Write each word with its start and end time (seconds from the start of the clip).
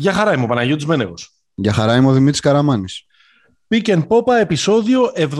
Γεια 0.00 0.12
χαρά 0.12 0.32
είμαι 0.32 0.44
ο 0.44 0.46
Παναγιώτης 0.46 0.86
Μένεγος. 0.86 1.34
Γεια 1.54 1.72
χαρά 1.72 1.96
είμαι 1.96 2.08
ο 2.08 2.12
Δημήτρης 2.12 2.40
Καραμάνης. 2.40 3.06
Pick 3.68 3.86
and 3.86 4.06
Popa 4.06 4.32
επεισόδιο 4.40 5.12
76. 5.16 5.30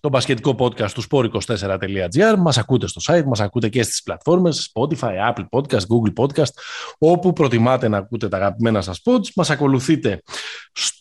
Το 0.00 0.08
μπασκετικό 0.08 0.56
podcast 0.58 0.90
του 0.90 1.02
sport24.gr. 1.10 2.34
Μας 2.38 2.58
ακούτε 2.58 2.86
στο 2.86 3.00
site, 3.06 3.24
μας 3.24 3.40
ακούτε 3.40 3.68
και 3.68 3.82
στις 3.82 4.02
πλατφόρμες 4.02 4.72
Spotify, 4.74 5.32
Apple 5.32 5.46
Podcast, 5.50 5.80
Google 5.80 6.12
Podcast, 6.16 6.52
όπου 6.98 7.32
προτιμάτε 7.32 7.88
να 7.88 7.96
ακούτε 7.96 8.28
τα 8.28 8.36
αγαπημένα 8.36 8.80
σας 8.80 9.00
pods. 9.04 9.26
Μας 9.36 9.50
ακολουθείτε 9.50 10.22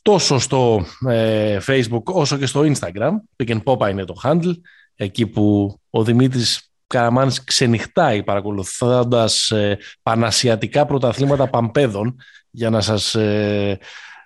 τόσο 0.01 0.39
στο 0.39 0.85
ε, 1.07 1.59
Facebook 1.67 2.03
όσο 2.03 2.37
και 2.37 2.45
στο 2.45 2.61
Instagram. 2.61 3.11
Pick 3.43 3.49
and 3.49 3.63
Popa 3.63 3.89
είναι 3.89 4.05
το 4.05 4.15
handle, 4.23 4.53
εκεί 4.95 5.27
που 5.27 5.75
ο 5.89 6.03
Δημήτρης 6.03 6.70
Καραμάνης 6.91 7.43
ξενυχτάει 7.43 8.23
παρακολουθώντας 8.23 9.51
ε, 9.51 9.77
πανασιατικά 10.03 10.85
πρωταθλήματα 10.85 11.47
παμπέδων 11.47 12.15
για 12.49 12.69
να 12.69 12.81
σας 12.81 13.15
ε, 13.15 13.79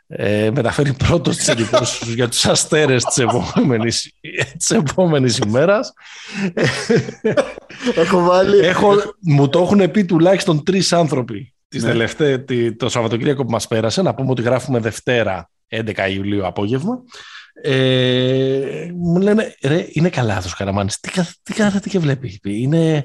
ε, 0.08 0.52
μεταφέρει 0.52 0.94
πρώτος 0.94 1.38
τις 1.38 1.48
εντυπώσεις 1.48 2.14
για 2.14 2.30
τους 2.30 2.46
αστέρες 2.46 3.04
της 3.04 3.18
επόμενης, 3.18 4.14
της 4.58 4.70
επόμενης 4.70 5.38
ημέρας. 5.38 5.94
Έχω 8.04 8.23
βάλει... 8.23 8.58
Έχω, 8.58 8.94
μου 9.20 9.50
το 9.50 9.59
έχουν 9.59 9.92
πει 9.92 10.06
τουλάχιστον 10.06 10.64
τρεις 10.64 10.94
άνθρωποι 10.94 11.54
τις 11.68 11.84
ναι. 11.84 11.90
τελευταίες, 11.90 12.44
το 12.78 12.90
Σαββατοκύριακο 12.90 13.45
που 13.45 13.52
μας 13.52 13.68
πέρασε. 13.68 14.02
Να 14.02 14.14
πούμε 14.14 14.32
ότι 14.32 14.42
γράφουμε 14.42 14.80
Δευτέρα 14.80 15.50
11 15.70 16.09
Ιουλίου 16.11 16.45
απόγευμα. 16.45 17.00
Ε, 17.61 18.92
μου 18.95 19.22
λένε, 19.22 19.56
ρε, 19.61 19.88
είναι 19.89 20.09
καλά 20.09 20.36
αυτός 20.38 20.53
ο 20.53 20.56
Καραμάνης. 20.58 21.00
Τι, 21.00 21.11
τι 21.44 21.53
κάθεται 21.53 21.89
και 21.89 22.00
βλέπει. 22.00 22.39
Είναι, 22.44 23.03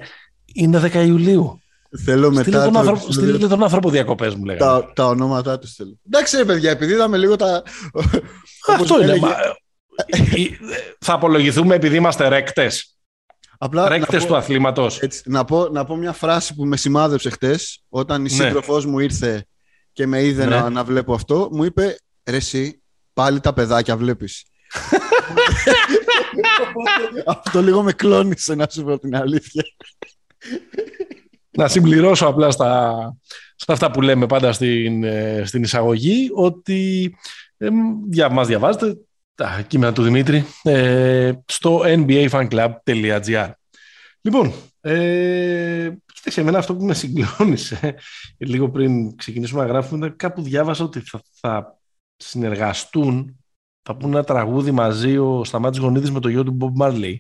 είναι 0.55 0.91
10 0.93 0.95
Ιουλίου. 1.07 1.61
Θέλω 2.05 2.31
μετά. 2.31 2.43
Στείλε 2.43 2.65
τον, 2.65 2.77
άνθρωπο, 2.77 3.13
στείλε 3.13 3.49
τον 3.49 3.63
άνθρωπο 3.63 3.91
διακοπές, 3.91 4.35
μου 4.35 4.45
λέγανε. 4.45 4.71
Τα, 4.71 4.93
τα 4.95 5.07
ονόματά 5.07 5.59
τους 5.59 5.75
θέλω. 5.75 5.99
Εντάξει, 6.07 6.37
ρε 6.37 6.45
παιδιά, 6.45 6.71
επειδή 6.71 6.93
είδαμε 6.93 7.17
λίγο 7.17 7.37
τα. 7.37 7.63
Αυτό 8.69 9.03
είναι. 9.03 9.17
Μα, 9.17 9.35
θα 11.01 11.13
απολογηθούμε 11.13 11.75
επειδή 11.75 11.97
είμαστε 11.97 12.29
ρέκτες. 12.29 12.95
Απλά 13.59 13.89
ρέκτες 13.89 14.27
του 14.27 14.37
αθλήματος. 14.37 15.01
Να 15.25 15.45
πω, 15.45 15.69
να 15.69 15.85
πω 15.85 15.97
μια 15.97 16.13
φράση 16.13 16.55
που 16.55 16.65
με 16.65 16.77
σημάδεψε 16.77 17.31
χτες, 17.31 17.85
όταν 17.89 18.21
η 18.21 18.23
ναι. 18.23 18.29
σύντροφός 18.29 18.87
μου 18.87 18.99
ήρθε 18.99 19.47
και 19.93 20.07
με 20.07 20.23
είδε 20.23 20.45
ναι. 20.45 20.57
να, 20.57 20.71
να 20.71 20.85
βλέπω 20.85 21.15
αυτό, 21.15 21.49
μου 21.53 21.65
είπε 21.65 21.97
Ρε, 22.31 22.37
εσύ, 22.37 22.80
πάλι 23.13 23.41
τα 23.41 23.53
παιδάκια 23.53 23.97
βλέπεις. 23.97 24.45
αυτό 27.27 27.63
λίγο 27.63 27.83
με 27.83 27.93
κλώνησε, 27.93 28.55
να 28.55 28.67
σου 28.71 28.85
πω 28.85 28.99
την 28.99 29.17
αλήθεια 29.17 29.63
να 31.51 31.69
συμπληρώσω 31.69 32.27
απλά 32.27 32.51
στα, 32.51 32.95
στα 33.57 33.73
αυτά 33.73 33.91
που 33.91 34.01
λέμε 34.01 34.27
πάντα 34.27 34.53
στην, 34.53 35.05
ε, 35.05 35.43
στην 35.45 35.63
εισαγωγή 35.63 36.31
ότι 36.35 37.15
ε, 37.57 37.69
για 38.11 38.29
μας 38.29 38.47
διαβάζετε 38.47 38.97
τα 39.35 39.65
κείμενα 39.67 39.93
του 39.93 40.03
Δημήτρη 40.03 40.45
ε, 40.63 41.33
στο 41.47 41.83
nbafanclub.gr 41.85 43.51
Λοιπόν, 44.21 44.53
ε, 44.81 45.91
κοίταξε 46.15 46.41
εμένα 46.41 46.59
αυτό 46.59 46.77
που 46.77 46.85
με 46.85 46.95
συγκλώνησε 46.95 47.95
λίγο 48.39 48.71
πριν 48.71 49.17
ξεκινήσουμε 49.17 49.63
να 49.63 49.69
γράφουμε 49.69 50.11
κάπου 50.11 50.43
διάβασα 50.43 50.85
ότι 50.85 51.01
θα, 51.01 51.23
θα 51.41 51.80
συνεργαστούν 52.21 53.41
θα 53.83 53.97
πούνε 53.97 54.15
ένα 54.15 54.25
τραγούδι 54.25 54.71
μαζί 54.71 55.19
ο 55.19 55.45
Σταμάτης 55.45 55.79
Γονίδης 55.79 56.11
με 56.11 56.21
το 56.21 56.29
γιο 56.29 56.45
του 56.45 56.57
Bob 56.61 56.83
Marley 56.83 57.15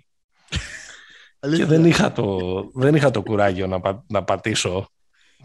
και 1.57 1.65
δεν 1.65 1.85
είχα 1.85 2.13
το, 2.13 2.39
δεν 2.75 2.95
είχα 2.95 3.11
το 3.11 3.23
κουράγιο 3.23 3.67
να, 3.67 4.05
να 4.07 4.25
πατήσω 4.25 4.91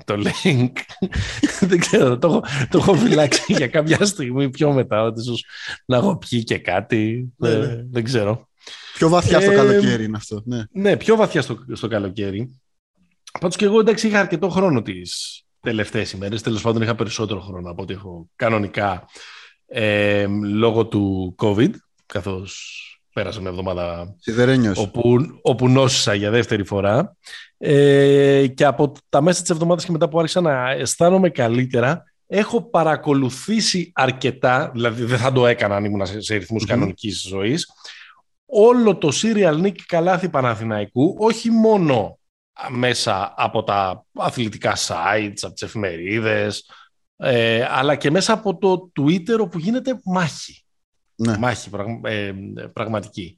το 0.03 0.23
link. 0.23 0.71
δεν 1.69 1.79
ξέρω, 1.79 2.17
το, 2.17 2.43
το 2.69 2.77
έχω 2.77 2.93
φυλάξει 2.93 3.53
για 3.53 3.67
κάποια 3.67 4.05
στιγμή 4.05 4.49
πιο 4.49 4.73
μετά, 4.73 5.03
ότι 5.03 5.21
ίσως 5.21 5.45
να 5.85 5.97
έχω 5.97 6.17
πιει 6.17 6.43
και 6.43 6.57
κάτι, 6.57 7.33
ναι, 7.37 7.55
ναι. 7.55 7.83
δεν 7.91 8.03
ξέρω. 8.03 8.49
Πιο 8.93 9.09
βαθιά 9.09 9.41
στο 9.41 9.51
ε, 9.51 9.55
καλοκαίρι 9.55 10.03
είναι 10.03 10.17
αυτό. 10.17 10.41
Ναι, 10.45 10.63
ναι 10.71 10.97
πιο 10.97 11.15
βαθιά 11.15 11.41
στο, 11.41 11.65
στο 11.73 11.87
καλοκαίρι. 11.87 12.59
Πάντως 13.39 13.55
και 13.55 13.65
εγώ 13.65 13.79
εντάξει 13.79 14.07
είχα 14.07 14.19
αρκετό 14.19 14.49
χρόνο 14.49 14.81
τις 14.81 15.41
τελευταίες 15.59 16.11
ημέρες. 16.11 16.41
Τέλος 16.41 16.61
πάντων 16.61 16.81
είχα 16.81 16.95
περισσότερο 16.95 17.39
χρόνο 17.39 17.71
από 17.71 17.81
ό,τι 17.81 17.93
έχω 17.93 18.29
κανονικά 18.35 19.05
ε, 19.67 20.25
λόγω 20.43 20.87
του 20.87 21.35
COVID, 21.37 21.69
καθώς 22.05 22.79
πέρασε 23.13 23.41
μια 23.41 23.49
εβδομάδα 23.49 24.15
όπου, 24.75 25.17
όπου 25.41 25.69
νόσησα 25.69 26.13
για 26.13 26.29
δεύτερη 26.31 26.63
φορά 26.63 27.15
ε, 27.57 28.47
και 28.47 28.65
από 28.65 28.91
τα 29.09 29.21
μέσα 29.21 29.41
της 29.41 29.49
εβδομάδας 29.49 29.85
και 29.85 29.91
μετά 29.91 30.09
που 30.09 30.19
άρχισα 30.19 30.41
να 30.41 30.71
αισθάνομαι 30.71 31.29
καλύτερα 31.29 32.03
έχω 32.27 32.61
παρακολουθήσει 32.61 33.91
αρκετά, 33.95 34.69
δηλαδή 34.73 35.03
δεν 35.03 35.17
θα 35.17 35.31
το 35.31 35.47
έκανα 35.47 35.75
αν 35.75 35.85
ήμουν 35.85 36.05
σε, 36.05 36.35
ρυθμούς 36.35 36.63
mm-hmm. 36.63 36.67
κανονικής 36.67 37.25
ζωής 37.27 37.67
όλο 38.45 38.95
το 38.97 39.11
serial 39.21 39.61
Nick 39.63 39.75
Καλάθη 39.85 40.29
Παναθηναϊκού 40.29 41.15
όχι 41.19 41.51
μόνο 41.51 42.19
μέσα 42.69 43.33
από 43.37 43.63
τα 43.63 44.05
αθλητικά 44.13 44.75
sites, 44.75 45.37
από 45.41 45.53
τις 45.53 45.61
εφημερίδες 45.61 46.69
ε, 47.17 47.65
αλλά 47.69 47.95
και 47.95 48.11
μέσα 48.11 48.33
από 48.33 48.57
το 48.57 48.91
Twitter 48.99 49.39
όπου 49.39 49.59
γίνεται 49.59 49.99
μάχη 50.03 50.65
ναι. 51.15 51.37
μάχη 51.37 51.69
ε, 52.01 52.33
πραγματική. 52.73 53.37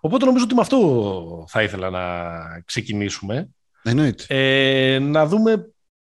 Οπότε 0.00 0.24
νομίζω 0.24 0.44
ότι 0.44 0.54
με 0.54 0.60
αυτό 0.60 1.44
θα 1.48 1.62
ήθελα 1.62 1.90
να 1.90 2.04
ξεκινήσουμε. 2.64 3.48
Εννοείται. 3.82 4.24
Ε, 4.28 4.98
να 4.98 5.26
δούμε 5.26 5.72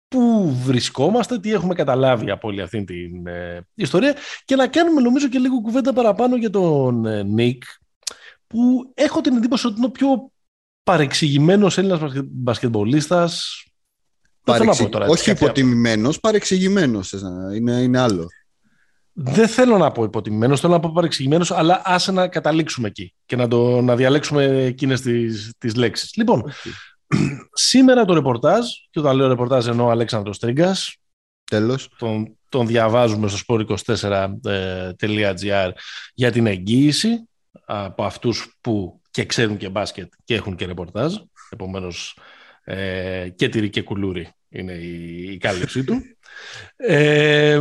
πού 0.08 0.52
βρισκόμαστε, 0.62 1.38
τι 1.38 1.52
έχουμε 1.52 1.74
καταλάβει 1.74 2.30
από 2.30 2.48
όλη 2.48 2.60
αυτή 2.60 2.84
την 2.84 3.26
ε, 3.26 3.66
ιστορία 3.74 4.16
και 4.44 4.56
να 4.56 4.68
κάνουμε 4.68 5.00
νομίζω 5.00 5.28
και 5.28 5.38
λίγο 5.38 5.60
κουβέντα 5.60 5.92
παραπάνω 5.92 6.36
για 6.36 6.50
τον 6.50 7.06
ε, 7.06 7.22
Νίκ 7.22 7.62
που 8.46 8.92
έχω 8.94 9.20
την 9.20 9.36
εντύπωση 9.36 9.66
ότι 9.66 9.76
είναι 9.76 9.86
ο 9.86 9.90
πιο 9.90 10.30
παρεξηγημένος 10.82 11.78
Έλληνας 11.78 12.00
μπασκετμπολίστας 12.24 13.64
Παρεξι... 14.46 14.88
Όχι 15.08 15.30
υποτιμημένος, 15.30 16.20
παρεξηγημένος 16.20 17.12
είναι, 17.54 17.72
είναι 17.72 17.98
άλλο. 17.98 18.26
Δεν 19.12 19.48
θέλω 19.48 19.78
να 19.78 19.92
πω 19.92 20.04
υποτιμημένος, 20.04 20.60
θέλω 20.60 20.72
να 20.72 20.80
πω 20.80 20.90
παρεξηγημένος, 20.94 21.50
αλλά 21.50 21.82
άσε 21.84 22.12
να 22.12 22.28
καταλήξουμε 22.28 22.88
εκεί 22.88 23.14
και 23.26 23.36
να, 23.36 23.48
το, 23.48 23.80
να 23.80 23.96
διαλέξουμε 23.96 24.44
εκείνες 24.44 25.00
τι 25.58 25.74
λέξεις. 25.74 26.14
Λοιπόν, 26.16 26.52
σήμερα 27.70 28.04
το 28.04 28.14
ρεπορτάζ, 28.14 28.66
και 28.90 28.98
όταν 28.98 29.16
λέω 29.16 29.28
ρεπορτάζ 29.28 29.66
εννοώ 29.66 29.88
Αλέξανδρος 29.88 30.38
Τρίγκας. 30.38 30.96
Τέλος. 31.44 31.88
Τον, 31.98 32.36
τον 32.48 32.66
διαβάζουμε 32.66 33.28
στο 33.28 33.38
sport24.gr 33.46 35.70
για 36.14 36.30
την 36.30 36.46
εγγύηση 36.46 37.28
από 37.64 38.04
αυτούς 38.04 38.56
που 38.60 39.00
και 39.10 39.24
ξέρουν 39.24 39.56
και 39.56 39.68
μπάσκετ 39.68 40.12
και 40.24 40.34
έχουν 40.34 40.56
και 40.56 40.66
ρεπορτάζ. 40.66 41.14
Επομένως, 41.50 42.18
ε, 42.64 43.28
και 43.36 43.48
τυρί 43.48 43.70
και 43.70 43.82
κουλούρι 43.82 44.35
είναι 44.48 44.72
η, 44.72 45.22
η 45.32 45.38
κάλυψή 45.38 45.84
του. 45.84 46.00
Ε, 46.76 47.60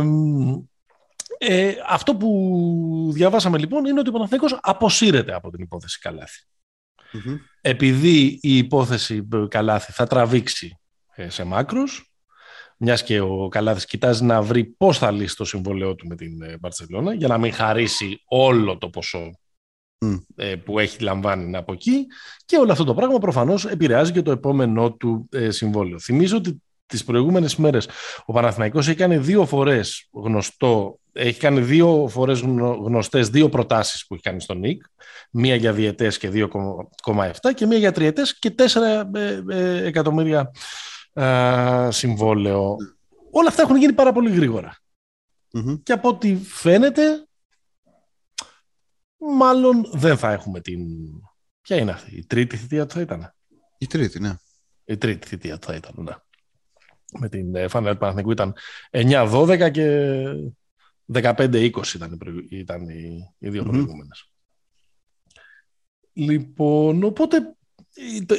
ε, 1.38 1.74
αυτό 1.88 2.16
που 2.16 3.10
διαβάσαμε 3.12 3.58
λοιπόν 3.58 3.84
είναι 3.84 4.00
ότι 4.00 4.08
ο 4.08 4.12
Παναθηναϊκός 4.12 4.58
αποσύρεται 4.62 5.34
από 5.34 5.50
την 5.50 5.62
υπόθεση 5.62 5.98
Επειδή 7.60 8.38
η 8.42 8.56
υπόθεση 8.56 9.28
Καλάθη 9.48 9.92
θα 9.92 10.06
τραβήξει 10.06 10.78
ε, 11.14 11.28
σε 11.28 11.44
μάκρος, 11.44 12.12
μιας 12.76 13.02
και 13.02 13.20
ο 13.20 13.48
Καλάθης 13.48 13.84
κοιτάζει 13.84 14.24
να 14.24 14.42
βρει 14.42 14.64
πώς 14.64 14.98
θα 14.98 15.10
λύσει 15.10 15.36
το 15.36 15.44
συμβολαιό 15.44 15.94
του 15.94 16.06
με 16.06 16.16
την 16.16 16.32
Μπαρτσελώνα 16.60 17.14
για 17.14 17.28
να 17.28 17.38
μην 17.38 17.52
χαρίσει 17.52 18.22
όλο 18.24 18.78
το 18.78 18.90
ποσό 18.90 19.30
ε, 20.36 20.56
που 20.56 20.78
έχει 20.78 21.02
λαμβάνει 21.02 21.56
από 21.56 21.72
εκεί 21.72 22.06
και 22.44 22.56
όλο 22.56 22.72
αυτό 22.72 22.84
το 22.84 22.94
πράγμα 22.94 23.18
προφανώς 23.18 23.64
επηρεάζει 23.64 24.12
και 24.12 24.22
το 24.22 24.30
επόμενό 24.30 24.92
του 24.92 25.28
ε, 25.32 25.50
συμβόλαιο. 25.50 25.98
Θυμίζω 25.98 26.36
ότι 26.36 26.62
τις 26.86 27.04
προηγούμενες 27.04 27.56
μέρες 27.56 27.88
ο 28.24 28.32
Παναθηναϊκός 28.32 28.88
έχει 28.88 28.96
κάνει 28.96 29.18
δύο 29.18 29.46
φορές 29.46 30.08
γνωστό 30.12 30.98
έχει 31.16 31.40
κάνει 31.40 31.60
δύο 31.60 32.08
φορές 32.10 32.40
γνωστές 32.40 33.28
δύο 33.28 33.48
προτάσεις 33.48 34.06
που 34.06 34.14
έχει 34.14 34.22
κάνει 34.22 34.40
στον 34.40 34.58
ΝΙΚ. 34.58 34.82
Μία 35.30 35.54
για 35.54 35.72
διετές 35.72 36.18
και 36.18 36.30
2,7 36.32 37.54
και 37.54 37.66
μία 37.66 37.78
για 37.78 37.92
τριετές 37.92 38.38
και 38.38 38.54
4 38.58 38.64
ε, 39.14 39.42
ε, 39.48 39.84
εκατομμύρια 39.86 40.50
συμβόλαιο. 41.88 42.76
Όλα 43.30 43.48
αυτά 43.48 43.62
έχουν 43.62 43.76
γίνει 43.76 43.92
πάρα 43.92 44.12
πολύ 44.12 44.30
Και 45.82 45.92
από 45.92 46.08
ό,τι 46.08 46.36
φαίνεται, 46.36 47.26
μάλλον 49.16 49.90
δεν 49.92 50.18
θα 50.18 50.32
έχουμε 50.32 50.60
την... 50.60 50.80
Ποια 51.60 51.76
είναι 51.76 51.90
αυτή, 51.90 52.16
η 52.16 52.26
τρίτη 52.26 52.56
θητεία 52.56 52.86
του 52.86 52.94
θα 52.94 53.00
ήταν; 53.00 53.34
Η 53.78 53.86
τρίτη, 53.86 54.20
ναι. 54.20 54.34
Η 54.84 54.96
τρίτη 54.96 55.26
θητεία 55.26 55.58
του 55.58 55.66
θα 55.66 55.74
ήταν, 55.74 55.92
ναι. 55.96 56.12
Με 57.18 57.28
την 57.28 57.54
ε, 57.54 57.68
Φανέλ 57.68 57.96
Παναθηνικού 57.96 58.30
ήταν 58.30 58.54
9-12 58.90 59.70
και 59.72 60.22
15-20 61.12 61.70
ήταν, 61.94 62.18
ήταν 62.48 62.88
οι, 62.88 63.34
οι 63.38 63.48
δύο 63.48 63.62
mm-hmm. 63.62 63.68
προηγούμενες. 63.68 64.30
Λοιπόν, 66.12 67.04
οπότε 67.04 67.56
το, 68.26 68.36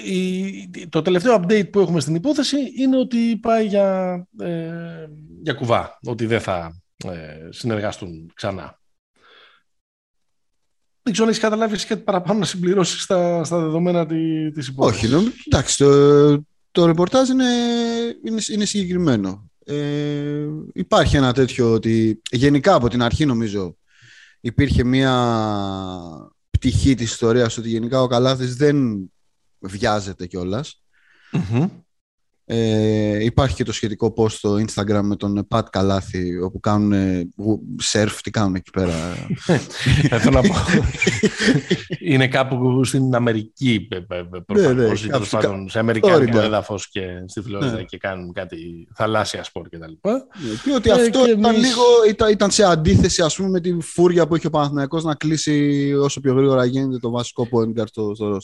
το 0.90 1.02
τελευταίο 1.02 1.36
update 1.42 1.72
που 1.72 1.80
έχουμε 1.80 2.00
στην 2.00 2.16
υπόθεση 2.16 2.58
είναι 2.78 2.98
ότι 2.98 3.38
πάει 3.42 3.66
για, 3.66 4.14
ε, 4.40 5.08
για 5.42 5.54
κουβά, 5.54 6.00
ότι 6.04 6.26
δεν 6.26 6.40
θα 6.40 6.82
ε, 7.06 7.48
συνεργαστούν 7.50 8.32
ξανά. 8.34 8.80
Δεν 11.02 11.14
ξέρω 11.14 11.28
αν 11.28 11.30
έχεις 11.30 11.44
καταλάβει 11.44 11.86
κάτι 11.86 12.02
παραπάνω 12.02 12.40
να 12.40 12.46
συμπληρώσεις 12.46 13.02
στα, 13.02 13.44
στα 13.44 13.60
δεδομένα 13.60 14.06
τη 14.06 14.52
της 14.52 14.68
υπόθεσης. 14.68 15.04
Όχι, 15.04 15.14
νομίζω, 15.14 15.32
εντάξει, 15.46 15.78
το, 15.78 16.46
το 16.78 16.86
ρεπορτάζ 16.86 17.30
είναι, 17.30 17.46
είναι, 18.24 18.42
είναι 18.52 18.66
συγκεκριμένο. 18.66 19.52
Ε, 19.66 20.48
υπάρχει 20.74 21.16
ένα 21.16 21.34
τέτοιο 21.34 21.72
ότι 21.72 22.22
γενικά 22.32 22.74
από 22.74 22.88
την 22.88 23.02
αρχή 23.02 23.26
νομίζω 23.26 23.78
υπήρχε 24.40 24.84
μια 24.84 25.14
πτυχή 26.50 26.96
της 26.96 27.12
ιστορίας 27.12 27.58
ότι 27.58 27.70
γενικά 27.70 28.02
ο 28.02 28.08
Καλάθης 28.08 28.56
δεν 28.56 29.10
βιάζεται 29.60 30.28
ε, 32.50 33.24
υπάρχει 33.24 33.56
και 33.56 33.64
το 33.64 33.72
σχετικό 33.72 34.14
post 34.18 34.30
στο 34.30 34.54
Instagram 34.56 35.02
με 35.04 35.16
τον 35.16 35.48
Πατ 35.48 35.68
Καλάθη 35.70 36.42
όπου 36.42 36.60
κάνουν 36.60 36.94
σερφ, 37.78 38.22
τι 38.22 38.32
κάνουν 38.32 38.56
εκεί 38.56 38.70
πέρα. 38.70 38.94
Θέλω 40.20 40.32
να 40.32 40.42
πω. 40.42 40.56
Είναι 42.00 42.28
κάπου 42.28 42.84
στην 42.84 43.16
Αμερική 43.16 43.88
προφανώς, 44.46 45.02
ναι, 45.02 45.08
ναι, 45.08 45.12
τέλος 45.12 45.30
πάντων, 45.30 45.70
σε 45.70 45.80
αμερικάνικο 45.80 46.40
έδαφος 46.40 46.90
και 46.90 47.02
στη 47.26 47.42
Φλόριδα 47.42 47.76
ναι. 47.76 47.84
και 47.84 47.98
κάνουν 47.98 48.34
κάτι 48.34 48.88
θαλάσσια 48.96 49.44
σπορ 49.44 49.70
κτλ. 49.70 50.10
Ναι, 50.10 50.20
και 50.64 50.74
ότι 50.76 50.92
αυτό 50.92 51.26
και 51.26 51.32
ήταν 51.32 51.56
λίγο, 51.56 51.84
ήταν, 52.10 52.32
ήταν, 52.32 52.52
σε 52.52 52.64
αντίθεση 52.64 53.22
ας 53.22 53.36
πούμε 53.36 53.50
με 53.50 53.60
τη 53.60 53.78
φούρια 53.82 54.28
που 54.28 54.36
έχει 54.36 54.48
ο 54.48 54.50
Παναθηναϊκός 54.50 55.04
να 55.04 55.16
κλείσει 55.16 55.94
όσο 56.02 56.20
πιο 56.20 56.34
γρήγορα 56.34 56.66
γίνεται 56.66 57.00
το 57.00 57.10
βασικό 57.10 57.48
point 57.52 57.88
στο, 57.88 58.16
στο 58.16 58.38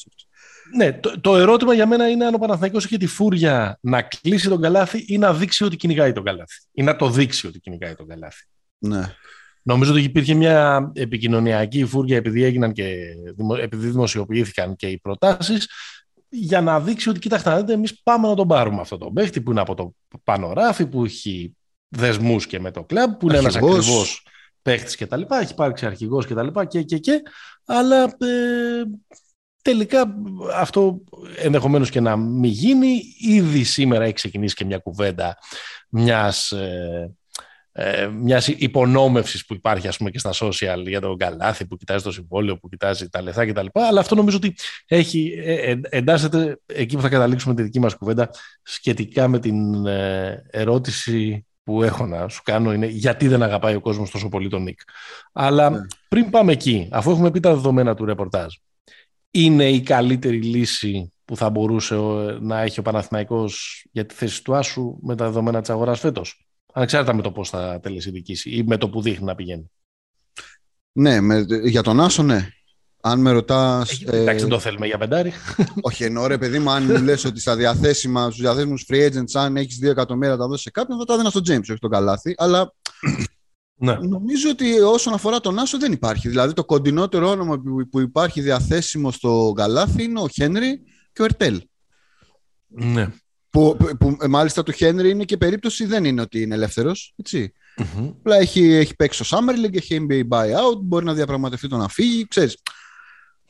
ναι, 0.75 0.93
το, 0.93 1.19
το, 1.21 1.35
ερώτημα 1.35 1.73
για 1.73 1.87
μένα 1.87 2.09
είναι 2.09 2.25
αν 2.25 2.33
ο 2.33 2.37
Παναθηναϊκός 2.37 2.85
έχει 2.85 2.97
τη 2.97 3.07
φούρια 3.07 3.77
να 3.81 4.01
κλείσει 4.01 4.49
τον 4.49 4.61
καλάθι 4.61 5.05
ή 5.07 5.17
να 5.17 5.33
δείξει 5.33 5.63
ότι 5.63 5.75
κυνηγάει 5.75 6.11
τον 6.13 6.23
καλάθι. 6.23 6.61
Ή 6.71 6.83
να 6.83 6.95
το 6.95 7.09
δείξει 7.09 7.47
ότι 7.47 7.59
κυνηγάει 7.59 7.95
τον 7.95 8.07
καλάθι. 8.07 8.45
Ναι. 8.77 9.15
Νομίζω 9.61 9.91
ότι 9.91 10.01
υπήρχε 10.01 10.33
μια 10.33 10.91
επικοινωνιακή 10.95 11.85
φούρια 11.85 12.17
επειδή, 12.17 12.43
έγιναν 12.43 12.71
και, 12.71 12.95
επειδή 13.59 13.87
δημοσιοποιήθηκαν 13.87 14.75
και 14.75 14.87
οι 14.87 14.99
προτάσεις 14.99 15.69
για 16.29 16.61
να 16.61 16.79
δείξει 16.79 17.09
ότι 17.09 17.19
κοιτάξτε, 17.19 17.57
δείτε, 17.57 17.73
εμείς 17.73 18.01
πάμε 18.03 18.27
να 18.27 18.35
τον 18.35 18.47
πάρουμε 18.47 18.81
αυτό 18.81 18.97
τον 18.97 19.13
παίχτη 19.13 19.41
που 19.41 19.51
είναι 19.51 19.61
από 19.61 19.75
το 19.75 19.95
πανοράφι, 20.23 20.85
που 20.85 21.05
έχει 21.05 21.55
δεσμούς 21.87 22.47
και 22.47 22.59
με 22.59 22.71
το 22.71 22.83
κλαμπ, 22.83 23.11
που 23.11 23.27
είναι 23.27 23.37
ένας 23.37 23.55
ακριβώς 23.55 24.25
παίχτης 24.61 24.95
κτλ. 24.97 25.21
Έχει 25.29 25.51
υπάρξει 25.51 25.85
αρχηγός 25.85 26.25
κτλ. 26.25 26.47
Και, 26.47 26.65
και, 26.67 26.83
και, 26.83 26.97
και, 26.97 27.21
αλλά 27.65 28.03
ε, 28.03 28.83
Τελικά 29.63 30.15
αυτό 30.55 31.01
ενδεχομένως 31.37 31.89
και 31.89 31.99
να 31.99 32.15
μην 32.15 32.51
γίνει. 32.51 33.01
Ήδη 33.19 33.63
σήμερα 33.63 34.03
έχει 34.03 34.13
ξεκινήσει 34.13 34.55
και 34.55 34.65
μια 34.65 34.77
κουβέντα 34.77 35.37
μιας, 35.89 36.51
ε, 36.51 37.15
ε, 37.71 38.07
μιας 38.07 38.47
υπονόμευσης 38.47 39.45
που 39.45 39.53
υπάρχει 39.53 39.87
ας 39.87 39.97
πούμε 39.97 40.09
και 40.09 40.19
στα 40.19 40.31
social 40.33 40.83
για 40.87 41.01
τον 41.01 41.17
καλάθι 41.17 41.65
που 41.65 41.77
κοιτάζει 41.77 42.03
το 42.03 42.11
συμβόλαιο, 42.11 42.57
που 42.57 42.69
κοιτάζει 42.69 43.09
τα 43.09 43.21
λεφτά 43.21 43.45
κτλ. 43.45 43.65
Αλλά 43.73 43.99
αυτό 43.99 44.15
νομίζω 44.15 44.37
ότι 44.37 44.55
έχει, 44.87 45.33
ε, 45.43 45.71
ε, 45.71 45.79
εντάσσεται 45.83 46.59
εκεί 46.65 46.95
που 46.95 47.01
θα 47.01 47.09
καταλήξουμε 47.09 47.55
τη 47.55 47.63
δική 47.63 47.79
μας 47.79 47.95
κουβέντα 47.95 48.29
σχετικά 48.63 49.27
με 49.27 49.39
την 49.39 49.85
ε, 49.85 50.43
ερώτηση 50.49 51.45
που 51.63 51.83
έχω 51.83 52.05
να 52.05 52.27
σου 52.27 52.41
κάνω 52.43 52.73
είναι 52.73 52.85
γιατί 52.85 53.27
δεν 53.27 53.43
αγαπάει 53.43 53.75
ο 53.75 53.81
κόσμος 53.81 54.11
τόσο 54.11 54.29
πολύ 54.29 54.49
τον 54.49 54.63
Νίκ. 54.63 54.79
Αλλά 55.33 55.69
ναι. 55.69 55.79
πριν 56.07 56.29
πάμε 56.29 56.51
εκεί, 56.51 56.87
αφού 56.91 57.11
έχουμε 57.11 57.31
πει 57.31 57.39
τα 57.39 57.53
δεδομένα 57.53 57.95
του 57.95 58.05
ρεπορτάζ, 58.05 58.53
είναι 59.35 59.69
η 59.69 59.81
καλύτερη 59.81 60.41
λύση 60.41 61.13
που 61.25 61.35
θα 61.35 61.49
μπορούσε 61.49 61.95
να 62.41 62.61
έχει 62.61 62.79
ο 62.79 62.81
Παναθηναϊκός 62.81 63.85
για 63.91 64.05
τη 64.05 64.13
θέση 64.13 64.43
του 64.43 64.55
Άσου 64.55 64.97
με 65.01 65.15
τα 65.15 65.25
δεδομένα 65.25 65.61
της 65.61 65.69
αγοράς 65.69 65.99
φέτος. 65.99 66.47
Ανεξάρτητα 66.73 67.15
με 67.15 67.21
το 67.21 67.31
πώς 67.31 67.49
θα 67.49 67.79
τελεσυνδικήσει 67.81 68.49
ή 68.49 68.63
με 68.63 68.77
το 68.77 68.89
που 68.89 69.01
δείχνει 69.01 69.25
να 69.25 69.35
πηγαίνει. 69.35 69.71
Ναι, 70.91 71.21
με, 71.21 71.45
για 71.63 71.81
τον 71.81 71.99
Άσο 71.99 72.23
ναι. 72.23 72.47
Αν 73.01 73.19
με 73.19 73.31
ρωτάς. 73.31 74.01
Ε, 74.01 74.17
εντάξει, 74.17 74.39
δεν 74.39 74.49
το 74.49 74.59
θέλουμε 74.59 74.85
για 74.85 74.97
πεντάρι. 74.97 75.33
Όχι, 75.81 76.03
ενώ 76.03 76.27
ρε 76.27 76.37
παιδί 76.37 76.59
μου, 76.59 76.71
αν 76.71 76.83
μου 76.83 77.01
λες 77.01 77.25
ότι 77.25 77.39
στα 77.39 77.55
διαθέσιμα, 77.55 78.23
στους 78.23 78.41
διαθέσιμους 78.41 78.85
free 78.89 79.09
agents, 79.09 79.33
αν 79.33 79.57
έχεις 79.57 79.79
2 79.83 79.89
εκατομμύρια 79.89 80.37
τα 80.37 80.47
δώσεις 80.47 80.63
σε 80.63 80.71
κάποιον, 80.71 80.97
θα 80.97 81.05
τα 81.05 81.13
έδινα 81.13 81.29
στον 81.29 81.41
James, 81.41 81.61
όχι 81.69 81.75
στον 81.75 81.89
Καλάθι. 81.89 82.33
Αλλά 82.37 82.73
ναι. 83.75 83.93
Νομίζω 83.93 84.49
ότι 84.49 84.79
όσον 84.79 85.13
αφορά 85.13 85.39
τον 85.39 85.59
Άσο 85.59 85.77
δεν 85.77 85.91
υπάρχει. 85.91 86.29
Δηλαδή 86.29 86.53
το 86.53 86.65
κοντινότερο 86.65 87.29
όνομα 87.29 87.61
που 87.91 87.99
υπάρχει 87.99 88.41
διαθέσιμο 88.41 89.11
στο 89.11 89.51
Γκαλάθι 89.55 90.03
είναι 90.03 90.19
ο 90.19 90.27
Χένρι 90.27 90.81
και 91.13 91.21
ο 91.21 91.25
Ερτέλ. 91.25 91.61
Ναι. 92.67 93.07
Που, 93.49 93.77
που, 93.99 94.17
ε, 94.21 94.27
μάλιστα 94.27 94.63
του 94.63 94.71
Χένρι 94.71 95.09
είναι 95.09 95.23
και 95.23 95.37
περίπτωση 95.37 95.85
δεν 95.85 96.05
είναι 96.05 96.21
ότι 96.21 96.41
είναι 96.41 96.55
ελεύθερος. 96.55 97.13
Έτσι. 97.15 97.53
Mm-hmm. 97.77 98.13
Απλά 98.19 98.35
έχει, 98.35 98.63
έχει 98.71 98.95
παίξει 98.95 99.23
στο 99.23 99.37
Summer 99.37 99.65
League, 99.65 99.75
έχει 99.75 100.05
NBA 100.09 100.27
buyout, 100.29 100.77
μπορεί 100.81 101.05
να 101.05 101.13
διαπραγματευτεί 101.13 101.67
το 101.67 101.77
να 101.77 101.87
φύγει, 101.87 102.27
ξέρεις. 102.27 102.57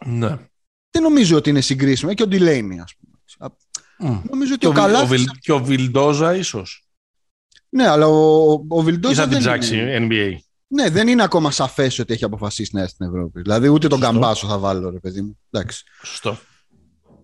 Ναι. 0.05 0.37
Δεν 0.89 1.01
νομίζω 1.01 1.37
ότι 1.37 1.49
είναι 1.49 1.61
συγκρίσιμο. 1.61 2.13
Και 2.13 2.23
ο 2.23 2.27
Ντιλέινι, 2.27 2.79
ας 2.79 2.95
πούμε. 2.95 3.13
Mm. 3.99 4.21
Νομίζω 4.29 4.53
ότι 4.53 4.67
και 4.67 4.79
ο, 4.79 4.83
ο 4.83 5.15
Και 5.39 5.51
ο 5.51 5.63
Βιλντόζα 5.63 6.35
ίσως. 6.35 6.82
Ναι, 7.73 7.87
αλλά 7.87 8.07
ο, 8.07 8.51
ο 8.67 8.81
Βιλντόζα. 8.81 9.23
θα 9.23 9.27
την 9.29 9.37
ψάξει 9.37 9.81
NBA. 9.89 10.35
Ναι, 10.67 10.89
δεν 10.89 11.07
είναι 11.07 11.23
ακόμα 11.23 11.51
σαφές 11.51 11.99
ότι 11.99 12.13
έχει 12.13 12.23
αποφασίσει 12.23 12.69
να 12.73 12.81
έρθει 12.81 12.93
στην 12.93 13.05
Ευρώπη. 13.05 13.41
Δηλαδή, 13.41 13.67
ούτε 13.67 13.87
τον 13.87 13.99
Καμπάσο 13.99 14.47
θα 14.47 14.57
βάλω, 14.57 14.89
ρε 14.89 14.99
παιδί 14.99 15.21
μου. 15.21 15.39
Εντάξει. 15.49 15.83
Σωστό. 16.03 16.37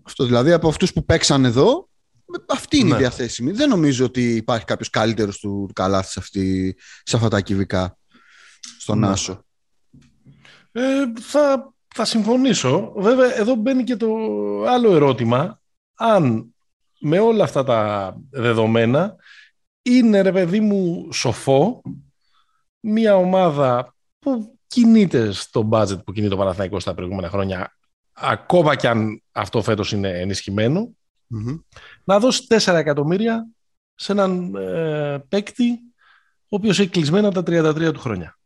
Αυτό 0.03 0.25
δηλαδή 0.25 0.51
από 0.51 0.67
αυτούς 0.67 0.93
που 0.93 1.05
παίξαν 1.05 1.45
εδώ, 1.45 1.89
αυτή 2.47 2.77
είναι 2.77 2.89
ναι. 2.89 2.95
η 2.95 2.97
διαθέσιμη. 2.97 3.51
Δεν 3.51 3.69
νομίζω 3.69 4.05
ότι 4.05 4.35
υπάρχει 4.35 4.65
κάποιος 4.65 4.89
καλύτερος 4.89 5.39
του 5.39 5.69
καλάθι 5.73 6.11
σε, 6.11 6.19
αυτή, 6.19 6.75
σε 7.03 7.15
αυτά 7.15 7.27
τα 7.27 7.41
κυβικά 7.41 7.97
στον 8.79 8.99
ναι. 8.99 9.07
Άσο. 9.07 9.43
Ε, 10.71 10.81
θα, 11.19 11.73
θα 11.87 12.05
συμφωνήσω. 12.05 12.93
Βέβαια, 12.97 13.39
εδώ 13.39 13.55
μπαίνει 13.55 13.83
και 13.83 13.95
το 13.95 14.07
άλλο 14.67 14.95
ερώτημα. 14.95 15.61
Αν 15.95 16.53
με 16.99 17.19
όλα 17.19 17.43
αυτά 17.43 17.63
τα 17.63 18.13
δεδομένα 18.29 19.15
είναι 19.81 20.21
ρε 20.21 20.31
παιδί 20.31 20.59
μου 20.59 21.11
σοφό 21.11 21.81
μια 22.79 23.15
ομάδα 23.15 23.95
που 24.19 24.57
κινείται 24.67 25.31
στο 25.31 25.69
budget 25.71 26.03
που 26.05 26.11
κινείται 26.11 26.33
το 26.35 26.37
Παναθηναϊκός 26.37 26.81
στα 26.81 26.93
προηγούμενα 26.93 27.29
χρόνια 27.29 27.77
ακόμα 28.13 28.75
κι 28.75 28.87
αν 28.87 29.23
αυτό 29.31 29.61
φέτος 29.61 29.91
είναι 29.91 30.25
να 32.03 32.19
δώσει 32.19 32.45
4 32.49 32.73
εκατομμύρια 32.73 33.47
σε 33.95 34.11
έναν 34.11 34.55
ε, 34.55 35.25
παίκτη 35.29 35.79
ο 36.51 36.55
οποίος 36.55 36.79
έχει 36.79 36.89
κλεισμένα 36.89 37.31
τα 37.31 37.41
33 37.41 37.93
του 37.93 37.99
χρόνια. 37.99 38.39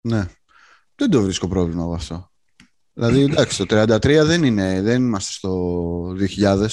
Ναι. 0.00 0.26
Δεν 0.94 1.10
το 1.10 1.22
βρίσκω 1.22 1.48
πρόβλημα 1.48 1.82
από 1.82 1.94
αυτό. 1.94 2.30
Δηλαδή, 2.92 3.20
εντάξει, 3.20 3.66
το 3.66 3.82
33 3.82 4.00
δεν 4.24 4.44
είναι, 4.44 4.82
δεν 4.82 5.02
είμαστε 5.02 5.32
στο 5.32 6.00
2000. 6.36 6.66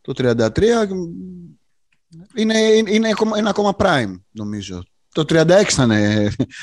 Το 0.00 0.12
33 0.16 0.60
είναι, 2.34 2.58
είναι, 2.86 3.10
ένα 3.36 3.50
ακόμα 3.50 3.74
prime, 3.78 4.20
νομίζω. 4.30 4.82
Το 5.12 5.24
36 5.28 5.62
ήταν. 5.72 5.90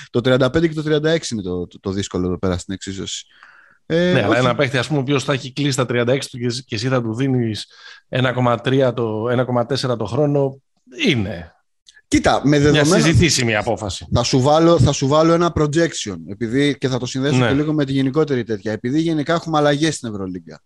Το 0.10 0.20
35 0.24 0.70
και 0.70 0.82
το 0.82 0.84
36 0.86 1.32
είναι 1.32 1.42
το, 1.42 1.68
το, 1.80 1.92
δύσκολο 1.92 2.28
εδώ 2.28 2.38
πέρα 2.38 2.58
στην 2.58 2.74
εξίσωση. 2.74 3.26
Ε, 3.86 4.12
ναι, 4.14 4.24
αλλά 4.24 4.38
ένα 4.38 4.56
παίχτη, 4.56 4.78
ας 4.78 4.88
πούμε, 4.88 5.00
ο 5.00 5.02
οποίος 5.02 5.24
θα 5.24 5.34
έχει 5.34 5.54
κλείσει 5.54 5.78
τα 5.78 5.86
36 5.90 6.20
του 6.32 6.38
και, 6.66 6.76
εσύ 6.76 6.88
θα 6.88 7.02
του 7.02 7.16
δίνεις 7.16 7.68
1,3 8.10 8.92
το 8.96 9.24
1,4 9.70 9.98
το 9.98 10.06
χρόνο, 10.06 10.62
είναι 11.06 11.54
Κοίτα, 12.14 12.42
με 12.44 12.60
δεδομένα... 12.60 12.86
Μια 12.86 12.96
συζητήσιμη 12.96 13.56
απόφαση. 13.56 14.08
Θα 14.14 14.24
σου, 14.24 14.42
βάλω, 14.42 14.80
θα 14.80 14.92
σου 14.92 15.08
βάλω 15.08 15.34
ένα 15.34 15.54
projection 15.56 16.16
επειδή, 16.30 16.78
και 16.78 16.88
θα 16.88 16.98
το 16.98 17.06
συνδέσω 17.06 17.38
ναι. 17.38 17.48
και 17.48 17.54
λίγο 17.54 17.74
με 17.74 17.86
τη 17.86 17.92
γενικότερη 17.92 18.44
τέτοια. 18.44 18.72
Επειδή 18.72 19.02
γενικά 19.02 19.34
έχουμε 19.34 19.58
αλλαγές 19.58 19.96
στην 19.96 20.10
Ευρωλίγκα. 20.10 20.62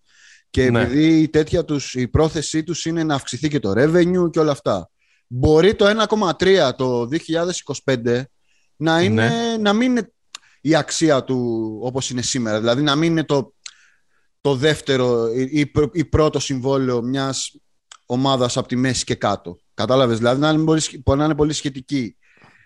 Και 0.49 0.69
ναι. 0.69 0.81
επειδή 0.81 1.21
η, 1.21 1.29
τέτοια 1.29 1.65
τους, 1.65 1.93
η 1.93 2.07
πρόθεσή 2.07 2.63
τους 2.63 2.85
είναι 2.85 3.03
να 3.03 3.15
αυξηθεί 3.15 3.47
και 3.47 3.59
το 3.59 3.71
revenue 3.71 4.31
και 4.31 4.39
όλα 4.39 4.51
αυτά. 4.51 4.89
Μπορεί 5.27 5.75
το 5.75 6.05
1,3 6.37 6.71
το 6.77 7.07
2025 7.85 8.23
να, 8.75 9.01
είναι, 9.01 9.27
ναι. 9.27 9.57
να 9.57 9.73
μην 9.73 9.91
είναι 9.91 10.11
η 10.61 10.75
αξία 10.75 11.23
του 11.23 11.79
όπως 11.81 12.09
είναι 12.09 12.21
σήμερα. 12.21 12.59
Δηλαδή 12.59 12.81
να 12.81 12.95
μην 12.95 13.11
είναι 13.11 13.23
το, 13.23 13.53
το 14.41 14.55
δεύτερο 14.55 15.27
ή, 15.33 15.71
ή 15.91 16.05
πρώτο 16.05 16.39
συμβόλαιο 16.39 17.01
μιας 17.01 17.55
ομάδας 18.05 18.57
από 18.57 18.67
τη 18.67 18.75
μέση 18.75 19.03
και 19.03 19.15
κάτω. 19.15 19.57
Κατάλαβες, 19.73 20.17
δηλαδή 20.17 20.41
να 20.41 20.49
είναι, 20.49 20.61
μπορεί, 20.61 20.81
να 21.05 21.23
είναι 21.25 21.35
πολύ 21.35 21.53
σχετική 21.53 22.17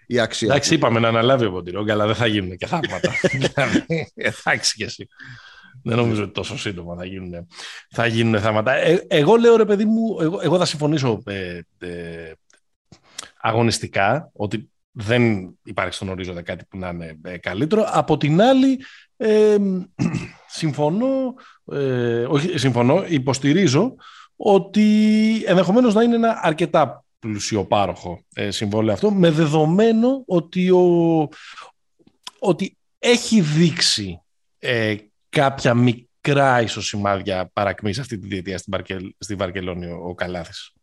η 0.08 0.20
αξία. 0.20 0.48
Εντάξει, 0.48 0.74
είπαμε 0.74 1.00
να 1.00 1.08
αναλάβει 1.08 1.46
ο 1.46 1.52
Ποντιρόγκα, 1.52 1.94
αλλά 1.94 2.06
δεν 2.06 2.16
θα 2.16 2.28
γίνουν 2.28 2.58
και 2.58 2.68
θαύματα. 2.68 3.12
δηλαδή, 3.32 4.12
εντάξει 4.14 4.76
και 4.76 4.84
εσύ. 4.84 5.08
Δεν 5.84 5.98
νομίζω 5.98 6.24
ότι 6.24 6.32
τόσο 6.32 6.58
σύντομα 6.58 6.96
θα 6.96 7.06
γίνουν, 7.06 7.48
θα 7.90 8.06
γίνουν 8.06 8.42
θαύματα. 8.42 8.74
Ε, 8.74 9.06
εγώ 9.08 9.36
λέω 9.36 9.56
ρε 9.56 9.66
παιδί 9.66 9.86
μου, 9.86 10.18
εγώ, 10.22 10.40
εγώ 10.42 10.58
θα 10.58 10.66
συμφωνήσω 10.66 11.24
ε, 11.26 11.60
ε, 11.80 12.32
αγωνιστικά 13.42 14.30
ότι 14.34 14.72
δεν 14.92 15.54
υπάρχει 15.64 15.94
στον 15.94 16.10
ορίζοντα 16.10 16.42
κάτι 16.42 16.66
που 16.70 16.78
να 16.78 16.90
είναι 16.90 17.20
ε, 17.24 17.38
καλύτερο. 17.38 17.86
Από 17.88 18.18
την 18.18 18.42
άλλη, 18.42 18.80
ε, 19.18 19.58
συμφωνώ, 20.60 21.34
ε, 21.72 22.24
όχι, 22.24 22.58
συμφωνώ, 22.58 23.06
υποστηρίζω 23.08 23.96
ότι 24.36 24.88
ενδεχομένως 25.46 25.94
να 25.94 26.04
είναι 26.04 26.16
ένα 26.16 26.40
αρκετά 26.42 27.06
πλουσιοπάροχο 27.20 28.24
ε, 28.34 28.52
συμβόλαιο 28.52 28.94
αυτό, 28.94 29.12
με 29.12 29.32
δεδομένο 29.32 30.24
ότι, 30.26 30.70
ο, 30.70 31.30
ότι 32.40 32.78
έχει 33.00 33.42
δείξει 33.42 34.22
ε, 34.60 34.96
κάποια 35.32 35.74
μικρά 35.74 36.62
ισοσημάδια 36.62 37.50
παρακμής 37.54 38.00
αυτή 38.00 38.18
τη 38.18 38.28
διετία 38.28 38.58
στη 39.18 39.36
Βαρκελόνη 39.36 39.86
ο, 39.86 40.00
ο 40.08 40.16
Καλάθης. 40.16 40.74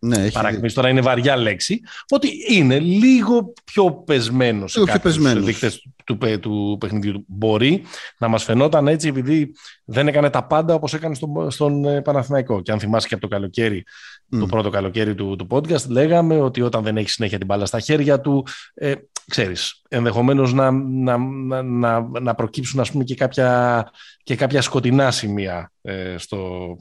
Ναι, 0.00 0.24
έχει... 0.24 0.72
τώρα 0.72 0.88
είναι 0.88 1.00
βαριά 1.00 1.36
λέξη, 1.36 1.80
ότι 2.08 2.28
είναι 2.48 2.78
λίγο 2.78 3.52
πιο 3.64 3.92
πεσμένο 3.92 4.66
σε 4.66 4.84
κάποιους 4.84 5.42
δείκτες 5.44 5.86
του, 6.04 6.18
του, 6.18 6.38
του 6.40 6.76
παιχνιδιού. 6.80 7.24
Μπορεί 7.26 7.82
να 8.18 8.28
μας 8.28 8.44
φαινόταν 8.44 8.88
έτσι 8.88 9.08
επειδή 9.08 9.54
δεν 9.84 10.08
έκανε 10.08 10.30
τα 10.30 10.46
πάντα 10.46 10.74
όπως 10.74 10.94
έκανε 10.94 11.14
στον, 11.14 11.50
στον 11.50 11.84
ε, 11.84 12.02
Παναθηναϊκό. 12.02 12.62
Και 12.62 12.72
αν 12.72 12.80
θυμάσαι 12.80 13.08
και 13.08 13.14
από 13.14 13.22
το 13.22 13.28
καλοκαίρι, 13.28 13.84
το 14.28 14.46
πρώτο 14.46 14.70
καλοκαίρι 14.70 15.14
του, 15.14 15.36
του 15.36 15.46
podcast, 15.50 15.86
λέγαμε 15.88 16.40
ότι 16.40 16.60
όταν 16.60 16.82
δεν 16.82 16.96
έχει 16.96 17.08
συνέχεια 17.08 17.38
την 17.38 17.46
μπάλα 17.46 17.66
στα 17.66 17.80
χέρια 17.80 18.20
του, 18.20 18.46
ε, 18.74 18.94
ξέρεις, 19.30 19.82
ενδεχομένως 19.88 20.52
να, 20.52 20.70
να, 20.70 21.16
να, 21.62 22.00
να 22.20 22.34
προκύψουν 22.34 22.80
ας 22.80 22.90
πούμε 22.90 23.04
και 23.04 23.14
κάποια, 23.14 23.90
και 24.22 24.36
κάποια 24.36 24.62
σκοτεινά 24.62 25.10
σημεία 25.10 25.72
ε, 25.82 26.14
στο, 26.18 26.76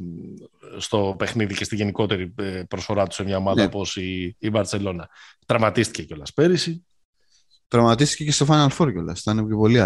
στο 0.77 1.15
παιχνίδι 1.17 1.53
και 1.53 1.63
στη 1.63 1.75
γενικότερη 1.75 2.33
ε, 2.37 2.63
προσφορά 2.67 3.07
του 3.07 3.15
σε 3.15 3.23
μια 3.23 3.37
ομάδα 3.37 3.61
ναι. 3.61 3.65
όπως 3.65 3.95
η, 3.95 4.35
η 4.39 4.49
Μπαρτσελώνα. 4.49 5.09
Τραυματίστηκε 5.45 6.03
κιόλας 6.03 6.33
πέρυσι. 6.33 6.85
Τραυματίστηκε 7.67 8.23
και 8.23 8.31
στο 8.31 8.45
Final 8.49 8.69
Four 8.77 8.91
κιόλας. 8.91 9.19
Ήταν 9.19 9.47
και 9.47 9.55
πολύ 9.55 9.79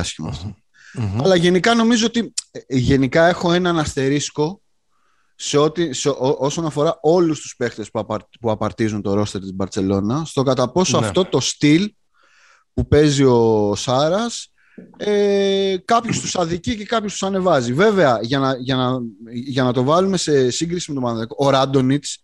Αλλά 1.24 1.36
γενικά 1.36 1.76
νομίζω 1.76 2.06
ότι 2.06 2.34
ε, 2.52 2.78
γενικά 2.78 3.28
έχω 3.28 3.52
έναν 3.52 3.80
αστερίσκο 3.80 4.62
σε 5.36 5.58
ό,τι, 5.58 5.94
σε, 5.94 6.10
ό, 6.10 6.36
όσον 6.40 6.66
αφορά 6.66 6.98
όλους 7.02 7.40
τους 7.40 7.56
παίχτες 7.56 7.92
που, 7.92 8.00
απαρ, 8.00 8.20
που 8.40 8.52
απαρτίζουν 8.52 9.02
το 9.02 9.14
ρόστερ 9.14 9.42
της 9.42 9.54
Μπαρτσελώνα 9.54 10.26
στο 10.26 10.44
κατά 10.44 10.72
πόσο 10.72 11.00
ναι. 11.00 11.06
αυτό 11.06 11.26
το 11.26 11.40
στυλ 11.40 11.94
που 12.74 12.88
παίζει 12.88 13.24
ο 13.24 13.74
Σάρας 13.76 14.52
ε, 14.98 15.76
κάποιους 15.86 16.20
τους 16.20 16.36
αδικεί 16.36 16.76
και 16.76 16.86
κάποιους 16.86 17.12
τους 17.12 17.24
ανεβάζει. 17.24 17.74
Βέβαια, 17.74 18.20
για 18.22 18.40
να, 18.40 18.56
για 18.56 18.76
να, 18.76 19.00
για 19.34 19.64
να 19.64 19.74
το 19.74 19.84
βάλουμε 19.84 20.18
σε 20.18 20.50
σύγκριση 20.50 20.86
με 20.90 20.96
τον 20.96 21.04
Παναδιακό, 21.04 21.36
ο 21.40 21.50
Ράντονιτς 21.50 22.24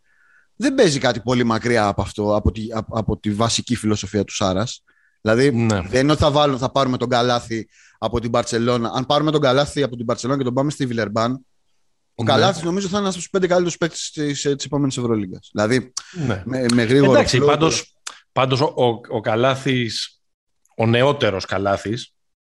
δεν 0.55 0.75
παίζει 0.75 0.99
κάτι 0.99 1.19
πολύ 1.19 1.43
μακριά 1.43 1.87
από 1.87 2.01
αυτό, 2.01 2.35
από 2.35 2.51
τη, 2.51 2.67
από 2.89 3.17
τη 3.17 3.31
βασική 3.31 3.75
φιλοσοφία 3.75 4.23
του 4.23 4.35
Σάρας. 4.35 4.83
Δηλαδή, 5.21 5.51
ναι. 5.51 5.81
δεν 5.81 6.01
είναι 6.01 6.11
ότι 6.11 6.21
θα, 6.21 6.31
βάλουμε, 6.31 6.59
θα 6.59 6.71
πάρουμε 6.71 6.97
τον 6.97 7.09
Καλάθι 7.09 7.67
από 7.97 8.19
την 8.19 8.31
Παρσελώνα. 8.31 8.91
Αν 8.95 9.05
πάρουμε 9.05 9.31
τον 9.31 9.41
Καλάθι 9.41 9.83
από 9.83 9.95
την 9.95 10.05
Παρσελώνα 10.05 10.37
και 10.37 10.45
τον 10.45 10.53
πάμε 10.53 10.71
στη 10.71 10.85
Βιλερμπάν, 10.85 11.45
ο 12.15 12.23
ναι. 12.23 12.29
Καλάθι 12.29 12.65
νομίζω 12.65 12.87
θα 12.87 12.97
είναι 12.97 12.99
ένας 12.99 13.13
από 13.13 13.23
τους 13.23 13.29
πέντε 13.29 13.47
καλύτερους 13.47 13.77
παίκτες 13.77 14.11
της 14.11 14.65
επόμενης 14.65 14.97
Ευρωλίγκας. 14.97 15.49
Δηλαδή, 15.51 15.93
ναι. 16.27 16.43
με, 16.45 16.65
με 16.73 16.83
γρήγορο. 16.83 17.11
Εντάξει, 17.11 17.39
πάντως 18.31 18.61
ο, 18.61 18.85
ο, 18.85 18.99
ο 19.09 19.19
Καλάθις, 19.19 20.16
ο 20.77 20.86
νεότερος 20.86 21.46
Καλάθι, 21.46 21.93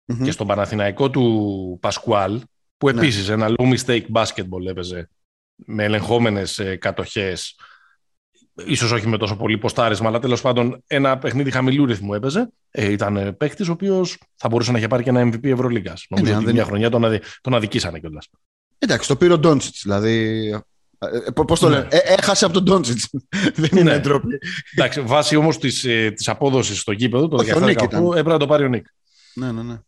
mm-hmm. 0.07 0.25
και 0.25 0.31
στον 0.31 0.47
Παναθηναϊκό 0.47 1.11
του 1.11 1.79
Πασκουάλ, 1.81 2.41
που 2.77 2.91
ναι. 2.91 3.01
επίσης 3.01 3.29
ένα 3.29 3.55
low 3.57 3.75
mistake 3.75 4.07
basketball 4.13 4.67
έπαιζε 4.69 5.11
με 5.55 5.85
ελεγχόμενες 5.85 6.59
ε, 6.59 6.77
κατοχές, 6.77 7.57
ίσως 8.67 8.93
όχι 8.93 9.09
με 9.09 9.19
τόσο 9.19 9.37
πολύ 9.37 9.59
ποστάρισμα, 9.59 10.09
αλλά 10.09 10.19
τέλος 10.19 10.41
πάντων 10.41 10.83
ένα 10.87 11.19
παιχνίδι 11.19 11.51
χαμηλού 11.51 11.87
ρυθμού 11.87 12.15
έπαιζε. 12.15 12.51
Ε, 12.71 12.91
ήταν 12.91 13.17
ε, 13.17 13.33
παίκτης 13.33 13.69
ο 13.69 13.73
οποίος 13.73 14.19
θα 14.35 14.49
μπορούσε 14.49 14.73
να 14.73 14.79
είχε 14.79 14.89
πάρει 14.89 15.03
και 15.03 15.09
ένα 15.09 15.29
MVP 15.29 15.45
Ευρωλίγκας. 15.45 16.03
Ε, 16.03 16.07
Νομίζω 16.09 16.31
ναι, 16.31 16.37
ότι 16.37 16.47
δεν... 16.47 16.55
μια 16.55 16.65
χρονιά 16.65 16.91
τον, 16.91 17.05
αδι... 17.05 17.21
τον 17.41 17.55
αδικήσανε 17.55 17.99
κιόλας. 18.01 18.29
Εντάξει, 18.79 19.09
το 19.09 19.17
πήρε 19.17 19.33
ο 19.33 19.39
Ντόντσιτς. 19.39 19.81
Δηλαδή. 19.83 20.51
Ε, 20.99 21.31
Πώς 21.47 21.61
το 21.61 21.69
ναι. 21.69 21.75
λένε, 21.75 21.89
ε, 21.91 21.99
έχασε 21.99 22.45
από 22.45 22.55
τον 22.55 22.63
Ντόντσιτς. 22.63 23.11
δεν 23.55 23.71
είναι 23.73 23.91
ναι. 23.91 23.99
ντροπή. 23.99 24.39
Εντάξει, 24.75 25.01
βάσει 25.01 25.37
όμως 25.37 25.59
της 25.59 26.29
απόδοσης 26.29 26.81
στο 26.81 26.93
γήπεδο, 26.93 27.29
το 27.29 27.37
2018 27.37 27.79
έπρεπε 28.11 28.29
να 28.29 28.39
το 28.39 28.47
πάρει 28.47 28.65
ο 28.65 28.69
Νίκ. 28.69 28.87
Ναι, 29.35 29.53
ναι, 29.53 29.63
ναι. 29.63 29.79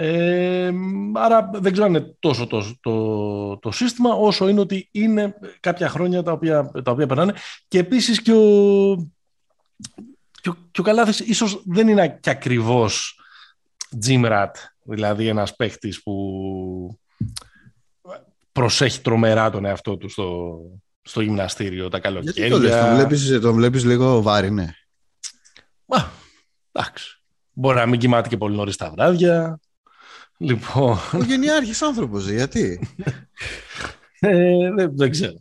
Ε, 0.00 0.72
άρα 1.14 1.50
δεν 1.52 1.72
ξέρω 1.72 1.86
αν 1.86 1.94
είναι 1.94 2.16
τόσο 2.18 2.46
το, 2.46 2.76
το, 2.80 3.58
το, 3.58 3.70
σύστημα 3.70 4.12
όσο 4.12 4.48
είναι 4.48 4.60
ότι 4.60 4.88
είναι 4.92 5.34
κάποια 5.60 5.88
χρόνια 5.88 6.22
τα 6.22 6.32
οποία, 6.32 6.70
τα 6.84 6.90
οποία 6.90 7.06
περνάνε 7.06 7.34
και 7.68 7.78
επίσης 7.78 8.22
και 8.22 8.32
ο, 8.32 8.96
και 10.40 10.48
ο, 10.48 10.56
και 10.70 10.80
ο 10.80 10.82
Καλάθης 10.82 11.20
ίσως 11.20 11.62
δεν 11.66 11.88
είναι 11.88 12.18
και 12.20 12.30
ακριβώς 12.30 13.20
Jim 14.06 14.46
δηλαδή 14.82 15.28
ένας 15.28 15.56
παίχτης 15.56 16.02
που 16.02 16.98
προσέχει 18.58 19.00
τρομερά 19.00 19.50
τον 19.50 19.64
εαυτό 19.64 19.96
του 19.96 20.08
στο, 20.08 20.58
στο 21.02 21.20
γυμναστήριο 21.20 21.88
τα 21.88 22.00
καλοκαίρια. 22.00 22.46
Γιατί 22.46 22.50
το 22.50 22.58
λες, 22.58 22.80
τον 22.80 22.94
βλέπεις, 22.94 23.40
τον 23.40 23.54
βλέπεις 23.54 23.84
λίγο 23.84 24.22
βάρη, 24.22 24.50
ναι. 24.50 24.72
Α, 25.86 26.04
εντάξει. 26.72 27.20
Μπορεί 27.52 27.76
να 27.76 27.86
μην 27.86 28.00
κοιμάται 28.00 28.28
και 28.28 28.36
πολύ 28.36 28.56
νωρίς 28.56 28.76
τα 28.76 28.90
βράδια. 28.90 29.60
Λοιπόν... 30.38 30.96
Ο 31.12 31.22
γενιάρχης 31.26 31.82
άνθρωπος, 31.82 32.28
γιατί; 32.28 32.88
ε, 34.20 34.72
δεν, 34.74 34.96
δεν 34.96 35.10
ξέρω. 35.10 35.36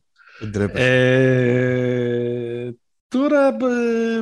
Ε, 0.73 2.69
τώρα... 3.07 3.47
Ε, 3.47 4.21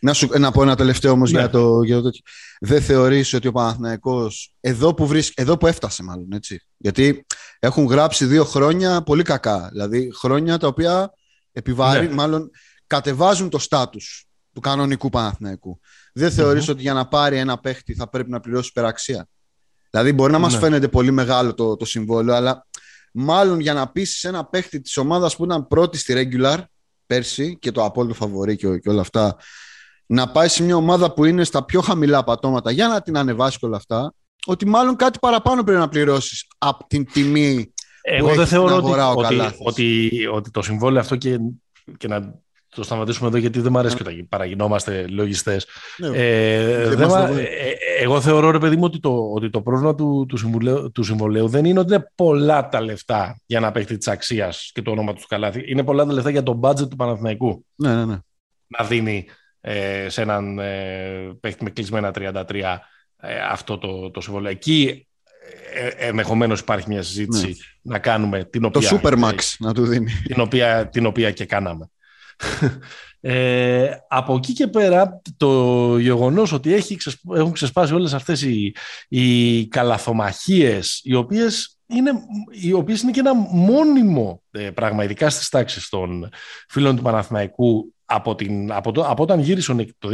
να, 0.00 0.12
σου, 0.12 0.28
να 0.38 0.50
πω 0.50 0.62
ένα 0.62 0.76
τελευταίο 0.76 1.12
όμως 1.12 1.30
για, 1.30 1.40
ναι. 1.40 1.48
το, 1.48 1.82
για 1.82 1.96
το 1.96 2.02
τέτοιο. 2.02 2.22
Δεν 2.60 2.82
θεωρείς 2.82 3.32
ότι 3.32 3.48
ο 3.48 3.52
Παναθηναϊκός, 3.52 4.54
εδώ 4.60 4.94
που, 4.94 5.06
βρίσκ, 5.06 5.32
εδώ 5.36 5.56
που 5.56 5.66
έφτασε 5.66 6.02
μάλλον, 6.02 6.32
έτσι. 6.32 6.66
Γιατί 6.76 7.26
έχουν 7.58 7.84
γράψει 7.84 8.24
δύο 8.24 8.44
χρόνια 8.44 9.02
πολύ 9.02 9.22
κακά. 9.22 9.68
Δηλαδή 9.72 10.10
χρόνια 10.14 10.58
τα 10.58 10.66
οποία 10.66 11.12
επιβάρει, 11.52 12.06
ναι. 12.06 12.14
μάλλον 12.14 12.50
κατεβάζουν 12.86 13.48
το 13.48 13.58
στάτους 13.58 14.24
του 14.52 14.60
κανονικού 14.60 15.08
Παναθηναϊκού 15.08 15.80
δεν 16.12 16.30
θεωρείς 16.30 16.68
ότι 16.68 16.82
για 16.82 16.92
να 16.92 17.08
πάρει 17.08 17.36
ένα 17.36 17.58
παίχτη 17.58 17.94
θα 17.94 18.08
πρέπει 18.08 18.30
να 18.30 18.40
πληρώσει 18.40 18.68
υπεραξία. 18.68 19.28
Δηλαδή 19.90 20.12
μπορεί 20.12 20.32
να 20.32 20.38
μας 20.38 20.52
ναι. 20.52 20.58
φαίνεται 20.58 20.88
πολύ 20.88 21.10
μεγάλο 21.10 21.54
το, 21.54 21.76
το 21.76 21.84
συμβόλαιο, 21.84 22.34
αλλά 22.34 22.66
μάλλον 23.12 23.60
για 23.60 23.74
να 23.74 23.88
πείσει 23.88 24.28
ένα 24.28 24.44
παίχτη 24.44 24.80
της 24.80 24.96
ομάδας 24.96 25.36
που 25.36 25.44
ήταν 25.44 25.66
πρώτη 25.66 25.98
στη 25.98 26.14
regular 26.16 26.58
πέρσι 27.06 27.58
και 27.58 27.72
το 27.72 27.84
απόλυτο 27.84 28.14
φαβορή 28.14 28.56
και, 28.56 28.78
και 28.78 28.88
όλα 28.88 29.00
αυτά, 29.00 29.36
να 30.12 30.28
πάει 30.28 30.48
σε 30.48 30.62
μια 30.62 30.76
ομάδα 30.76 31.12
που 31.12 31.24
είναι 31.24 31.44
στα 31.44 31.64
πιο 31.64 31.80
χαμηλά 31.80 32.24
πατώματα 32.24 32.70
για 32.70 32.88
να 32.88 33.00
την 33.02 33.16
ανεβάσει 33.16 33.58
και 33.58 33.66
όλα 33.66 33.76
αυτά, 33.76 34.14
ότι 34.46 34.66
μάλλον 34.66 34.96
κάτι 34.96 35.18
παραπάνω 35.18 35.62
πρέπει 35.62 35.80
να 35.80 35.88
πληρώσεις 35.88 36.46
από 36.58 36.86
την 36.86 37.12
τιμή 37.12 37.72
Εγώ 38.02 38.28
που 38.28 38.34
δεν 38.34 38.46
θεωρώ 38.46 38.76
ότι, 38.76 38.90
ότι, 39.14 39.54
ότι, 39.58 40.26
ότι, 40.26 40.50
το 40.50 40.62
συμβόλαιο 40.62 41.00
αυτό 41.00 41.16
και, 41.16 41.38
και 41.96 42.08
να 42.08 42.34
το 42.68 42.82
σταματήσουμε 42.82 43.28
εδώ 43.28 43.36
γιατί 43.36 43.60
δεν 43.60 43.72
μου 43.72 43.78
αρέσει 43.78 43.96
ναι. 44.02 44.10
όταν 44.10 44.26
παραγινόμαστε 44.28 45.06
λογιστές. 45.06 45.66
Ναι, 45.96 46.16
ε, 46.16 46.82
ε, 46.82 47.74
εγώ 48.00 48.20
θεωρώ, 48.20 48.50
ρε 48.50 48.58
παιδί 48.58 48.76
μου, 48.76 48.84
ότι 48.84 49.00
το, 49.00 49.30
ότι 49.34 49.50
το 49.50 49.62
πρόβλημα 49.62 49.94
του, 49.94 50.26
του, 50.28 50.36
συμβολέου, 50.36 50.92
του 50.92 51.02
συμβολέου 51.02 51.48
δεν 51.48 51.64
είναι 51.64 51.78
ότι 51.78 51.94
είναι 51.94 52.12
πολλά 52.14 52.68
τα 52.68 52.80
λεφτά 52.80 53.40
για 53.46 53.60
να 53.60 53.72
παίχτη 53.72 53.96
της 53.96 54.08
αξίας 54.08 54.70
και 54.74 54.82
το 54.82 54.90
όνομα 54.90 55.12
του 55.12 55.22
καλάθι. 55.28 55.62
Είναι 55.66 55.84
πολλά 55.84 56.06
τα 56.06 56.12
λεφτά 56.12 56.30
για 56.30 56.42
το 56.42 56.60
budget 56.62 56.88
του 56.88 56.96
Παναθηναϊκού. 56.96 57.64
Ναι, 57.74 57.94
ναι, 57.94 58.04
ναι. 58.04 58.18
Να 58.78 58.84
δίνει 58.84 59.26
ε, 59.60 60.08
σε 60.08 60.22
έναν 60.22 60.58
ε, 60.58 61.36
παίχτη 61.40 61.64
με 61.64 61.70
κλεισμένα 61.70 62.10
33 62.14 62.78
ε, 63.16 63.40
αυτό 63.40 63.78
το, 63.78 64.10
το 64.10 64.20
συμβολέο. 64.20 64.50
Εκεί 64.50 65.06
ε, 65.74 66.06
ενδεχομένως 66.06 66.60
υπάρχει 66.60 66.88
μια 66.88 67.02
συζήτηση 67.02 67.46
ναι. 67.46 67.54
να 67.92 67.98
κάνουμε 67.98 68.44
την 68.44 68.64
οποία. 68.64 68.88
Το 68.88 69.00
Supermax 69.02 69.38
να 69.58 69.74
του 69.74 69.86
δίνει. 69.86 70.12
Την 70.24 70.40
οποία, 70.40 70.88
την 70.88 71.06
οποία 71.06 71.30
και 71.30 71.44
κάναμε. 71.44 71.90
Ε, 73.22 73.90
από 74.08 74.34
εκεί 74.34 74.52
και 74.52 74.66
πέρα 74.66 75.20
το 75.36 75.98
γεγονός 75.98 76.52
ότι 76.52 76.74
έχει, 76.74 76.96
έχουν 77.34 77.52
ξεσπάσει 77.52 77.94
όλες 77.94 78.14
αυτές 78.14 78.42
οι, 78.42 78.74
οι 79.08 79.66
καλαθομαχίες 79.66 81.00
οι 81.04 81.14
οποίες 81.14 81.78
είναι, 81.86 82.10
οι 82.50 82.72
οποίες 82.72 83.00
είναι 83.00 83.10
και 83.10 83.20
ένα 83.20 83.34
μόνιμο 83.34 84.42
ε, 84.50 84.70
πράγμα 84.70 85.04
ειδικά 85.04 85.30
στις 85.30 85.48
τάξεις 85.48 85.88
των 85.88 86.28
φίλων 86.68 86.96
του 86.96 87.02
Παναθηναϊκού 87.02 87.94
από, 88.12 88.34
την, 88.34 88.72
από, 88.72 88.92
το, 88.92 89.04
από 89.06 89.22
όταν 89.22 89.40
γύρισε 89.40 89.70
ο 89.70 89.74
Νίκ 89.74 89.90
το 89.98 90.08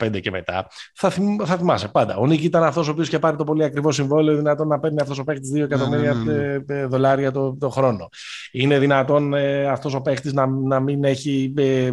2015 0.00 0.20
και 0.20 0.30
μετά, 0.30 0.66
θα, 0.94 1.10
θυμ, 1.10 1.36
θα 1.44 1.56
θυμάσαι 1.56 1.88
πάντα. 1.88 2.16
Ο 2.16 2.26
Νίκ 2.26 2.42
ήταν 2.42 2.64
αυτός 2.64 2.88
ο 2.88 2.90
οποίος 2.90 3.06
είχε 3.06 3.18
πάρει 3.18 3.36
το 3.36 3.44
πολύ 3.44 3.64
ακριβό 3.64 3.92
συμβόλαιο, 3.92 4.36
δυνατόν 4.36 4.68
να 4.68 4.78
παίρνει 4.78 5.00
αυτός 5.00 5.18
ο 5.18 5.24
παίκτης 5.24 5.52
2 5.54 5.60
εκατομμύρια 5.60 6.14
mm. 6.14 6.88
δολάρια 6.88 7.30
το, 7.30 7.56
το 7.60 7.68
χρόνο. 7.68 8.08
Είναι 8.52 8.78
δυνατόν 8.78 9.34
ε, 9.34 9.66
αυτός 9.66 9.94
ο 9.94 10.00
παίκτης 10.00 10.32
να, 10.32 10.46
να 10.46 10.80
μην 10.80 11.04
έχει 11.04 11.54
ε, 11.56 11.90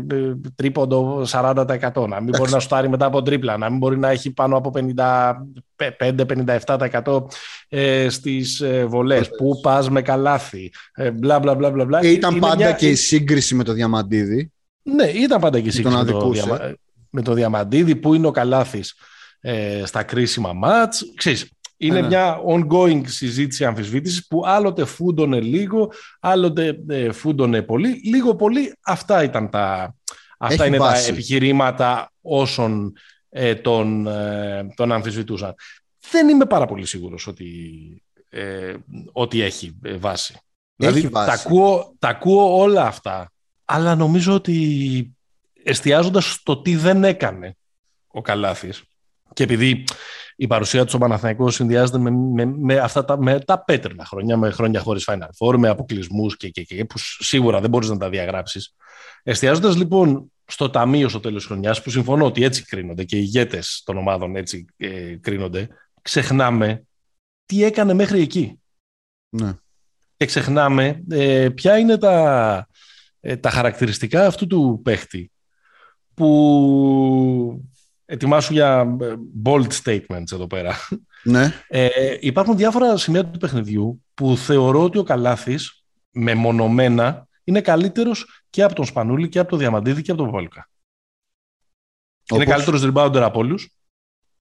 τρίποντο 0.55 1.23
40%, 1.27 1.65
να 2.07 2.21
μην 2.21 2.33
μπορεί 2.37 2.51
να 2.51 2.59
στάρει 2.59 2.89
μετά 2.89 3.05
από 3.05 3.21
τρίπλα, 3.21 3.57
να 3.57 3.69
μην 3.69 3.77
μπορεί 3.77 3.97
να 3.97 4.09
έχει 4.09 4.33
πάνω 4.33 4.57
από 4.57 4.71
55-57% 5.77 7.23
ε, 7.69 8.09
στις 8.09 8.61
ε, 8.61 8.85
βολές, 8.85 9.29
που 9.29 9.59
πας 9.61 9.89
με 9.89 10.01
καλάθι, 10.01 10.71
ε, 10.93 11.11
μπλα 11.11 11.39
μπλα 11.39 11.55
μπλα 11.55 11.69
μπλα. 11.69 12.01
Ήταν 12.01 12.39
πάντα 12.39 12.55
μια... 12.55 12.71
και 12.71 12.89
η 12.89 12.95
σύγκριση 12.95 13.55
με 13.55 13.63
το 13.63 13.73
Διαμαντίδη 13.73 14.51
ναι, 14.81 15.05
ήταν 15.05 15.41
πάντα 15.41 15.59
και 15.59 15.67
η 15.67 15.71
σύγκριση. 15.71 15.95
Τον 15.95 16.07
αδικούσε. 16.07 16.77
με 17.09 17.21
το 17.21 17.33
Διαμαντίδη, 17.33 17.95
πού 17.95 18.13
είναι 18.13 18.27
ο 18.27 18.31
Καλάθης 18.31 18.95
ε, 19.39 19.83
στα 19.85 20.03
κρίσιμα 20.03 20.53
μάτς. 20.53 21.13
Ξέρεις, 21.15 21.51
είναι 21.77 21.93
ναι, 21.93 22.01
ναι. 22.01 22.07
μια 22.07 22.37
ongoing 22.47 23.01
συζήτηση 23.05 23.65
αμφισβήτησης 23.65 24.27
που 24.27 24.45
άλλοτε 24.45 24.85
φούντωνε 24.85 25.39
λίγο, 25.39 25.91
άλλοτε 26.19 26.79
ε, 26.87 27.11
φούντωνε 27.11 27.61
πολύ. 27.61 28.01
Λίγο 28.03 28.35
πολύ 28.35 28.77
αυτά 28.81 29.23
ήταν 29.23 29.49
τα, 29.49 29.95
αυτά 30.37 30.65
είναι 30.65 30.77
τα 30.77 30.97
επιχειρήματα 30.97 32.11
όσων 32.21 32.93
ε, 33.29 33.55
τον, 33.55 34.07
ε, 34.07 34.67
τον 34.75 34.91
αμφισβητούσαν. 34.91 35.55
Δεν 36.11 36.29
είμαι 36.29 36.45
πάρα 36.45 36.65
πολύ 36.65 36.85
σίγουρος 36.85 37.27
ότι, 37.27 37.47
ε, 38.29 38.73
ότι 39.11 39.41
έχει 39.41 39.79
ε, 39.83 39.95
βάση. 39.95 40.35
δηλαδή 40.75 41.09
Τα, 41.09 41.23
ακούω, 41.23 41.95
τα 41.99 42.07
ακούω 42.07 42.57
όλα 42.57 42.85
αυτά, 42.85 43.30
αλλά 43.71 43.95
νομίζω 43.95 44.33
ότι 44.33 45.15
εστιάζοντας 45.63 46.31
στο 46.31 46.61
τι 46.61 46.75
δεν 46.75 47.03
έκανε 47.03 47.55
ο 48.07 48.21
Καλάθης 48.21 48.83
και 49.33 49.43
επειδή 49.43 49.83
η 50.35 50.47
παρουσία 50.47 50.83
του 50.83 50.89
στο 50.89 50.97
Παναθηναϊκός 50.97 51.55
συνδυάζεται 51.55 51.97
με, 51.97 52.11
με, 52.11 52.45
με, 52.45 52.77
αυτά 52.77 53.05
τα, 53.05 53.21
με 53.21 53.39
τα 53.39 53.63
πέτρινα 53.63 54.05
χρόνια, 54.05 54.37
με 54.37 54.51
χρόνια 54.51 54.79
χωρίς 54.79 55.09
Final 55.09 55.29
Four, 55.39 55.57
με 55.57 55.67
αποκλεισμούς 55.67 56.37
και, 56.37 56.49
και, 56.49 56.63
και, 56.63 56.85
που 56.85 56.95
σίγουρα 56.97 57.61
δεν 57.61 57.69
μπορείς 57.69 57.89
να 57.89 57.97
τα 57.97 58.09
διαγράψεις. 58.09 58.75
Εστιάζοντας 59.23 59.75
λοιπόν 59.75 60.31
στο 60.45 60.69
ταμείο 60.69 61.09
στο 61.09 61.19
τέλος 61.19 61.37
της 61.37 61.45
χρονιάς, 61.45 61.81
που 61.81 61.89
συμφωνώ 61.89 62.25
ότι 62.25 62.43
έτσι 62.43 62.65
κρίνονται 62.65 63.03
και 63.03 63.15
οι 63.15 63.21
ηγέτες 63.23 63.81
των 63.85 63.97
ομάδων 63.97 64.35
έτσι 64.35 64.65
ε, 64.77 65.15
κρίνονται, 65.21 65.67
ξεχνάμε 66.01 66.83
τι 67.45 67.63
έκανε 67.63 67.93
μέχρι 67.93 68.21
εκεί. 68.21 68.59
Ναι. 69.29 69.53
Και 70.17 70.25
ξεχνάμε 70.25 71.03
ε, 71.09 71.49
ποια 71.49 71.77
είναι 71.77 71.97
τα, 71.97 72.67
ε, 73.21 73.37
τα 73.37 73.49
χαρακτηριστικά 73.49 74.25
αυτού 74.25 74.47
του 74.47 74.81
παίχτη 74.83 75.31
που 76.13 77.63
ετοιμάσου 78.05 78.53
για 78.53 78.97
ε, 79.01 79.13
bold 79.43 79.67
statements 79.83 80.31
εδώ 80.31 80.47
πέρα. 80.47 80.75
Ναι. 81.23 81.53
Ε, 81.67 82.17
υπάρχουν 82.19 82.57
διάφορα 82.57 82.97
σημεία 82.97 83.25
του 83.25 83.39
παιχνιδιού 83.39 84.03
που 84.13 84.37
θεωρώ 84.37 84.83
ότι 84.83 84.97
ο 84.97 85.03
Καλάθης 85.03 85.83
μεμονωμένα 86.11 87.27
είναι 87.43 87.61
καλύτερος 87.61 88.43
και 88.49 88.63
από 88.63 88.75
τον 88.75 88.85
Σπανούλη 88.85 89.29
και 89.29 89.39
από 89.39 89.49
τον 89.49 89.59
Διαμαντίδη 89.59 90.01
και 90.01 90.11
από 90.11 90.21
τον 90.21 90.31
Βόλκα. 90.31 90.69
Είναι 92.33 92.45
καλύτερος 92.45 92.83
rebounder 92.85 93.21
από 93.21 93.39
όλους. 93.39 93.75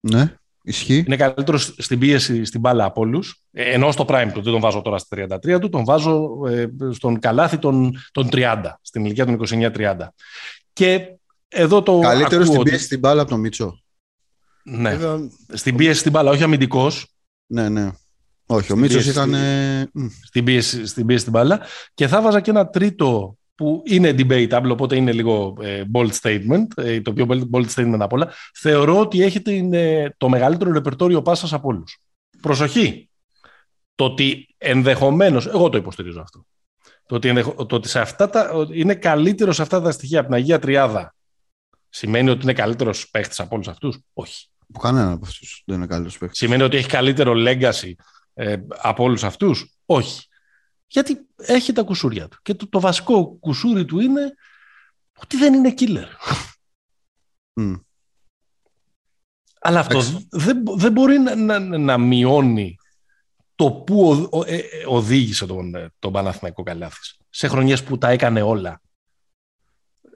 Ναι, 0.00 0.34
ισχύει. 0.62 1.04
Είναι 1.06 1.16
καλύτερος 1.16 1.74
στην 1.78 1.98
πίεση 1.98 2.44
στην 2.44 2.60
μπάλα 2.60 2.84
από 2.84 3.00
όλους. 3.00 3.42
Ε, 3.52 3.72
ενώ 3.72 3.92
στο 3.92 4.04
prime 4.08 4.30
του, 4.32 4.42
δεν 4.42 4.52
τον 4.52 4.60
βάζω 4.60 4.82
τώρα 4.82 4.98
στα 4.98 5.38
33 5.54 5.60
του, 5.60 5.68
τον 5.68 5.84
βάζω 5.84 6.30
ε, 6.48 6.66
στον 6.90 7.18
καλάθι 7.18 7.58
των, 7.58 7.92
των 8.12 8.28
30, 8.32 8.62
στην 8.82 9.04
ηλικία 9.04 9.26
των 9.26 9.40
29-30. 9.48 9.96
Και 10.72 11.14
εδώ 11.48 11.82
το 11.82 11.98
Καλύτερος 11.98 12.46
στην 12.46 12.62
πίεση 12.62 12.84
στην 12.84 12.98
μπάλα 12.98 13.20
από 13.20 13.30
τον 13.30 13.40
Μίτσο. 13.40 13.80
Ναι. 14.62 14.98
Στην 15.52 15.76
πίεση 15.76 15.98
στην 15.98 16.12
μπάλα, 16.12 16.30
όχι 16.30 16.42
αμυντικός. 16.42 17.14
Ναι, 17.46 17.68
ναι. 17.68 17.90
Όχι, 18.46 18.72
ο 18.72 18.76
Μίτσος 18.76 19.06
ήταν. 19.06 19.34
Στην 20.22 20.44
πίεση, 20.44 20.86
στην 20.86 21.06
πίεση 21.06 21.20
στην 21.20 21.32
μπάλα. 21.32 21.60
Και 21.94 22.06
θα 22.06 22.22
βάζα 22.22 22.40
και 22.40 22.50
ένα 22.50 22.68
τρίτο 22.68 23.38
που 23.60 23.82
είναι 23.86 24.14
debatable, 24.18 24.68
οπότε 24.70 24.96
είναι 24.96 25.12
λίγο 25.12 25.56
ε, 25.60 25.82
bold 25.92 26.10
statement, 26.20 26.66
ε, 26.74 27.00
το 27.00 27.12
πιο 27.12 27.26
bold 27.52 27.66
statement 27.74 27.98
από 27.98 28.16
όλα. 28.16 28.32
Θεωρώ 28.54 29.00
ότι 29.00 29.22
έχετε 29.22 29.64
το 30.16 30.28
μεγαλύτερο 30.28 30.72
ρεπερτόριο 30.72 31.22
πάσας 31.22 31.52
από 31.52 31.68
όλους. 31.68 31.98
Προσοχή. 32.40 33.10
Το 33.94 34.04
ότι 34.04 34.54
ενδεχομένως, 34.58 35.46
εγώ 35.46 35.68
το 35.68 35.76
υποστηρίζω 35.76 36.20
αυτό. 36.20 36.44
Το 37.06 37.14
ότι, 37.14 37.42
το 37.42 37.76
ότι 37.76 37.88
σε 37.88 38.00
αυτά 38.00 38.30
τα, 38.30 38.66
είναι 38.72 38.94
καλύτερο 38.94 39.52
σε 39.52 39.62
αυτά 39.62 39.80
τα 39.80 39.90
στοιχεία 39.90 40.18
από 40.18 40.28
την 40.28 40.36
Αγία 40.36 40.58
Τριάδα 40.58 41.14
Σημαίνει 41.88 42.30
ότι 42.30 42.42
είναι 42.42 42.52
καλύτερος 42.52 43.10
παίχτης 43.10 43.40
από 43.40 43.54
όλους 43.54 43.68
αυτούς; 43.68 43.98
Όχι. 44.12 44.48
Που 44.72 44.80
κανένα 44.80 45.12
από 45.12 45.26
αυτούς 45.26 45.62
δεν 45.66 45.76
είναι 45.76 45.86
καλύτερος 45.86 46.18
παίχτης. 46.18 46.38
Σημαίνει 46.38 46.62
ότι 46.62 46.76
έχει 46.76 46.88
καλύτερο 46.88 47.32
legacy 47.36 47.92
ε, 48.34 48.56
από 48.68 49.04
όλους 49.04 49.24
αυτούς; 49.24 49.74
Όχι. 49.86 50.28
Γιατί 50.90 51.26
έχει 51.36 51.72
τα 51.72 51.82
κουσούρια 51.82 52.28
του. 52.28 52.38
Και 52.42 52.54
το, 52.54 52.68
το 52.68 52.80
βασικό 52.80 53.36
κουσούρι 53.36 53.84
του 53.84 53.98
είναι 54.00 54.34
ότι 55.22 55.36
δεν 55.36 55.54
είναι 55.54 55.74
killer. 55.78 56.06
Mm. 57.60 57.80
Αλλά 59.60 59.80
αυτός 59.80 60.26
δεν, 60.28 60.62
δεν 60.76 60.92
μπορεί 60.92 61.18
να, 61.18 61.34
να, 61.34 61.58
να, 61.58 61.98
μειώνει 61.98 62.76
το 63.54 63.72
που 63.72 64.28
ο, 64.30 64.44
ε, 64.46 64.56
ε, 64.56 64.66
οδήγησε 64.86 65.46
τον, 65.46 65.74
ε, 65.74 65.90
τον 65.98 66.12
Παναθηναϊκό 66.12 66.62
Καλάθης. 66.62 67.16
Σε 67.28 67.48
χρονιές 67.48 67.84
που 67.84 67.98
τα 67.98 68.08
έκανε 68.08 68.42
όλα 68.42 68.80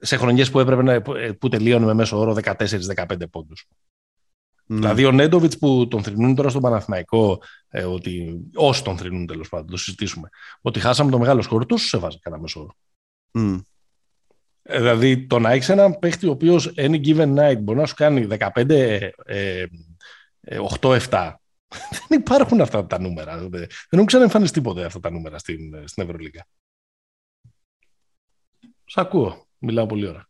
σε 0.04 0.16
χρονιές 0.16 0.50
που 0.50 0.60
έπρεπε 0.60 0.82
να, 0.82 1.02
που 1.38 1.48
τελείωνε 1.48 1.84
με 1.84 1.94
μέσο 1.94 2.18
όρο 2.18 2.36
14-15 2.42 3.30
πόντους. 3.30 3.68
Mm. 4.68 4.74
Δηλαδή 4.74 5.04
ο 5.04 5.12
Νέντοβιτς 5.12 5.58
που 5.58 5.88
τον 5.88 6.02
θρυνούν 6.02 6.34
τώρα 6.34 6.48
στον 6.48 6.62
Παναθηναϊκό, 6.62 7.42
ε, 7.68 7.84
ότι, 7.84 8.40
όσοι 8.54 8.84
τον 8.84 8.96
θρυνούν 8.96 9.26
τέλος 9.26 9.48
πάντων, 9.48 9.66
το 9.66 9.76
συζητήσουμε, 9.76 10.28
ότι 10.60 10.80
χάσαμε 10.80 11.10
το 11.10 11.18
μεγάλο 11.18 11.42
σκορ, 11.42 11.66
τόσο 11.66 11.86
σε 11.86 11.98
βάζει 11.98 12.18
κατά 12.18 12.40
μέσο 12.40 12.60
όρο. 12.60 12.76
Mm. 13.32 13.60
Ε, 14.62 14.78
δηλαδή 14.78 15.26
το 15.26 15.38
να 15.38 15.50
έχεις 15.50 15.68
έναν 15.68 15.98
παίχτη 15.98 16.26
ο 16.26 16.30
οποίος 16.30 16.72
any 16.76 17.04
given 17.04 17.34
night 17.38 17.58
μπορεί 17.60 17.78
να 17.78 17.86
σου 17.86 17.94
κάνει 17.94 18.26
15 18.54 18.70
ε, 19.24 19.64
8-7 20.80 21.32
δεν 22.08 22.20
υπάρχουν 22.20 22.60
αυτά 22.60 22.86
τα 22.86 23.00
νούμερα. 23.00 23.38
Δεν 23.48 23.68
έχουν 23.88 24.06
ξαναεμφανιστεί 24.06 24.60
ποτέ 24.60 24.84
αυτά 24.84 25.00
τα 25.00 25.10
νούμερα 25.10 25.38
στην, 25.38 25.88
στην 25.88 26.02
Ευρωλίγα. 26.02 26.46
Σ' 28.84 28.98
ακούω. 28.98 29.46
Μιλάω 29.58 29.86
πολύ 29.86 30.06
ώρα. 30.06 30.28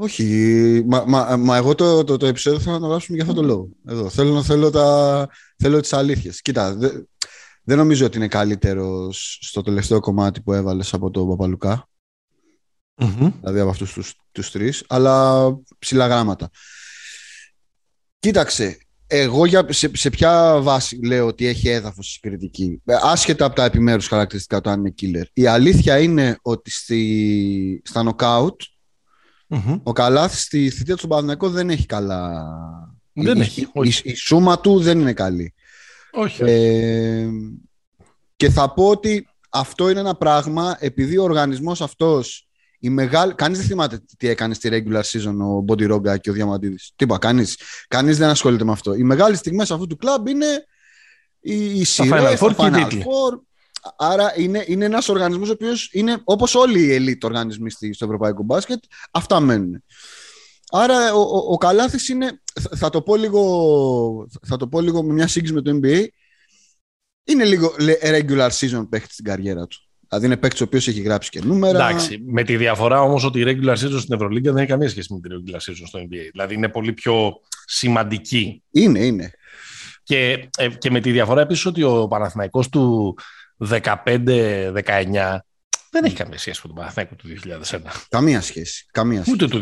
Όχι, 0.00 0.84
μα, 0.86 1.04
μα, 1.06 1.36
μα 1.36 1.56
εγώ 1.56 1.74
το, 1.74 2.04
το, 2.04 2.16
το 2.16 2.26
επεισόδιο 2.26 2.60
θέλω 2.60 2.74
να 2.74 2.80
το 2.80 2.86
γράψουμε 2.86 3.16
για 3.16 3.26
αυτόν 3.26 3.40
τον 3.40 3.50
λόγο. 3.50 3.68
Εδώ. 3.86 4.08
Θέλω, 4.08 4.42
θέλω, 4.42 4.70
τα, 4.70 5.28
θέλω 5.56 5.80
τις 5.80 5.92
αλήθειες. 5.92 6.42
Κοίτα, 6.42 6.74
δε, 6.74 6.88
δεν 7.62 7.76
νομίζω 7.76 8.06
ότι 8.06 8.16
είναι 8.16 8.28
καλύτερος 8.28 9.38
στο 9.40 9.62
τελευταίο 9.62 10.00
κομμάτι 10.00 10.40
που 10.40 10.52
έβαλες 10.52 10.94
από 10.94 11.10
τον 11.10 11.28
παπαλουκα 11.28 11.88
Δηλαδή 13.40 13.60
από 13.60 13.70
αυτούς 13.70 13.92
τους, 13.92 14.14
τους 14.32 14.50
τρεις, 14.50 14.84
αλλά 14.88 15.46
ψηλά 15.78 16.06
γράμματα. 16.06 16.50
Κοίταξε, 18.18 18.78
εγώ 19.06 19.46
για, 19.46 19.66
σε, 19.68 19.90
σε 19.94 20.10
ποια 20.10 20.60
βάση 20.62 20.98
λέω 21.04 21.26
ότι 21.26 21.46
έχει 21.46 21.68
έδαφος 21.68 22.16
η 22.16 22.20
κριτική; 22.20 22.82
Ε, 22.84 22.94
άσχετα 23.02 23.44
από 23.44 23.54
τα 23.54 23.64
επιμέρους 23.64 24.06
χαρακτηριστικά 24.06 24.60
του 24.60 24.70
αν 24.70 24.78
είναι 24.78 24.94
killer. 25.00 25.26
Η 25.32 25.46
αλήθεια 25.46 25.98
είναι 25.98 26.38
ότι 26.42 26.70
στη, 26.70 27.82
στα 27.84 28.02
νοκάουτ 28.02 28.60
ο 29.82 29.92
Καλάθης 29.92 30.42
στη 30.42 30.70
θητεία 30.70 30.96
του 30.96 31.08
Παναθηναϊκού 31.08 31.48
δεν 31.48 31.70
έχει 31.70 31.86
καλά. 31.86 32.44
Δεν 33.12 33.36
η, 33.36 33.40
έχει. 33.40 33.60
Η, 33.60 33.94
η, 34.02 34.14
σούμα 34.14 34.60
του 34.60 34.80
δεν 34.80 35.00
είναι 35.00 35.12
καλή. 35.12 35.54
Όχι. 36.12 36.42
Ε, 36.42 37.28
και 38.36 38.50
θα 38.50 38.72
πω 38.72 38.88
ότι 38.88 39.28
αυτό 39.48 39.90
είναι 39.90 40.00
ένα 40.00 40.14
πράγμα 40.14 40.76
επειδή 40.80 41.18
ο 41.18 41.22
οργανισμός 41.22 41.80
αυτός 41.80 42.48
η 42.78 42.88
μεγάλη... 42.90 43.34
Κανείς 43.34 43.58
δεν 43.58 43.66
θυμάται 43.66 44.00
τι 44.16 44.28
έκανε 44.28 44.54
στη 44.54 44.68
regular 44.72 45.02
season 45.02 45.36
ο 45.40 45.60
Μπόντι 45.60 45.84
Ρόγκα 45.84 46.16
και 46.16 46.30
ο 46.30 46.32
Διαμαντίδης. 46.32 46.92
Τι 46.96 47.04
είπα, 47.04 47.18
κανείς. 47.18 47.58
Κανείς 47.88 48.18
δεν 48.18 48.28
ασχολείται 48.28 48.64
με 48.64 48.72
αυτό. 48.72 48.94
Οι 48.94 49.02
μεγάλες 49.02 49.38
στιγμές 49.38 49.70
αυτού 49.70 49.86
του 49.86 49.96
κλαμπ 49.96 50.26
είναι 50.26 50.64
οι 51.40 51.84
σειρές, 51.84 52.38
τα 52.38 52.54
Final 52.56 52.90
Four. 52.92 53.40
Άρα 53.96 54.32
είναι, 54.36 54.64
είναι 54.66 54.84
ένας 54.84 55.08
οργανισμός 55.08 55.48
ο 55.48 55.52
οποίος 55.52 55.90
είναι 55.92 56.20
όπως 56.24 56.54
όλοι 56.54 56.80
οι 56.80 56.96
elite 56.98 57.24
οργανισμοί 57.26 57.70
στο 57.70 58.04
ευρωπαϊκό 58.04 58.42
μπάσκετ, 58.42 58.82
αυτά 59.10 59.40
μένουν. 59.40 59.82
Άρα 60.70 61.14
ο, 61.14 61.20
ο, 61.20 61.52
ο 61.52 61.56
Καλάθης 61.56 62.08
είναι, 62.08 62.40
θα 62.76 62.90
το, 62.90 63.02
πω 63.02 63.16
λίγο, 63.16 64.28
θα 64.46 64.56
το 64.56 64.68
πω 64.68 64.80
λίγο 64.80 65.02
με 65.02 65.12
μια 65.12 65.26
σύγκριση 65.26 65.54
με 65.54 65.62
το 65.62 65.78
NBA, 65.82 66.06
είναι 67.24 67.44
λίγο 67.44 67.74
regular 68.02 68.50
season 68.50 68.86
παίχτης 68.88 69.12
στην 69.12 69.24
καριέρα 69.24 69.66
του. 69.66 69.78
Δηλαδή 70.08 70.26
είναι 70.26 70.36
παίκτης 70.36 70.60
ο 70.60 70.64
οποίος 70.64 70.88
έχει 70.88 71.00
γράψει 71.00 71.30
και 71.30 71.40
νούμερα. 71.44 71.88
Εντάξει. 71.88 72.22
Με 72.26 72.42
τη 72.42 72.56
διαφορά 72.56 73.00
όμως 73.00 73.24
ότι 73.24 73.40
η 73.40 73.44
regular 73.46 73.72
season 73.72 73.98
στην 73.98 74.14
Ευρωλίγκα 74.14 74.52
δεν 74.52 74.60
έχει 74.60 74.70
καμία 74.70 74.88
σχέση 74.88 75.12
με 75.12 75.20
την 75.20 75.30
regular 75.38 75.56
season 75.56 75.82
στο 75.86 75.98
NBA. 75.98 76.28
Δηλαδή 76.30 76.54
είναι 76.54 76.68
πολύ 76.68 76.92
πιο 76.92 77.32
σημαντική. 77.66 78.62
Είναι, 78.70 78.98
είναι. 78.98 79.30
Και, 80.02 80.48
ε, 80.56 80.68
και 80.68 80.90
με 80.90 81.00
τη 81.00 81.10
διαφορά 81.10 81.40
επίσης 81.40 81.66
ότι 81.66 81.82
ο 81.82 82.06
Παναθηναϊκός 82.08 82.68
του 82.68 83.16
15-19 83.58 85.38
δεν 85.90 86.04
έχει 86.04 86.14
καμία 86.14 86.38
σχέση 86.38 86.60
με 86.62 86.68
τον 86.68 86.76
Παναθηναϊκό 86.76 87.14
του 87.14 87.28
2001. 87.70 87.78
Καμία 88.08 88.40
σχέση. 88.40 88.86
Καμία 88.92 89.22
σχέση. 89.22 89.32
Ούτε 89.32 89.48
του 89.48 89.60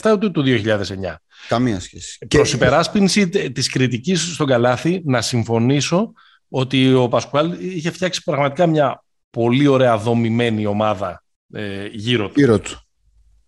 2007 0.00 0.12
ούτε 0.12 0.30
του 0.30 0.42
2009. 0.46 1.14
Καμία 1.48 1.80
σχέση. 1.80 2.26
Προς 2.28 2.50
και... 2.50 2.56
υπεράσπιση 2.56 3.28
της 3.28 3.68
κριτικής 3.68 4.32
στον 4.34 4.46
Καλάθι, 4.46 5.02
να 5.04 5.22
συμφωνήσω 5.22 6.12
ότι 6.48 6.94
ο 6.94 7.08
Πασκουάλ 7.08 7.56
είχε 7.60 7.90
φτιάξει 7.90 8.22
πραγματικά 8.22 8.66
μια 8.66 9.04
πολύ 9.30 9.66
ωραία 9.66 9.98
δομημένη 9.98 10.66
ομάδα 10.66 11.24
ε, 11.52 11.86
γύρω, 11.86 12.28
του. 12.28 12.40
γύρω 12.40 12.58
του. 12.58 12.80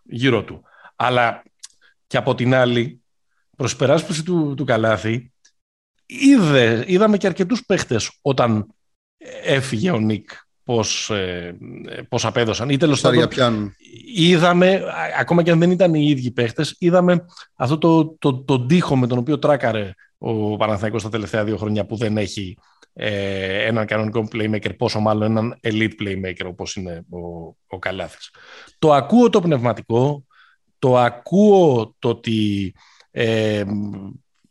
Γύρω 0.03 0.45
του. 0.45 0.63
Αλλά 0.97 1.43
και 2.07 2.17
από 2.17 2.35
την 2.35 2.55
άλλη, 2.55 3.03
προς 3.57 3.77
περάσπιση 3.77 4.23
του, 4.23 4.55
του 4.57 4.65
Καλάθη, 4.65 5.33
είδε, 6.07 6.85
είδαμε 6.87 7.17
και 7.17 7.27
αρκετούς 7.27 7.65
παίχτες 7.67 8.19
όταν 8.23 8.67
έφυγε 9.45 9.91
ο 9.91 9.99
Νίκ 9.99 10.31
πώς, 10.65 11.11
ε, 11.11 11.59
πώς 12.09 12.25
απέδωσαν. 12.25 12.69
Ή 12.69 12.77
τέλος 12.77 13.01
πάντων 13.01 13.29
είδαμε, 14.15 14.83
ακόμα 15.19 15.43
και 15.43 15.51
αν 15.51 15.59
δεν 15.59 15.71
ήταν 15.71 15.95
οι 15.95 16.07
ίδιοι 16.09 16.31
παίχτες, 16.31 16.77
είδαμε 16.79 17.25
αυτό 17.55 17.79
το, 17.79 18.17
το, 18.19 18.43
το, 18.43 18.67
τείχο 18.67 18.97
με 18.97 19.07
τον 19.07 19.19
οποίο 19.19 19.39
τράκαρε 19.39 19.95
ο 20.19 20.57
Παναθηναϊκός 20.57 21.03
τα 21.03 21.09
τελευταία 21.09 21.45
δύο 21.45 21.57
χρόνια 21.57 21.87
που 21.87 21.97
δεν 21.97 22.17
έχει 22.17 22.57
ε, 22.93 23.67
έναν 23.67 23.87
κανονικό 23.87 24.29
playmaker, 24.33 24.77
πόσο 24.77 25.01
μάλλον 25.01 25.23
έναν 25.23 25.59
elite 25.63 25.93
playmaker 26.03 26.47
όπως 26.47 26.77
είναι 26.77 27.05
ο, 27.11 27.19
ο 27.67 27.79
Καλάθης. 27.79 28.31
Το 28.79 28.93
ακούω 28.93 29.31
το 29.31 29.41
πνευματικό, 29.41 30.25
το 30.79 30.99
ακούω 30.99 31.95
το 31.99 32.09
ότι 32.09 32.75
ε, 33.11 33.65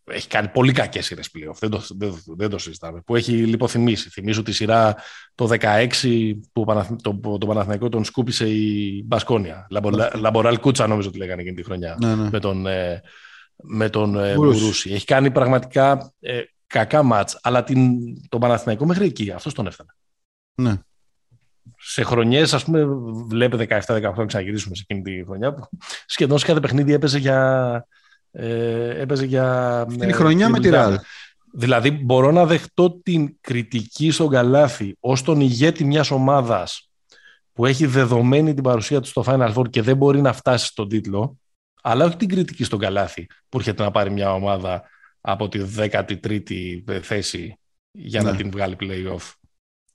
έχει 0.10 0.28
κάνει 0.28 0.48
πολύ 0.48 0.72
κακές 0.72 1.06
σειρές 1.06 1.32
πλέον, 1.32 1.54
δεν 1.60 1.70
το, 1.70 1.84
δεν, 1.90 2.24
δεν 2.26 2.50
το 2.50 2.58
συζητάμε, 2.58 3.02
που 3.02 3.16
έχει 3.16 3.32
λιποθυμήσει. 3.32 4.10
Θυμίζω 4.10 4.44
τη 4.44 4.52
σειρά 4.52 4.96
το 5.36 5.50
16 5.60 6.34
που 6.54 6.66
το, 7.02 7.20
το, 7.22 7.38
το 7.38 7.48
Παναθηναϊκό 7.48 7.90
τον 7.90 8.04
σκούπισε 8.04 8.50
η 8.50 9.04
Μπασκόνια. 9.06 9.68
Λαμποράλ 10.14 10.60
Κούτσα 10.60 10.88
νομίζω 10.88 11.08
ότι 11.08 11.18
λέγανε 11.18 11.42
εκείνη 11.42 11.56
τη 11.56 11.64
χρονιά 11.64 11.98
ναι, 12.00 12.16
ναι. 12.16 12.30
με 12.30 12.40
τον, 12.40 12.68
ε, 12.68 13.02
με 13.56 13.90
τον 13.90 14.20
ε, 14.20 14.34
Μπουρούση. 14.34 14.92
Έχει 14.94 15.06
κάνει 15.06 15.32
πραγματικά 15.32 16.14
ε, 16.20 16.42
κακά 16.68 17.04
μάτς, 17.04 17.40
αλλά 17.42 17.64
την, 17.64 17.98
τον 18.30 18.40
Παναθηναϊκό 18.40 18.86
μέχρι 18.86 19.06
εκεί, 19.06 19.32
αυτός 19.32 19.54
τον 19.54 19.68
έφτανε. 19.68 19.90
Ναι. 20.56 20.78
Σε 21.78 22.04
χρονιές, 22.04 22.54
ας 22.54 22.64
πούμε, 22.64 22.86
βλέπετε 23.28 23.82
17-18 23.86 24.14
να 24.16 24.26
ξαναγυρίσουμε 24.26 24.76
σε 24.76 24.86
εκείνη 24.88 25.02
τη 25.02 25.24
χρονιά, 25.26 25.54
που 25.54 25.70
σχεδόν 26.06 26.38
σε 26.38 26.46
κάθε 26.46 26.60
παιχνίδι 26.60 26.94
έπαιζε 26.94 27.18
για... 27.18 27.88
Ε, 28.32 29.02
έπαιζε 29.02 29.26
για... 29.26 29.86
Την 30.00 30.14
χρονιά 30.14 30.50
με 30.50 30.60
τη 30.60 30.70
Ράλ. 30.70 31.00
Δηλαδή, 31.54 31.92
μπορώ 31.92 32.32
να 32.32 32.46
δεχτώ 32.46 33.00
την 33.04 33.38
κριτική 33.42 34.12
στον 34.12 34.30
Καλάθι 34.30 34.96
ως 35.00 35.22
τον 35.22 35.42
ηγέτη 35.42 35.84
μιας 35.84 36.12
ομάδας 36.12 36.90
που 37.54 37.66
έχει 37.66 37.86
δεδομένη 37.86 38.54
την 38.54 38.64
παρουσία 38.64 39.00
του 39.00 39.08
στο 39.08 39.24
Final 39.26 39.54
Four 39.54 39.70
και 39.70 39.82
δεν 39.82 39.98
μπορεί 39.98 40.22
να 40.22 40.34
φτάσει 40.34 40.66
στον 40.66 40.90
τίτλο, 40.90 41.40
αλλά 41.82 42.06
όχι 42.06 42.16
την 42.16 42.30
κριτική 42.30 42.64
στον 42.64 42.80
Καλάθι 42.80 43.28
που 43.50 43.58
έρχεται 43.58 43.84
να 43.84 43.92
πάρει 43.92 44.12
μια 44.12 44.34
ομάδα 44.34 44.84
από 45.22 45.50
τη 45.50 45.60
13η 45.78 47.00
θέση 47.02 47.60
για 47.92 48.22
να 48.22 48.32
ναι. 48.32 48.38
την 48.38 48.52
βγάλει 48.52 48.76
play-off. 48.80 49.32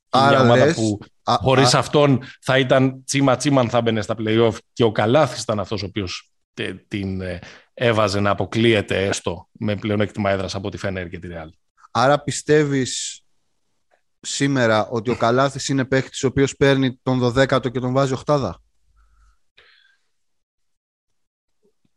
Άρα 0.08 0.30
μια 0.30 0.40
ομάδα 0.40 0.64
λες, 0.64 0.74
που 0.74 0.98
α, 1.22 1.34
χωρίς 1.40 1.74
αυτόν 1.74 2.22
θα 2.40 2.58
ήταν 2.58 3.04
τσίμα 3.04 3.36
τσίμα 3.36 3.68
θα 3.68 3.80
μπαινε 3.80 4.02
στα 4.02 4.14
play-off 4.18 4.54
και 4.72 4.84
ο 4.84 4.92
Καλάθης 4.92 5.42
ήταν 5.42 5.60
αυτός 5.60 5.82
ο 5.82 5.86
οποίος 5.86 6.32
την 6.88 7.20
ε, 7.20 7.38
έβαζε 7.74 8.20
να 8.20 8.30
αποκλείεται 8.30 9.06
έστω 9.06 9.48
με 9.52 9.76
πλεονέκτημα 9.76 10.30
έδρας 10.30 10.54
από 10.54 10.70
τη 10.70 10.76
Φένερ 10.76 11.08
και 11.08 11.18
τη 11.18 11.26
Ρεάλ. 11.26 11.50
Άρα 11.90 12.20
πιστεύεις 12.20 13.22
σήμερα 14.20 14.88
ότι 14.88 15.10
ο 15.10 15.16
Καλάθης 15.16 15.68
είναι 15.68 15.84
παίχτης 15.84 16.24
ο 16.24 16.26
οποίος 16.26 16.56
παίρνει 16.56 16.98
τον 17.02 17.20
12ο 17.22 17.70
και 17.72 17.80
τον 17.80 17.92
βάζει 17.92 18.12
οχτάδα. 18.12 18.58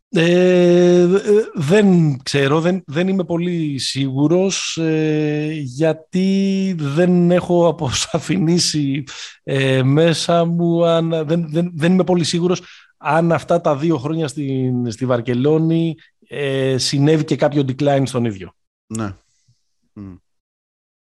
Ε, 0.09 1.07
δεν 1.53 2.17
ξέρω, 2.23 2.61
δεν, 2.61 2.83
δεν 2.85 3.07
είμαι 3.07 3.23
πολύ 3.23 3.77
σίγουρος 3.77 4.77
ε, 4.77 5.49
γιατί 5.51 6.75
δεν 6.77 7.31
έχω 7.31 7.67
αποσαφηνίσει 7.67 9.03
ε, 9.43 9.83
μέσα 9.83 10.45
μου, 10.45 10.85
αν, 10.85 11.09
δεν, 11.09 11.49
δεν, 11.49 11.71
δεν 11.75 11.91
είμαι 11.91 12.03
πολύ 12.03 12.23
σίγουρος 12.23 12.61
αν 12.97 13.31
αυτά 13.31 13.61
τα 13.61 13.75
δύο 13.75 13.97
χρόνια 13.97 14.27
στη, 14.27 14.73
στη 14.87 15.05
Βαρκελόνη 15.05 15.95
ε, 16.27 16.77
συνέβη 16.77 17.23
και 17.23 17.35
κάποιο 17.35 17.61
decline 17.67 18.03
στον 18.05 18.25
ίδιο. 18.25 18.53
Ναι. 18.87 19.15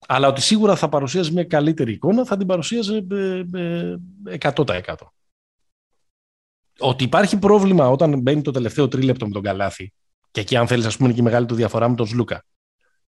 Αλλά 0.08 0.28
ότι 0.28 0.42
σίγουρα 0.42 0.76
θα 0.76 0.90
παρουσίαζε 0.90 1.32
μια 1.32 1.44
καλύτερη 1.44 1.92
εικόνα 1.92 2.26
θα 2.26 2.38
την 2.38 2.48
παρουσίαζε 2.48 3.08
100%. 4.40 4.82
Ότι 6.80 7.04
υπάρχει 7.04 7.38
πρόβλημα 7.38 7.90
όταν 7.90 8.20
μπαίνει 8.22 8.42
το 8.42 8.52
τελευταίο 8.52 8.88
τρίλεπτο 8.88 9.26
με 9.28 9.32
τον 9.32 9.42
Καλάθι 9.42 9.94
και 10.32 10.44
εκεί, 10.44 10.56
αν 10.56 10.68
θέλεις, 10.68 10.86
ας 10.86 10.96
πούμε, 10.96 11.08
είναι 11.08 11.18
και 11.18 11.24
η 11.24 11.26
μεγάλη 11.26 11.46
του 11.46 11.56
διαφορά 11.56 11.90
με 11.90 11.96
τον 11.96 12.08
Σλούκα. 12.08 12.44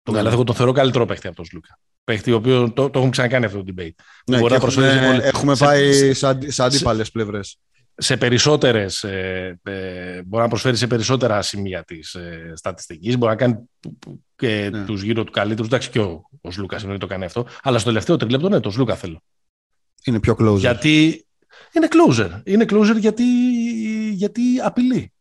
Τον 0.03 0.13
ναι. 0.13 0.19
Καλάθι, 0.19 0.35
εγώ 0.35 0.43
τον 0.43 0.55
θεωρώ 0.55 0.71
καλύτερο 0.71 1.05
παίχτη 1.05 1.27
από 1.27 1.35
τον 1.35 1.45
Σλούκα. 1.45 1.79
Παίχτη, 2.03 2.31
ο 2.31 2.35
οποίος 2.35 2.73
το, 2.73 2.89
το 2.89 2.99
έχουν 2.99 3.11
ξανακάνει 3.11 3.45
αυτό 3.45 3.63
το 3.63 3.73
debate. 3.75 3.91
Ναι, 4.25 4.39
μπορεί 4.39 4.53
έχουμε, 4.53 5.19
έχουμε 5.23 5.55
πάει 5.55 6.13
σε, 6.13 6.51
σε 6.51 6.63
αντίπαλες 6.63 7.11
πλευρές. 7.11 7.59
Σε 8.03 8.17
περισσότερες, 8.17 9.03
ε, 9.03 9.59
ε, 9.63 10.21
μπορεί 10.23 10.43
να 10.43 10.49
προσφέρει 10.49 10.75
σε 10.75 10.87
περισσότερα 10.87 11.41
σημεία 11.41 11.83
της 11.83 12.13
ε, 12.13 12.53
στατιστικής. 12.55 13.17
Μπορεί 13.17 13.31
να 13.31 13.37
κάνει 13.37 13.69
και 14.35 14.69
ναι. 14.71 14.85
τους 14.85 15.01
γύρω 15.01 15.23
του 15.23 15.31
καλύτερους. 15.31 15.67
Εντάξει, 15.67 15.89
και 15.89 15.99
ο, 15.99 16.23
ο 16.41 16.51
Σλούκας 16.51 16.83
είναι 16.83 16.97
το 16.97 17.07
κάνει 17.07 17.25
αυτό. 17.25 17.45
Αλλά 17.61 17.77
στο 17.77 17.87
τελευταίο 17.87 18.17
τρίλεπτο, 18.17 18.49
ναι, 18.49 18.59
το 18.59 18.69
Σλούκα 18.69 18.95
θέλω. 18.95 19.21
Είναι 20.05 20.19
πιο 20.19 20.35
close. 20.39 20.57
Γιατί 20.57 21.25
είναι 21.71 21.87
closer. 21.91 22.41
Είναι 22.43 22.65
closer 22.69 22.95
γιατί, 22.99 23.23
γιατί 24.11 24.41
απειλεί. 24.63 25.13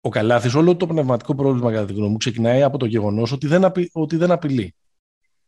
Ο 0.00 0.08
Καλάθης 0.08 0.54
όλο 0.54 0.76
το 0.76 0.86
πνευματικό 0.86 1.34
πρόβλημα 1.34 1.72
κατά 1.72 1.84
τη 1.84 1.92
γνώμη 1.92 2.10
μου 2.10 2.16
ξεκινάει 2.16 2.62
από 2.62 2.78
το 2.78 2.86
γεγονός 2.86 3.32
ότι 3.32 3.46
δεν, 3.46 3.64
απει, 3.64 3.90
ότι 3.92 4.16
δεν 4.16 4.30
απειλεί. 4.30 4.74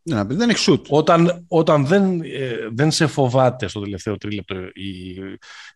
Δεν, 0.02 0.26
δεν 0.26 0.50
έχει 0.50 0.64
shoot. 0.68 0.86
Όταν, 0.88 1.44
όταν 1.48 1.86
δεν, 1.86 2.20
ε, 2.20 2.68
δεν 2.72 2.90
σε 2.90 3.06
φοβάται 3.06 3.66
στο 3.66 3.80
τελευταίο 3.80 4.16
τρίλεπτο 4.16 4.54
η, 4.72 5.10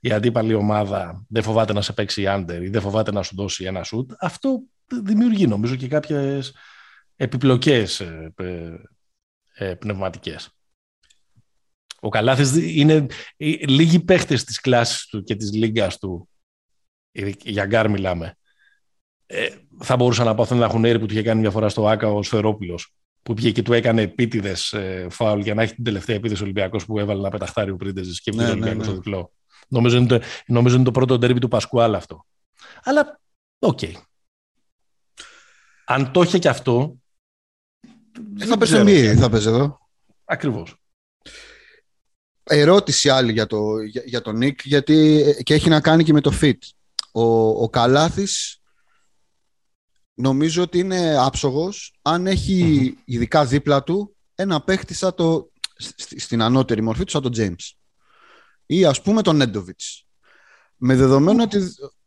η 0.00 0.12
αντίπαλη 0.12 0.54
ομάδα, 0.54 1.24
δεν 1.28 1.42
φοβάται 1.42 1.72
να 1.72 1.82
σε 1.82 1.92
παίξει 1.92 2.24
under 2.26 2.58
ή 2.62 2.68
δεν 2.68 2.80
φοβάται 2.80 3.12
να 3.12 3.22
σου 3.22 3.34
δώσει 3.36 3.64
ένα 3.64 3.84
shoot, 3.84 4.06
αυτό 4.18 4.62
δημιουργεί 5.02 5.46
νομίζω 5.46 5.76
και 5.76 5.88
κάποιες 5.88 6.54
επιπλοκές 7.16 8.00
ε, 8.00 8.32
ε, 8.36 8.72
ε 9.54 9.74
πνευματικές. 9.74 10.48
Ο 12.00 12.08
Καλάθης 12.08 12.56
είναι 12.56 13.06
λίγοι 13.66 14.00
παίχτες 14.00 14.44
της 14.44 14.60
κλάσης 14.60 15.06
του 15.06 15.22
και 15.22 15.36
της 15.36 15.52
λίγκας 15.52 15.98
του, 15.98 16.28
για 17.42 17.66
γκάρ 17.66 17.90
μιλάμε, 17.90 18.36
ε, 19.26 19.48
θα 19.78 19.96
μπορούσαν 19.96 20.26
να 20.26 20.34
πάθουν 20.34 20.58
να 20.58 20.64
έχουν 20.64 20.84
έρη 20.84 20.98
που 20.98 21.06
του 21.06 21.12
είχε 21.12 21.22
κάνει 21.22 21.40
μια 21.40 21.50
φορά 21.50 21.68
στο 21.68 21.88
ΆΚΑ 21.88 22.08
ο 22.08 22.22
Σφερόπουλος, 22.22 22.94
που 23.24 23.34
πήγε 23.34 23.50
και 23.50 23.62
του 23.62 23.72
έκανε 23.72 24.02
επίτηδες 24.02 24.72
ε, 24.72 25.06
φάουλ 25.10 25.40
για 25.40 25.54
να 25.54 25.62
έχει 25.62 25.74
την 25.74 25.84
τελευταία 25.84 26.16
επίθεση 26.16 26.42
Ολυμπιακός 26.42 26.86
που 26.86 26.98
έβαλε 26.98 27.20
ένα 27.20 27.28
πεταχτάρι 27.28 27.70
ο 27.70 27.76
Πρίντεζης 27.76 28.20
και 28.20 28.30
πήγε 28.30 28.42
ναι, 28.42 28.48
ο 28.48 28.52
Ολυμπιακός 28.52 28.76
ναι, 28.76 28.84
ναι. 28.84 28.90
στο 28.90 28.94
διπλό. 28.94 29.32
Νομίζω 29.68 29.96
είναι, 29.96 30.06
το, 30.06 30.20
νομίζω 30.46 30.74
είναι 30.74 30.84
το 30.84 30.90
πρώτο 30.90 31.18
ντέρμπι 31.18 31.40
του 31.40 31.48
Πασκουάλ 31.48 31.94
αυτό. 31.94 32.26
Αλλά, 32.82 33.20
OK. 33.58 33.78
Okay. 33.82 33.92
Αν 35.84 36.12
το 36.12 36.22
είχε 36.22 36.38
και 36.38 36.48
αυτό. 36.48 36.96
Θα 38.36 38.58
παίζει 38.58 39.16
θα 39.16 39.30
παίζει 39.30 39.48
εδώ. 39.48 39.78
Ακριβώς 40.24 40.76
ερώτηση 42.44 43.08
άλλη 43.08 43.32
για, 43.32 43.46
το, 43.46 43.80
για, 43.80 44.02
για 44.04 44.22
τον 44.22 44.36
Νίκ, 44.36 44.60
γιατί 44.64 45.22
ε, 45.22 45.42
και 45.42 45.54
έχει 45.54 45.68
να 45.68 45.80
κάνει 45.80 46.04
και 46.04 46.12
με 46.12 46.20
το 46.20 46.32
fit. 46.40 46.58
Ο, 47.12 47.22
ο 47.48 47.68
Καλάθης 47.70 48.60
νομίζω 50.14 50.62
ότι 50.62 50.78
είναι 50.78 51.16
άψογος 51.18 51.94
αν 52.02 52.26
έχει 52.26 52.94
ειδικά 53.04 53.44
δίπλα 53.44 53.82
του 53.82 54.16
ένα 54.34 54.60
παίχτη 54.60 54.94
σαν 54.94 55.14
το, 55.14 55.50
στην 56.16 56.42
ανώτερη 56.42 56.82
μορφή 56.82 57.04
του 57.04 57.10
σαν 57.10 57.22
τον 57.22 57.32
James. 57.36 57.72
Ή 58.66 58.84
ας 58.84 59.02
πούμε 59.02 59.22
τον 59.22 59.36
Νέντοβιτς. 59.36 60.06
Με 60.76 60.94
δεδομένο 60.96 61.42
ότι, 61.42 61.58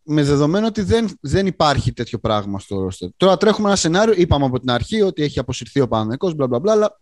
με 0.03 0.23
δεδομένο 0.23 0.67
ότι 0.67 0.81
δεν, 0.81 1.17
δεν 1.21 1.47
υπάρχει 1.47 1.93
τέτοιο 1.93 2.19
πράγμα 2.19 2.59
στο 2.59 2.79
ρόστερ. 2.79 3.09
Τώρα 3.17 3.37
τρέχουμε 3.37 3.67
ένα 3.67 3.77
σενάριο, 3.77 4.13
είπαμε 4.17 4.45
από 4.45 4.59
την 4.59 4.71
αρχή 4.71 5.01
ότι 5.01 5.23
έχει 5.23 5.39
αποσυρθεί 5.39 5.79
ο 5.79 5.87
Παναγενικός, 5.87 6.33
μπλα 6.33 6.47
μπλα 6.47 6.59
μπλα, 6.59 6.71
αλλά 6.71 6.99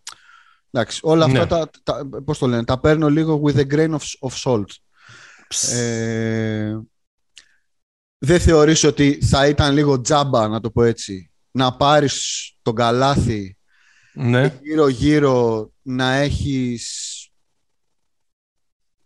Εντάξει, 0.76 1.00
όλα 1.04 1.26
αυτά 1.26 1.40
ναι. 1.40 1.46
τα, 1.46 1.70
τα, 1.84 2.10
πώς 2.26 2.38
το 2.38 2.48
λένε, 2.48 2.64
τα 2.64 2.80
παίρνω 2.80 3.10
λίγο 3.10 3.42
with 3.46 3.56
a 3.56 3.74
grain 3.74 3.90
of, 3.90 4.30
of 4.30 4.44
salt. 4.44 4.66
Ε, 5.72 6.78
δεν 8.18 8.40
θεωρείς 8.40 8.84
ότι 8.84 9.20
θα 9.22 9.48
ήταν 9.48 9.74
λίγο 9.74 10.02
τζάμπα, 10.02 10.48
να 10.48 10.60
το 10.60 10.72
πω 10.72 10.84
έτσι, 10.84 11.32
να 11.52 11.76
πάρεις 11.76 12.52
τον 12.62 12.76
καλάθι 12.76 13.58
ναι. 14.14 14.50
και 14.50 14.56
γύρω-γύρω 14.62 15.70
να 15.82 16.14
έχεις 16.14 17.12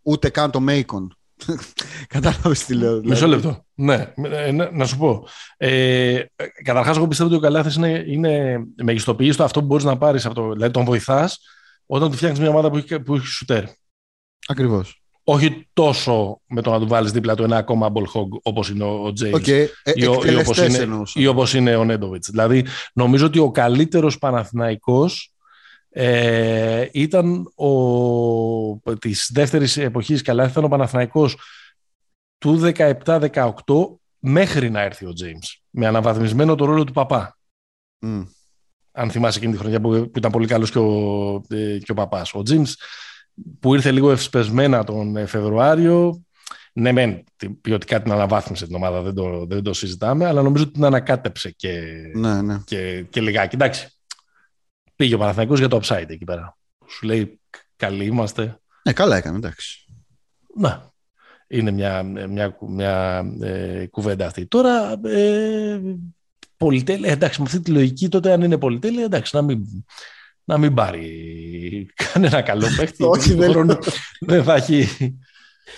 ούτε 0.01 0.29
καν 0.29 0.51
το 0.51 0.59
Μέικον. 0.59 1.17
Κατάλαβες 2.07 2.65
τι 2.65 2.73
λέω. 2.73 2.99
Δηλαδή. 2.99 3.09
Μισό 3.09 3.27
λεπτό. 3.27 3.65
Ναι, 3.73 4.13
ε, 4.15 4.51
ναι, 4.51 4.69
να 4.69 4.85
σου 4.85 4.97
πω. 4.97 5.27
Ε, 5.57 6.23
καταρχάς, 6.63 6.97
εγώ 6.97 7.07
πιστεύω 7.07 7.29
ότι 7.29 7.37
ο 7.37 7.41
καλάθι 7.41 7.77
είναι, 7.77 8.03
είναι 8.07 8.63
μεγιστοποιήσει 8.83 9.37
το 9.37 9.43
αυτό 9.43 9.59
που 9.59 9.65
μπορείς 9.65 9.83
να 9.83 9.97
πάρεις 9.97 10.25
από 10.25 10.35
το. 10.35 10.51
Δηλαδή, 10.51 10.73
τον 10.73 10.85
βοηθάς 10.85 11.39
όταν 11.85 12.09
του 12.09 12.15
φτιάχνεις 12.15 12.39
μια 12.39 12.49
ομάδα 12.49 12.69
που 12.69 12.77
έχει, 12.77 12.99
που 12.99 13.15
έχει 13.15 13.25
σουτέρ. 13.25 13.63
Ακριβώς. 14.47 14.98
Όχι 15.31 15.67
τόσο 15.73 16.41
με 16.47 16.61
το 16.61 16.71
να 16.71 16.79
του 16.79 16.87
βάλεις 16.87 17.11
δίπλα 17.11 17.35
του 17.35 17.43
ένα 17.43 17.57
ακόμα 17.57 17.91
hog 17.93 18.27
όπως 18.41 18.69
είναι 18.69 18.83
ο 18.83 19.13
Τζέιμ 19.13 19.33
okay. 19.35 19.67
ε, 19.83 19.91
ή, 21.13 21.25
όπως 21.27 21.53
είναι, 21.53 21.69
είναι 21.69 21.75
ο 21.75 21.83
Νέντοβιτς. 21.83 22.29
Δηλαδή, 22.29 22.65
νομίζω 22.93 23.25
ότι 23.25 23.39
ο 23.39 23.51
καλύτερος 23.51 24.17
Παναθηναϊκός 24.17 25.33
ε, 25.89 26.87
ήταν 26.91 27.53
ο, 27.55 28.93
της 28.99 29.29
δεύτερης 29.33 29.77
εποχής 29.77 30.21
καλά 30.21 30.47
ήταν 30.47 30.63
ο 30.63 30.67
Παναθηναϊκός 30.67 31.37
του 32.37 32.71
17-18 32.75 33.29
μέχρι 34.19 34.69
να 34.69 34.81
έρθει 34.81 35.05
ο 35.05 35.11
James 35.23 35.59
με 35.69 35.87
αναβαθμισμένο 35.87 36.55
το 36.55 36.65
ρόλο 36.65 36.83
του 36.83 36.93
παπά. 36.93 37.37
Mm 38.05 38.23
αν 38.91 39.11
θυμάσαι 39.11 39.37
εκείνη 39.37 39.53
τη 39.53 39.59
χρονιά 39.59 39.81
που, 39.81 40.11
ήταν 40.15 40.31
πολύ 40.31 40.47
καλός 40.47 40.71
και 40.71 40.79
ο, 40.79 41.41
ε, 41.49 41.77
και 41.77 41.91
ο 41.91 41.93
Παπάς. 41.93 42.33
Ο 42.33 42.41
Τζίμς 42.41 42.75
που 43.59 43.73
ήρθε 43.73 43.91
λίγο 43.91 44.11
ευσπεσμένα 44.11 44.83
τον 44.83 45.27
Φεβρουάριο. 45.27 46.23
Ναι, 46.73 46.91
μεν 46.91 47.23
ποιοτικά 47.61 48.01
την 48.01 48.11
αναβάθμισε 48.11 48.65
την 48.65 48.75
ομάδα, 48.75 49.01
δεν 49.01 49.13
το, 49.13 49.45
δεν 49.45 49.63
το 49.63 49.73
συζητάμε, 49.73 50.25
αλλά 50.25 50.41
νομίζω 50.41 50.63
ότι 50.63 50.73
την 50.73 50.85
ανακάτεψε 50.85 51.51
και, 51.51 51.81
ναι, 52.15 52.41
ναι. 52.41 52.61
και, 52.65 53.05
και 53.09 53.21
λιγάκι. 53.21 53.55
Εντάξει, 53.55 53.87
πήγε 54.95 55.15
ο 55.15 55.17
Παναθηναϊκός 55.17 55.59
για 55.59 55.67
το 55.67 55.79
upside 55.83 56.09
εκεί 56.09 56.23
πέρα. 56.23 56.57
Σου 56.87 57.05
λέει, 57.05 57.39
καλοί 57.75 58.05
είμαστε. 58.05 58.59
Ναι, 58.83 58.93
καλά 58.93 59.17
έκανε, 59.17 59.37
εντάξει. 59.37 59.85
Να, 60.55 60.91
είναι 61.47 61.71
μια, 61.71 62.03
μια, 62.03 62.57
μια 62.67 63.25
ε, 63.41 63.85
κουβέντα 63.85 64.25
αυτή. 64.25 64.45
Τώρα, 64.45 64.99
ε, 65.03 65.79
πολυτέλεια, 66.57 67.11
εντάξει, 67.11 67.41
με 67.41 67.45
αυτή 67.47 67.59
τη 67.59 67.71
λογική 67.71 68.09
τότε 68.09 68.31
αν 68.31 68.41
είναι 68.41 68.57
πολυτέλεια, 68.57 69.03
εντάξει, 69.03 69.35
να 69.35 69.41
μην, 69.41 69.85
να 70.49 70.57
μην 70.57 70.73
πάρει 70.73 71.87
κανένα 71.95 72.41
καλό 72.41 72.67
παίχτη. 72.77 73.03
Όχι, 73.03 73.33
δεν, 73.33 73.77
δεν 74.19 74.43
θα 74.43 74.55
έχει... 74.55 74.87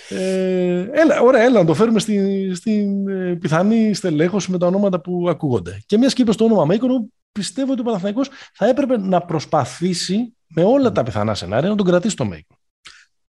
Ε, 0.10 0.88
έλα, 0.92 1.22
ωραία, 1.22 1.44
έλα 1.44 1.60
να 1.60 1.66
το 1.66 1.74
φέρουμε 1.74 2.00
στην, 2.00 2.56
στην 2.56 3.08
ε, 3.08 3.36
πιθανή 3.36 3.94
στελέχωση 3.94 4.52
με 4.52 4.58
τα 4.58 4.68
ονόματα 4.68 5.02
που 5.02 5.26
ακούγονται. 5.30 5.82
Και 5.86 5.98
μια 5.98 6.08
και 6.08 6.22
είπε 6.22 6.34
το 6.34 6.44
όνομα 6.44 6.66
Μέικονο, 6.66 7.10
πιστεύω 7.32 7.72
ότι 7.72 7.82
ο 7.82 7.84
Παναθηναϊκός 7.84 8.30
θα 8.54 8.68
έπρεπε 8.68 8.98
να 8.98 9.22
προσπαθήσει 9.22 10.36
με 10.48 10.64
όλα 10.64 10.92
τα 10.92 11.04
πιθανά 11.04 11.34
σενάρια 11.34 11.70
να 11.70 11.76
τον 11.76 11.86
κρατήσει 11.86 12.16
το 12.16 12.26
Μέικονο. 12.26 12.60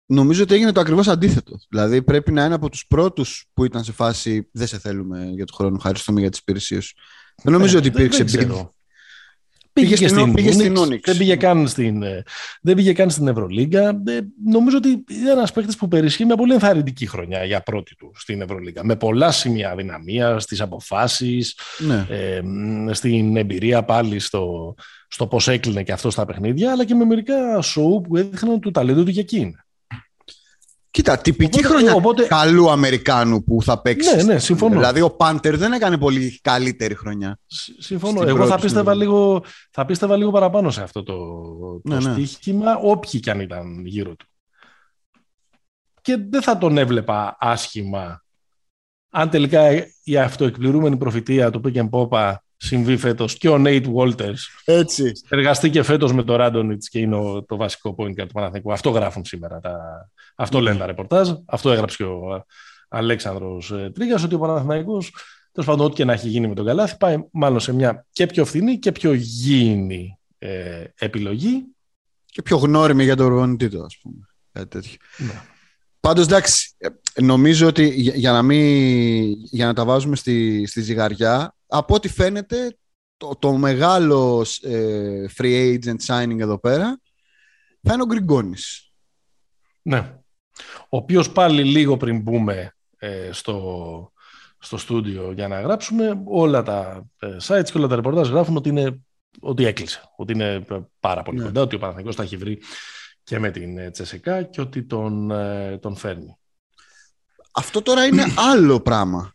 Νομίζω 0.06 0.44
ότι 0.44 0.54
έγινε 0.54 0.72
το 0.72 0.80
ακριβώς 0.80 1.08
αντίθετο. 1.08 1.60
Δηλαδή 1.70 2.02
πρέπει 2.02 2.32
να 2.32 2.46
είναι 2.46 2.56
από 2.56 2.70
τους 2.70 2.88
πρώτους 2.88 3.46
που 3.54 3.66
ήταν 3.66 3.84
σε 3.84 3.92
φάση 3.92 4.50
δεν 4.52 4.68
σε 4.68 4.80
θέλουμε 4.80 5.26
για 5.26 5.46
τον 5.46 5.56
χρόνο, 5.56 5.76
ευχαριστούμε 5.76 6.20
για 6.20 6.30
τις 6.30 6.40
υπηρεσίες 6.40 6.86
σου. 6.86 6.96
Δεν 7.44 7.54
νομίζω 7.54 7.76
ε, 7.76 7.80
ότι 7.80 7.88
υπήρξε. 7.88 8.24
Δεν, 8.24 8.72
Πήγε, 9.74 9.96
πήγε, 9.96 10.08
στην, 10.08 10.34
πήγε 10.34 10.52
στην 10.52 10.78
Onyx. 10.78 11.00
Δεν 11.04 11.18
πήγε 11.18 11.36
καν 11.36 11.68
στην, 11.68 12.04
ε, 12.04 12.24
δεν 12.62 12.76
πήγε 12.76 12.94
καν 12.94 13.10
στην 13.10 13.28
Ευρωλίγκα. 13.28 13.90
Ε, 13.90 14.20
νομίζω 14.46 14.78
ότι 14.78 14.90
είναι 14.90 15.32
ένας 15.32 15.52
παίκτης 15.52 15.76
που 15.76 15.88
περισχύει 15.88 16.26
με 16.26 16.36
πολύ 16.36 16.54
ενθαρρυντική 16.54 17.08
χρονιά 17.08 17.44
για 17.44 17.62
πρώτη 17.62 17.96
του 17.96 18.12
στην 18.16 18.42
Ευρωλίγκα. 18.42 18.86
Με 18.86 18.96
πολλά 18.96 19.32
σημεία 19.32 19.76
δυναμία 19.76 20.40
στις 20.40 20.62
αποφάσεις, 20.62 21.58
ναι. 21.78 22.06
ε, 22.10 22.42
στην 22.92 23.38
εμπειρία 23.38 23.84
πάλι 23.84 24.20
στο, 24.20 24.76
στο 25.08 25.28
πώς 25.28 25.48
έκλεινε 25.48 25.84
και 25.84 25.92
αυτό 25.92 26.10
στα 26.10 26.26
παιχνίδια, 26.26 26.72
αλλά 26.72 26.86
και 26.86 26.96
με 26.96 27.06
μερικά 27.06 27.62
σοου 27.62 28.02
που 28.02 28.18
έδειχναν 28.18 28.60
του 28.60 28.72
ταλέντου 28.72 29.04
του 29.04 29.12
για 29.12 29.22
εκείνη. 29.22 29.56
Κοίτα, 30.92 31.18
τυπική 31.18 31.60
οπότε, 31.60 31.74
χρονιά 31.74 31.94
οπότε... 31.94 32.24
καλού 32.24 32.70
Αμερικάνου 32.70 33.44
που 33.44 33.64
θα 33.64 33.82
παίξει. 33.82 34.16
Ναι, 34.16 34.24
ναι, 34.24 34.40
συμφωνώ. 34.40 34.76
Δηλαδή 34.76 35.02
ο 35.02 35.10
Πάντερ 35.10 35.58
δεν 35.58 35.74
έκανε 35.74 35.98
πολύ 35.98 36.40
καλύτερη 36.42 36.96
χρονιά. 36.96 37.40
Συμφωνώ. 37.78 38.28
Εγώ 38.28 38.46
θα 38.46 38.60
πίστευα, 38.60 38.96
λίγο, 38.96 39.44
θα 39.72 39.86
πίστευα 39.86 40.18
λίγο 40.18 40.32
παραπάνω 40.32 40.70
σε 40.70 40.82
αυτό 40.82 41.04
το, 41.04 41.16
το 41.82 41.82
ναι, 41.84 41.96
ναι. 41.96 42.26
στοίχημα, 42.26 42.76
όποιοι 42.76 43.20
κι 43.20 43.30
αν 43.30 43.40
ήταν 43.40 43.86
γύρω 43.86 44.16
του. 44.16 44.26
Και 46.02 46.18
δεν 46.30 46.42
θα 46.42 46.58
τον 46.58 46.78
έβλεπα 46.78 47.38
άσχημα 47.40 48.24
αν 49.10 49.30
τελικά 49.30 49.70
η 50.04 50.18
αυτοεκπληρούμενη 50.18 50.98
προφητεία 50.98 51.52
του 51.52 51.62
Pick 51.66 51.90
Popa 51.90 52.34
συμβεί 52.58 52.98
φέτος 52.98 53.38
και 53.38 53.50
ο 53.50 53.58
Νέιτ 53.58 53.88
Βόλτερ. 53.88 54.34
Έτσι. 54.66 55.12
Εργαστεί 55.30 55.70
και 55.70 55.84
φέτος 55.84 56.14
με 56.14 56.24
τον 56.24 56.36
Ράντονιτ 56.36 56.84
και 56.90 57.00
είναι 57.00 57.18
το 57.48 57.56
βασικό 57.56 57.96
point 57.98 58.16
του 58.16 58.34
Παναθηνικού. 58.34 58.72
Αυτό 58.72 58.90
γράφουν 58.90 59.26
σήμερα 59.26 59.60
τα, 59.60 59.78
αυτό 60.40 60.60
λένε 60.60 60.78
τα 60.78 60.86
ρεπορτάζ. 60.86 61.32
Αυτό 61.46 61.72
έγραψε 61.72 61.98
και 61.98 62.04
ο 62.04 62.46
Αλέξανδρος 62.90 63.72
ε, 63.72 63.92
Τρίγας, 63.94 64.24
ότι 64.24 64.36
ο 64.36 64.40
Παναθηναϊκός, 64.40 65.16
τέλος 65.52 65.70
πάντων, 65.70 65.86
ό,τι 65.86 65.96
και 65.96 66.06
να 66.06 66.14
έχει 66.14 66.28
γίνει 66.28 66.48
με 66.48 66.56
τον 66.56 66.66
Καλάθι, 66.66 66.98
πάει 66.98 67.18
μάλλον 67.32 67.60
σε 67.60 67.74
μια 67.74 68.06
και 68.12 68.26
πιο 68.26 68.46
φθηνή 68.46 68.80
και 68.80 68.92
πιο 68.92 69.14
γήινη 69.14 70.20
ε, 70.38 70.84
επιλογή. 70.98 71.66
Και 72.26 72.42
πιο 72.42 72.58
γνώριμη 72.58 73.04
για 73.04 73.16
τον 73.16 73.26
προπονητή 73.26 73.70
του, 73.70 73.84
ας 73.84 73.98
πούμε. 74.02 74.28
Κάτι 74.52 74.68
τέτοιο. 74.68 74.98
Ναι. 75.18 75.42
Πάντως, 76.00 76.26
εντάξει, 76.26 76.76
ε, 76.78 76.88
νομίζω 77.22 77.68
ότι 77.68 77.88
για 77.96 78.32
να, 78.32 78.42
μην, 78.42 79.32
για 79.32 79.66
να 79.66 79.74
τα 79.74 79.86
βάζουμε 79.86 80.16
στη, 80.16 80.66
στη 80.66 80.82
ζυγαριά, 80.82 81.56
από 81.68 81.96
ό,τι 81.96 82.10
φαίνεται, 82.10 82.78
το, 83.18 83.36
το 83.40 83.54
μεγάλο 83.54 84.46
ε, 84.62 85.26
free 85.38 85.80
agent 85.80 86.06
signing 86.06 86.40
εδώ 86.40 86.60
πέρα 86.60 87.00
θα 87.82 87.94
είναι 87.94 88.02
ο 88.02 88.06
Γκριγκόνης. 88.06 88.92
Ναι 89.82 90.19
ο 90.82 90.98
οποίος 90.98 91.32
πάλι 91.32 91.64
λίγο 91.64 91.98
πριν 91.98 92.22
μπούμε 92.22 92.76
ε, 92.98 93.30
στο, 93.32 94.12
στο 94.60 94.78
στούντιο 94.78 95.32
για 95.32 95.48
να 95.48 95.62
γράψουμε, 95.62 96.22
όλα 96.26 96.64
τα 96.64 97.06
ε, 97.20 97.36
sites 97.48 97.70
και 97.72 97.78
όλα 97.78 97.88
τα 97.88 97.96
ρεπορτάζ 97.96 98.30
γράφουν 98.30 98.56
ότι, 98.56 98.70
είναι, 98.70 99.00
ότι 99.40 99.66
έκλεισε, 99.66 100.02
ότι 100.16 100.34
είναι 100.34 100.66
πάρα 101.00 101.22
πολύ 101.22 101.38
ναι. 101.38 101.44
κοντά, 101.44 101.62
ότι 101.62 101.76
ο 101.76 101.80
Παναθηναϊκός 101.80 102.16
τα 102.16 102.24
έχει 102.24 102.38
βρει 102.38 102.62
και 103.24 103.40
με 103.40 103.52
την 103.52 103.78
ε, 103.78 103.90
Τσεσεκά 103.90 104.44
και 104.44 104.62
ότι 104.62 104.84
τον, 104.84 105.32
τον 105.80 105.96
φέρνει. 105.96 106.38
Αυτό 107.52 107.82
τώρα 107.82 108.06
είναι 108.06 108.26
άλλο 108.54 108.80
πράγμα. 108.80 109.34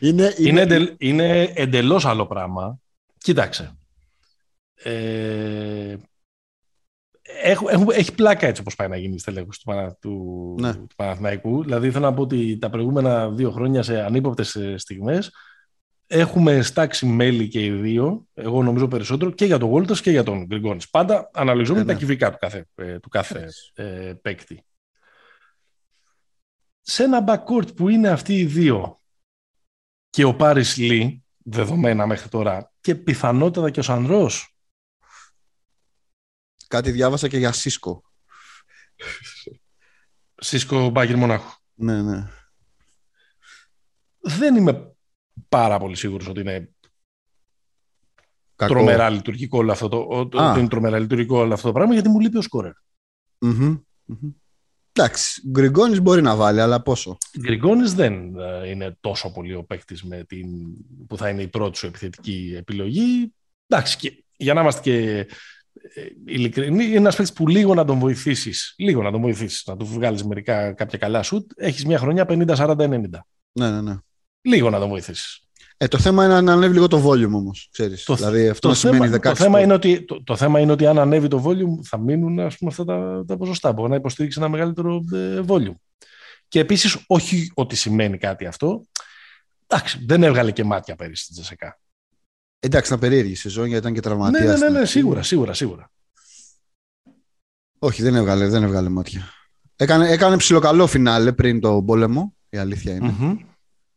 είναι, 0.00 0.34
είναι... 0.38 0.60
Είναι, 0.60 0.94
είναι 0.98 1.52
εντελώς 1.54 2.04
άλλο 2.04 2.26
πράγμα. 2.26 2.78
Κοίταξε. 3.18 3.78
Ε, 4.74 5.96
έχει 7.94 8.14
πλάκα 8.14 8.46
έτσι 8.46 8.60
όπως 8.60 8.74
πάει 8.74 8.88
να 8.88 8.96
γίνει 8.96 9.14
η 9.14 9.18
στελέχωση 9.18 9.60
του, 9.64 9.96
του, 10.00 10.56
ναι. 10.60 10.74
του 10.74 10.94
Παναθηναϊκού. 10.96 11.62
Δηλαδή 11.62 11.90
θέλω 11.90 12.04
να 12.04 12.14
πω 12.14 12.22
ότι 12.22 12.58
τα 12.58 12.70
προηγούμενα 12.70 13.30
δύο 13.30 13.50
χρόνια 13.50 13.82
σε 13.82 14.00
ανύποπτες 14.00 14.54
ε, 14.54 14.76
στιγμές 14.76 15.30
έχουμε 16.10 16.62
στάξει 16.62 17.06
μέλη 17.06 17.48
και 17.48 17.64
οι 17.64 17.70
δύο, 17.70 18.26
εγώ 18.34 18.62
νομίζω 18.62 18.88
περισσότερο, 18.88 19.30
και 19.30 19.44
για 19.44 19.58
τον 19.58 19.68
Γόλτος 19.68 20.00
και 20.00 20.10
για 20.10 20.22
τον 20.22 20.44
Γκριγκόνης. 20.44 20.90
Πάντα 20.90 21.30
αναλογίζουμε 21.32 21.80
ε, 21.80 21.84
τα 21.84 21.92
ναι. 21.92 21.98
κυβικά 21.98 22.30
του 22.30 22.36
κάθε, 22.40 22.66
ε, 22.74 22.98
του 22.98 23.08
κάθε 23.08 23.48
ε, 23.74 24.12
παίκτη. 24.22 24.64
Σε 26.80 27.02
ένα 27.02 27.24
backcourt 27.26 27.76
που 27.76 27.88
είναι 27.88 28.08
αυτοί 28.08 28.38
οι 28.38 28.44
δύο 28.44 29.00
και 30.10 30.24
ο 30.24 30.34
Πάρης 30.34 30.76
Λί, 30.76 31.22
δεδομένα 31.36 32.06
μέχρι 32.06 32.28
τώρα, 32.28 32.72
και 32.80 32.94
πιθανότατα 32.94 33.70
και 33.70 33.80
ο 33.80 33.82
Σανδρός, 33.82 34.57
Κάτι 36.68 36.90
διάβασα 36.90 37.28
και 37.28 37.38
για 37.38 37.52
Σίσκο. 37.52 38.02
Σίσκο 40.34 40.90
Μπάγκερ 40.90 41.16
Μονάχου. 41.16 41.56
Ναι, 41.74 42.02
ναι. 42.02 42.28
Δεν 44.18 44.56
είμαι 44.56 44.96
πάρα 45.48 45.78
πολύ 45.78 45.96
σίγουρος 45.96 46.28
ότι 46.28 46.40
είναι 46.40 46.70
Κακό. 48.54 48.72
τρομερά 48.72 49.10
λειτουργικό 49.10 49.58
όλο 49.58 49.72
αυτό 49.72 49.88
το, 49.88 50.28
είναι 50.58 50.68
τρομερά 50.68 50.98
λειτουργικό 50.98 51.38
όλο 51.38 51.54
αυτό 51.54 51.66
το 51.66 51.72
πράγμα 51.72 51.92
γιατί 51.92 52.08
μου 52.08 52.20
λείπει 52.20 52.36
ο 52.36 52.42
σκορερ. 52.42 52.72
Mm-hmm. 53.40 53.80
Εντάξει, 54.92 55.48
Γκριγκόνης 55.50 56.00
μπορεί 56.00 56.22
να 56.22 56.36
βάλει, 56.36 56.60
αλλά 56.60 56.82
πόσο; 56.82 57.18
Γκριγκόνης 57.38 57.94
δεν 57.94 58.38
ε, 58.38 58.68
είναι 58.68 58.96
τόσο 59.00 59.32
πολύ 59.32 59.54
ο 59.54 59.64
παίκτης 59.64 60.04
που 61.08 61.16
θα 61.16 61.28
είναι 61.28 61.42
η 61.42 61.48
πρώτη 61.48 61.78
σου 61.78 61.86
επιθετική 61.86 62.54
επιλογή. 62.56 63.34
Εντάξει, 63.66 63.96
και 63.96 64.24
για 64.36 64.54
να 64.54 64.60
είμαστε 64.60 64.80
και 64.80 65.18
ε, 65.18 65.26
ειλικρινή, 66.26 66.84
είναι 66.84 66.96
ένας 66.96 67.16
παίκτης 67.16 67.34
που 67.34 67.48
λίγο 67.48 67.74
να 67.74 67.84
τον 67.84 67.98
βοηθήσεις. 67.98 68.74
Λίγο 68.78 69.02
να 69.02 69.10
τον 69.10 69.20
βοηθήσεις. 69.20 69.66
Να 69.66 69.76
του 69.76 69.86
βγάλεις 69.86 70.24
μερικά 70.24 70.72
κάποια 70.72 70.98
καλά 70.98 71.22
σουτ. 71.22 71.50
Έχεις 71.56 71.84
μια 71.84 71.98
χρονιά 71.98 72.26
50-40-90. 72.28 72.78
Ναι, 73.52 73.70
ναι, 73.70 73.80
ναι. 73.80 73.96
Λίγο 74.40 74.70
να 74.70 74.78
τον 74.78 74.88
βοηθήσεις. 74.88 75.42
Ε, 75.80 75.88
το 75.88 75.98
θέμα 75.98 76.24
είναι 76.24 76.40
να 76.40 76.52
ανέβει 76.52 76.74
λίγο 76.74 76.88
το 76.88 77.08
volume 77.08 77.32
όμως. 77.32 77.70
Το, 78.04 78.14
δηλαδή, 78.14 78.48
αυτό 78.48 78.68
το, 78.68 78.74
θέμα, 78.74 79.06
16 79.06 79.20
το, 79.20 79.34
θέμα 79.34 79.60
είναι 79.60 79.72
ότι, 79.72 80.04
το, 80.04 80.22
το, 80.24 80.36
θέμα 80.36 80.60
είναι 80.60 80.72
ότι 80.72 80.86
αν 80.86 80.98
ανέβει 80.98 81.28
το 81.28 81.42
volume 81.46 81.84
θα 81.84 81.98
μείνουν 81.98 82.40
ας 82.40 82.56
πούμε, 82.56 82.70
αυτά 82.70 82.84
τα, 82.84 83.24
τα 83.26 83.36
ποσοστά. 83.36 83.72
Μπορεί 83.72 83.90
να 83.90 83.96
υποστηρίξει 83.96 84.38
ένα 84.38 84.48
μεγαλύτερο 84.48 85.04
ε, 85.12 85.40
volume. 85.46 85.76
Και 86.48 86.60
επίσης, 86.60 87.04
όχι 87.06 87.50
ότι 87.54 87.76
σημαίνει 87.76 88.18
κάτι 88.18 88.46
αυτό. 88.46 88.86
Εντάξει, 89.66 90.04
δεν 90.06 90.22
έβγαλε 90.22 90.50
και 90.50 90.64
μάτια 90.64 90.96
πέρυσι 90.96 91.22
στην 91.22 91.34
Τζεσεκά. 91.34 91.78
Εντάξει, 92.60 92.88
ήταν 92.88 93.08
περίεργη 93.08 93.32
η 93.32 93.34
σεζόν 93.34 93.64
γιατί 93.64 93.80
ήταν 93.80 93.92
και 93.94 94.00
τραυματίας. 94.00 94.58
Ναι, 94.58 94.66
ναι, 94.66 94.72
ναι, 94.72 94.78
ναι, 94.78 94.86
σίγουρα, 94.86 95.22
σίγουρα, 95.22 95.54
σίγουρα. 95.54 95.90
Όχι, 97.78 98.02
δεν 98.02 98.14
έβγαλε, 98.14 98.48
δεν 98.48 98.62
έβγαλε 98.62 98.88
μάτια. 98.88 99.28
Έκανε, 99.76 100.10
έκανε 100.10 100.36
ψιλοκαλό 100.36 100.86
φινάλε 100.86 101.32
πριν 101.32 101.60
το 101.60 101.82
πόλεμο, 101.82 102.34
η 102.48 102.58
αλήθεια 102.58 103.14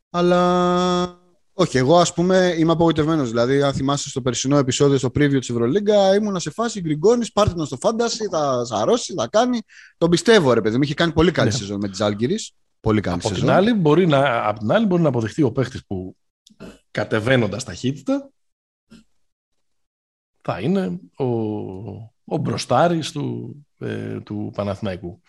Αλλά 0.09 1.21
όχι, 1.53 1.77
εγώ 1.77 1.97
ας 1.97 2.13
πούμε 2.13 2.55
είμαι 2.57 2.71
απογοητευμένος. 2.71 3.29
Δηλαδή, 3.29 3.61
αν 3.61 3.73
θυμάσαι 3.73 4.09
στο 4.09 4.21
περσινό 4.21 4.57
επεισόδιο 4.57 4.97
στο 4.97 5.07
preview 5.07 5.37
της 5.39 5.49
Ευρωλίγκα, 5.49 6.15
ήμουνα 6.15 6.39
σε 6.39 6.51
φάση 6.51 6.81
γκριγκόνης, 6.81 7.31
πάρτε 7.31 7.53
τον 7.53 7.65
στο 7.65 7.77
φάνταση, 7.77 8.27
θα 8.31 8.65
σαρώσει, 8.65 9.13
θα 9.13 9.27
κάνει. 9.27 9.59
Τον 9.97 10.09
πιστεύω, 10.09 10.53
ρε 10.53 10.61
παιδί 10.61 10.77
μου. 10.77 10.83
Είχε 10.83 10.93
κάνει 10.93 11.11
πολύ 11.11 11.31
καλή 11.31 11.49
ναι. 11.49 11.55
σεζόν 11.55 11.79
με 11.81 11.89
τη 11.89 12.03
Άλγηρη. 12.03 12.39
Πολύ 12.79 13.01
καλή 13.01 13.15
από 13.15 13.27
σεζόν. 13.27 13.43
Την 13.43 13.53
άλλη, 13.53 13.73
μπορεί 13.73 14.07
να, 14.07 14.47
από 14.47 14.59
την 14.59 14.71
άλλη, 14.71 14.85
μπορεί 14.85 15.01
να 15.01 15.07
αποδειχθεί 15.07 15.43
ο 15.43 15.51
παίχτης 15.51 15.85
που 15.85 16.15
κατεβαίνοντας 16.91 17.63
ταχύτητα 17.63 18.29
θα 20.41 20.59
είναι 20.59 20.99
ο, 21.15 21.25
ο 22.23 22.37
μπροστάρης 22.37 23.11
του, 23.11 23.55
ε, 23.79 24.19
του 24.19 24.51
Παναθηναϊκού. 24.55 25.21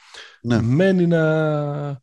Ναι. 0.42 0.62
Μένει, 0.62 1.06
να, 1.06 2.00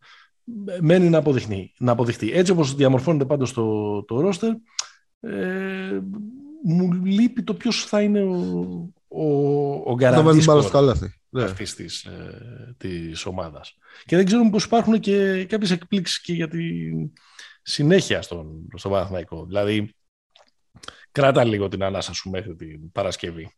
μένει 0.79 1.09
να, 1.09 1.17
αποδειχθεί, 1.17 1.73
να 1.79 1.91
αποδειχθεί. 1.91 2.31
Έτσι 2.31 2.51
όπως 2.51 2.75
διαμορφώνεται 2.75 3.25
πάντως 3.25 3.53
το, 3.53 4.03
το 4.03 4.19
ρόστερ, 4.19 4.51
ε, 5.19 5.99
μου 6.63 6.91
λείπει 7.03 7.43
το 7.43 7.53
ποιος 7.53 7.85
θα 7.85 8.01
είναι 8.01 8.21
ο, 8.21 8.93
ο, 9.07 9.25
ο 9.91 9.95
γκαραντής 9.95 10.47
ναι. 11.29 11.43
αυτής 11.43 11.75
της, 11.75 12.03
ε, 12.03 12.75
της 12.77 13.25
ομάδας. 13.25 13.77
Και 14.05 14.15
δεν 14.15 14.25
ξέρουμε 14.25 14.49
πως 14.49 14.63
υπάρχουν 14.63 14.99
και 14.99 15.45
κάποιες 15.45 15.71
εκπλήξεις 15.71 16.21
και 16.21 16.33
για 16.33 16.47
τη 16.47 16.59
συνέχεια 17.61 18.21
στον, 18.21 18.67
στον 18.75 18.91
Παναθηναϊκό. 18.91 19.45
Δηλαδή, 19.45 19.93
κράτα 21.11 21.43
λίγο 21.43 21.67
την 21.67 21.83
ανάσα 21.83 22.13
σου 22.13 22.29
μέχρι 22.29 22.55
την 22.55 22.91
Παρασκευή 22.91 23.55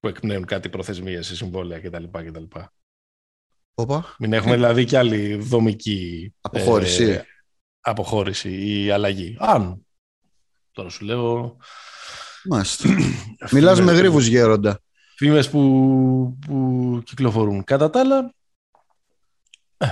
που 0.00 0.08
εκπνέουν 0.08 0.44
κάτι 0.44 0.68
προθεσμίες 0.68 1.26
σε 1.26 1.36
συμβόλαια 1.36 1.80
κτλ. 1.80 2.04
κτλ. 2.04 2.44
Οπα. 3.74 4.14
Μην 4.18 4.32
έχουμε 4.32 4.54
δηλαδή 4.54 4.84
κι 4.84 4.96
άλλη 4.96 5.34
δομική 5.34 6.34
αποχώρηση. 6.40 7.04
Ε, 7.04 7.24
αποχώρηση 7.80 8.66
ή 8.66 8.90
αλλαγή. 8.90 9.36
Αν. 9.38 9.86
Τώρα 10.72 10.88
σου 10.88 11.04
λέω. 11.04 11.56
Μάλιστα. 12.44 12.88
Μιλάς 13.52 13.80
με 13.80 13.92
γρήβους 13.92 14.26
γέροντα. 14.26 14.80
Φήμες 15.16 15.50
που, 15.50 16.38
που 16.46 17.00
κυκλοφορούν. 17.04 17.64
Κατά 17.64 17.90
τα 17.90 18.00
άλλα, 18.00 18.34
ε, 19.76 19.86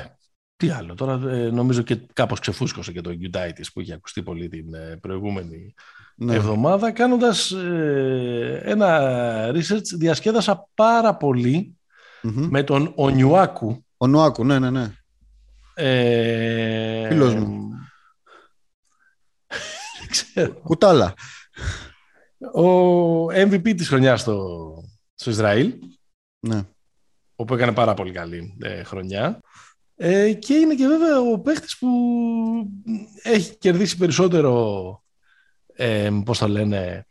τι 0.56 0.70
άλλο. 0.70 0.94
Τώρα 0.94 1.30
ε, 1.30 1.50
νομίζω 1.50 1.82
και 1.82 1.96
κάπως 2.12 2.40
ξεφούσκωσε 2.40 2.92
και 2.92 3.00
το 3.00 3.10
Γιουντάιτης 3.10 3.72
που 3.72 3.80
είχε 3.80 3.92
ακουστεί 3.92 4.22
πολύ 4.22 4.48
την 4.48 4.74
ε, 4.74 4.96
προηγούμενη 4.96 5.74
ναι. 6.16 6.35
εβδομάδα. 6.35 6.90
Κάνοντας 6.90 7.51
ε, 7.51 8.61
ένα 8.64 9.01
research 9.55 9.87
διασκέδασα 9.98 10.68
πάρα 10.75 11.16
με 12.22 12.62
τον 12.62 12.92
Ονιουάκου. 12.94 13.85
Ονιουάκου, 13.96 14.44
ναι, 14.44 14.59
ναι, 14.59 14.70
ναι. 14.70 14.92
Ε, 15.75 17.09
Φίλος 17.09 17.35
μου. 17.35 17.70
Κουτάλα. 20.62 21.14
Ο 22.55 23.25
MVP 23.27 23.77
της 23.77 23.88
χρονιάς 23.88 24.20
στο, 24.20 24.72
στο 25.14 25.31
Ισραήλ. 25.31 25.75
Ναι. 26.40 26.62
Όπου 27.37 27.55
έκανε 27.55 27.72
πάρα 27.72 27.94
πολύ 27.94 28.12
καλή 28.12 28.57
ε, 28.61 28.83
χρονιά. 28.83 29.40
Ε, 29.96 30.33
και 30.33 30.55
είναι 30.55 30.75
και 30.75 30.87
βέβαια 30.87 31.20
ο 31.20 31.38
παίχτης 31.38 31.79
που 31.79 31.88
έχει 33.22 33.57
κερδίσει 33.59 33.96
περισσότερο, 33.96 35.01
ε, 35.74 36.11
πώς 36.24 36.38
το 36.38 36.48
λένε, 36.48 37.06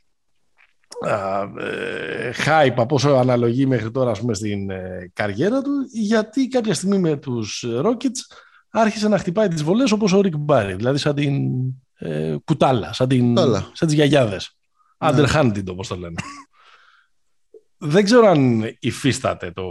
ε, 1.06 2.32
hype 2.46 2.74
από 2.76 2.96
όσο 2.96 3.10
αναλογεί 3.10 3.66
μέχρι 3.66 3.92
τώρα 3.92 4.12
πούμε, 4.12 4.34
στην 4.34 4.70
ε, 4.70 5.12
καριέρα 5.14 5.62
του 5.62 5.72
γιατί 5.92 6.48
κάποια 6.48 6.74
στιγμή 6.74 6.98
με 6.98 7.18
τους 7.18 7.66
Rockets 7.68 8.36
άρχισε 8.70 9.08
να 9.08 9.18
χτυπάει 9.18 9.48
τις 9.48 9.64
βολές 9.64 9.92
όπως 9.92 10.14
ο 10.14 10.22
Rick 10.24 10.46
Barry 10.48 10.74
δηλαδή 10.76 10.98
σαν 10.98 11.16
την 11.16 11.52
ε, 11.98 12.36
κουτάλα 12.44 12.94
σαν, 12.94 13.08
την, 13.08 13.38
σαν 13.74 13.88
τις 13.88 13.94
γιαγιάδες. 13.94 14.58
Ναι. 14.98 15.10
underhanded 15.10 15.66
όπως 15.68 15.88
το 15.88 15.96
λένε. 15.96 16.22
Δεν 17.78 18.04
ξέρω 18.04 18.28
αν 18.28 18.64
υφίσταται 18.80 19.52
το, 19.52 19.66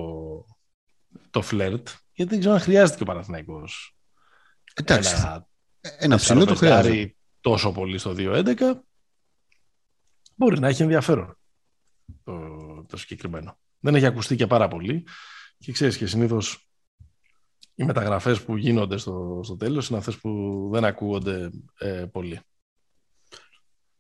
το 1.31 1.42
φλερτ 1.42 1.88
γιατί 2.12 2.31
δεν 2.31 2.40
ξέρω 2.40 2.55
αν 2.55 2.61
χρειάζεται 2.61 2.96
και 2.96 3.03
ο 3.03 3.07
Παναθηναϊκός 3.07 3.94
Εντάξει, 4.74 5.14
ένα, 5.16 5.48
ένα 5.98 6.16
ψηλό 6.16 6.44
το 6.44 6.55
χρειάζεται 6.55 7.14
τόσο 7.40 7.72
πολύ 7.72 7.98
στο 7.98 8.14
2-11 8.16 8.55
μπορεί 10.35 10.59
να 10.59 10.68
έχει 10.68 10.83
ενδιαφέρον 10.83 11.38
το, 12.24 12.35
το 12.88 12.96
συγκεκριμένο. 12.96 13.59
Δεν 13.81 13.94
έχει 13.94 14.07
ακουστεί 14.07 14.37
και 14.37 14.46
πάρα 14.46 14.68
πολύ 14.68 15.07
και 15.59 15.72
ξέρεις 15.72 15.96
και 15.96 16.07
συνήθως 16.07 16.70
οι 17.74 17.85
μεταγραφές 17.85 18.42
που 18.42 18.57
γίνονται 18.57 18.96
στο, 18.96 19.40
στο 19.44 19.57
τέλος 19.57 19.88
είναι 19.88 19.98
αυτές 19.98 20.16
που 20.16 20.31
δεν 20.72 20.85
ακούγονται 20.85 21.50
ε, 21.79 22.05
πολύ. 22.12 22.40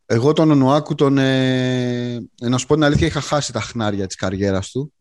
Εγώ 0.06 0.32
τον 0.32 0.50
Ονουάκου 0.50 0.94
τον, 0.94 1.18
ε, 1.18 2.28
να 2.40 2.58
σου 2.58 2.66
πω 2.66 2.74
την 2.74 2.84
αλήθεια, 2.84 3.06
είχα 3.06 3.20
χάσει 3.20 3.52
τα 3.52 3.60
χνάρια 3.60 4.06
της 4.06 4.16
καριέρας 4.16 4.70
του. 4.70 4.92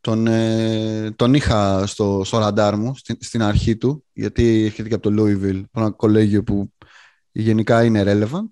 Τον, 0.00 0.26
ε, 0.26 1.10
τον 1.16 1.34
είχα 1.34 1.86
στο, 1.86 2.22
στο 2.24 2.38
ραντάρ 2.38 2.76
μου 2.76 2.96
στην, 2.96 3.16
στην 3.20 3.42
αρχή 3.42 3.76
του, 3.76 4.04
γιατί 4.12 4.64
έρχεται 4.64 4.88
και 4.88 4.94
από 4.94 5.10
το 5.10 5.22
Louisville, 5.22 5.62
ένα 5.72 5.90
κολέγιο 5.90 6.42
που 6.42 6.72
γενικά 7.40 7.84
είναι 7.84 8.02
relevant. 8.06 8.48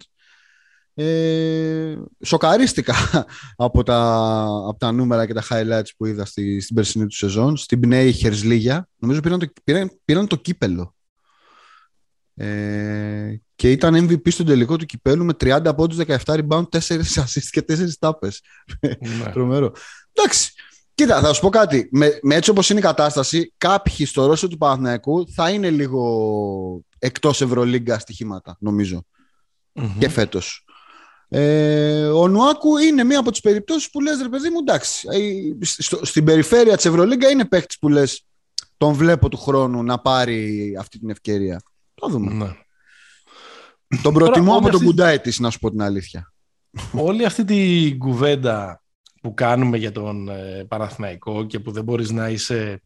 Ε, 0.97 1.97
σοκαρίστηκα 2.25 2.94
από 3.57 3.83
τα, 3.83 4.42
από 4.68 4.79
τα 4.79 4.92
νούμερα 4.92 5.27
και 5.27 5.33
τα 5.33 5.42
highlights 5.51 5.88
που 5.97 6.07
είδα 6.07 6.25
στη, 6.25 6.61
στην 6.61 6.75
περσινή 6.75 7.07
του 7.07 7.16
σεζόν. 7.16 7.57
Στην 7.57 7.81
Πνέη 7.81 8.12
Χερσλίγια. 8.12 8.88
Νομίζω 8.97 9.20
πήραν 9.20 9.38
το, 9.38 9.47
πήραν, 9.64 10.01
πήραν 10.05 10.27
το 10.27 10.37
κύπελο. 10.37 10.94
Ε, 12.37 13.37
και 13.55 13.70
ήταν 13.70 14.09
MVP 14.09 14.33
στον 14.33 14.47
τελικό 14.47 14.77
του 14.77 14.87
κυπέλου 14.87 15.25
με 15.25 15.33
30 15.40 15.73
πόντους, 15.77 15.99
17 16.07 16.16
rebound, 16.25 16.64
4 16.68 16.79
assists 17.25 17.49
και 17.51 17.64
4 17.68 17.88
τάπες. 17.99 18.42
Ναι. 18.81 19.31
Τρομερό. 19.33 19.73
Εντάξει. 20.12 20.53
Κοίτα, 20.94 21.20
θα 21.20 21.33
σου 21.33 21.40
πω 21.40 21.48
κάτι. 21.48 21.88
Με, 21.92 22.18
με 22.22 22.35
έτσι 22.35 22.50
όπως 22.50 22.70
είναι 22.70 22.78
η 22.78 22.83
κατάσταση, 22.83 23.54
κάποιοι 23.59 24.07
στο 24.07 24.26
Ρώσο 24.26 24.48
του 24.48 24.57
Παναθηναϊκού 24.57 25.24
θα 25.35 25.50
είναι 25.50 25.70
λίγο 25.70 26.83
εκτός 26.98 27.40
Ευρωλίγκα 27.40 27.98
στοιχήματα, 27.98 28.57
νομίζω. 28.61 29.07
Mm-hmm. 29.74 29.96
Και 29.98 30.09
φέτος. 30.09 30.64
Ε, 31.28 32.07
ο 32.07 32.28
Νουάκου 32.28 32.76
είναι 32.76 33.04
μία 33.04 33.18
από 33.18 33.30
τις 33.30 33.40
περιπτώσεις 33.40 33.90
που 33.90 34.00
λες 34.00 34.22
ρε 34.22 34.28
παιδί 34.28 34.48
μου 34.50 34.59
εντάξει 34.59 35.09
ε, 35.11 35.64
στο, 35.64 36.04
στην 36.04 36.24
περιφέρεια 36.24 36.76
της 36.76 36.85
Ευρωλίγκα 36.85 37.28
είναι 37.28 37.44
παίχτης 37.44 37.78
που 37.78 37.88
λες 37.88 38.26
τον 38.76 38.92
βλέπω 38.92 39.28
του 39.28 39.37
χρόνου 39.37 39.83
να 39.83 39.98
πάρει 39.98 40.76
αυτή 40.78 40.98
την 40.98 41.11
ευκαιρία 41.11 41.62
το 41.94 42.09
δούμε 42.09 42.33
ναι. 42.33 42.54
τον 44.02 44.14
προτιμώ 44.14 44.57
από 44.57 44.70
τον 44.70 44.85
κουντάι 44.85 45.20
της 45.20 45.38
να 45.38 45.50
σου 45.50 45.59
πω 45.59 45.70
την 45.70 45.83
αλήθεια 45.83 46.33
όλη 46.92 47.24
αυτή 47.24 47.44
την 47.44 47.98
κουβέντα 47.98 48.84
που 49.25 49.35
κάνουμε 49.35 49.77
για 49.77 49.93
τον 49.93 50.29
ε, 50.29 50.65
Παναθηναϊκό 50.69 51.47
και 51.47 51.59
που 51.59 51.71
δεν 51.71 51.85
μπορείς 51.85 52.11
να 52.11 52.29
είσαι 52.29 52.83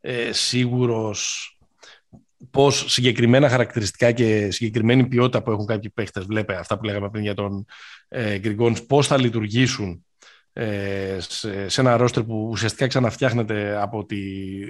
ε, 0.00 0.32
σίγουρος 0.32 1.52
πώς 2.50 2.84
συγκεκριμένα 2.86 3.48
χαρακτηριστικά 3.48 4.12
και 4.12 4.50
συγκεκριμένη 4.50 5.06
ποιότητα 5.06 5.42
που 5.42 5.50
έχουν 5.50 5.66
κάποιοι 5.66 5.90
παίχτες, 5.90 6.24
βλέπε 6.24 6.54
αυτά 6.54 6.78
που 6.78 6.84
λέγαμε 6.84 7.10
πριν 7.10 7.22
για 7.22 7.34
τον 7.34 7.64
ε, 8.08 8.38
Γκριγκόνης, 8.38 8.86
πώς 8.86 9.06
θα 9.06 9.18
λειτουργήσουν 9.18 10.04
ε, 10.52 11.16
σε, 11.20 11.68
σε, 11.68 11.80
ένα 11.80 11.96
ρόστερ 11.96 12.22
που 12.22 12.48
ουσιαστικά 12.50 12.86
ξαναφτιάχνεται 12.86 13.82
από 13.82 14.04
τη... 14.04 14.16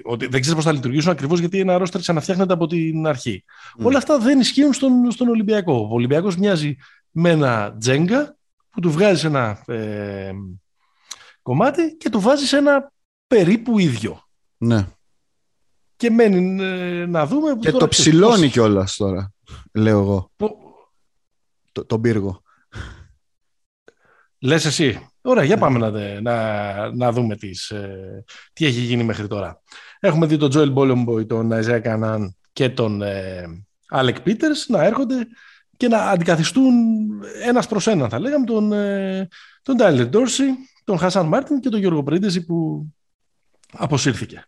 Ότι 0.03 0.27
δεν 0.27 0.40
ξέρεις 0.40 0.55
πώς 0.55 0.64
θα 0.64 0.73
λειτουργήσουν 0.73 1.11
ακριβώς 1.11 1.38
γιατί 1.38 1.61
ένα 1.61 1.79
ρόστερ 1.79 2.01
ξαναφτιάχνεται 2.01 2.53
από 2.53 2.66
την 2.66 3.07
αρχή. 3.07 3.44
Mm. 3.79 3.85
Όλα 3.85 3.99
αυτά 3.99 4.18
δεν 4.18 4.40
ισχύουν 4.40 4.73
στον, 4.73 5.11
στον 5.11 5.29
Ολυμπιακό. 5.29 5.88
Ο 5.90 5.94
Ολυμπιακός 5.94 6.37
μοιάζει 6.37 6.77
με 7.11 7.31
ένα 7.31 7.77
τζέγκα 7.79 8.37
που 8.71 8.81
του 8.81 8.90
βγάζει 8.90 9.27
ένα 9.27 9.62
ε, 9.66 10.33
κομμάτι 11.48 11.96
και 11.96 12.11
του 12.11 12.20
βάζεις 12.20 12.52
ένα 12.52 12.92
περίπου 13.26 13.78
ίδιο. 13.78 14.22
Ναι. 14.56 14.87
Και 15.96 16.11
μένει 16.11 16.62
ε, 16.62 17.06
να 17.06 17.26
δούμε. 17.26 17.56
Και 17.61 17.70
το 17.70 17.88
ψηλώνει 17.88 18.42
πώς... 18.42 18.50
κιόλας 18.52 18.96
τώρα, 18.96 19.32
λέω 19.72 20.00
εγώ. 20.00 20.30
Το, 21.72 21.84
τον 21.84 22.00
πύργο. 22.00 22.42
Λες 24.38 24.64
εσύ. 24.64 25.08
Ωραία, 25.20 25.44
για 25.44 25.54
ναι. 25.54 25.61
πάμε 25.61 25.78
να, 25.78 26.20
να, 26.20 26.94
να 26.94 27.12
δούμε 27.12 27.37
τις, 27.37 27.70
ε, 27.70 28.24
τι 28.52 28.66
έχει 28.66 28.80
γίνει 28.80 29.04
μέχρι 29.04 29.26
τώρα. 29.26 29.62
Έχουμε 30.00 30.26
δει 30.26 30.37
τον 30.37 30.50
Τζόελ 30.50 30.70
Μπόλεμποϊ, 30.70 31.26
τον 31.26 31.52
Αιζέα 31.52 31.80
Κανάν 31.80 32.37
και 32.52 32.68
τον 32.68 33.02
ε, 33.02 33.44
Άλεκ 33.88 34.20
Πίτερς 34.20 34.68
να 34.68 34.84
έρχονται 34.84 35.26
και 35.76 35.88
να 35.88 35.98
αντικαθιστούν 35.98 36.74
ένας 37.42 37.66
προς 37.66 37.87
έναν, 37.87 38.08
θα 38.08 38.18
λέγαμε, 38.20 38.46
τον, 38.46 38.72
ε, 38.72 39.28
τον 39.62 39.76
Τάιλερ 39.76 40.06
Ντόρσι, 40.06 40.44
τον 40.88 40.98
Χασάν 40.98 41.27
Μάρτιν 41.27 41.61
και 41.61 41.68
τον 41.68 41.81
Γιώργο 41.81 42.03
Πρίντεζη 42.03 42.44
που 42.44 42.87
αποσύρθηκε. 43.72 44.44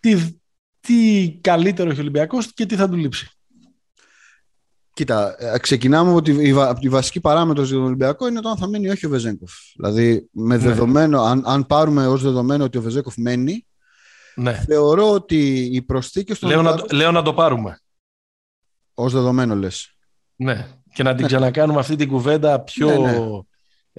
Τι, 0.00 0.38
τι 0.80 1.30
καλύτερο 1.40 1.90
έχει 1.90 1.98
ο 1.98 2.02
Ολυμπιακός 2.02 2.52
και 2.54 2.66
τι 2.66 2.76
θα 2.76 2.88
του 2.88 2.96
λείψει; 2.96 3.28
Κοίτα, 4.92 5.36
ε, 5.38 5.58
ξεκινάμε 5.58 6.10
από 6.10 6.22
τη, 6.22 6.50
από 6.50 6.80
τη 6.80 6.88
βασική 6.88 7.20
παράμετρος 7.20 7.68
του 7.68 7.82
Ολυμπιακού 7.82 8.26
είναι 8.26 8.40
το 8.40 8.48
αν 8.48 8.56
θα 8.56 8.66
μένει 8.66 8.86
ή 8.86 8.90
όχι 8.90 9.06
ο 9.06 9.08
Βεζέγκοφ. 9.08 9.52
Δηλαδή, 9.74 10.28
με 10.30 10.56
ναι. 10.56 10.62
δεδομένο, 10.62 11.22
αν, 11.22 11.42
αν 11.46 11.66
πάρουμε 11.66 12.06
ως 12.06 12.22
δεδομένο 12.22 12.64
ότι 12.64 12.78
ο 12.78 12.82
Βεζέγκοφ 12.82 13.16
μένει, 13.16 13.66
ναι. 14.34 14.52
θεωρώ 14.52 15.12
ότι 15.12 15.68
οι 15.72 15.82
προσθήκες 15.82 16.38
του. 16.38 16.46
Λέω, 16.46 16.62
να, 16.62 16.76
λέω 16.92 17.10
να 17.10 17.22
το 17.22 17.34
πάρουμε. 17.34 17.80
Ω 18.94 19.08
δεδομένο, 19.08 19.54
λες. 19.54 19.96
Ναι. 20.36 20.68
Και 20.92 21.02
να 21.02 21.14
την 21.14 21.26
ξανακάνουμε 21.26 21.80
αυτή 21.80 21.96
την 21.96 22.08
κουβέντα 22.08 22.60
πιο 22.60 22.86
ναι, 22.86 23.10
ναι. 23.10 23.18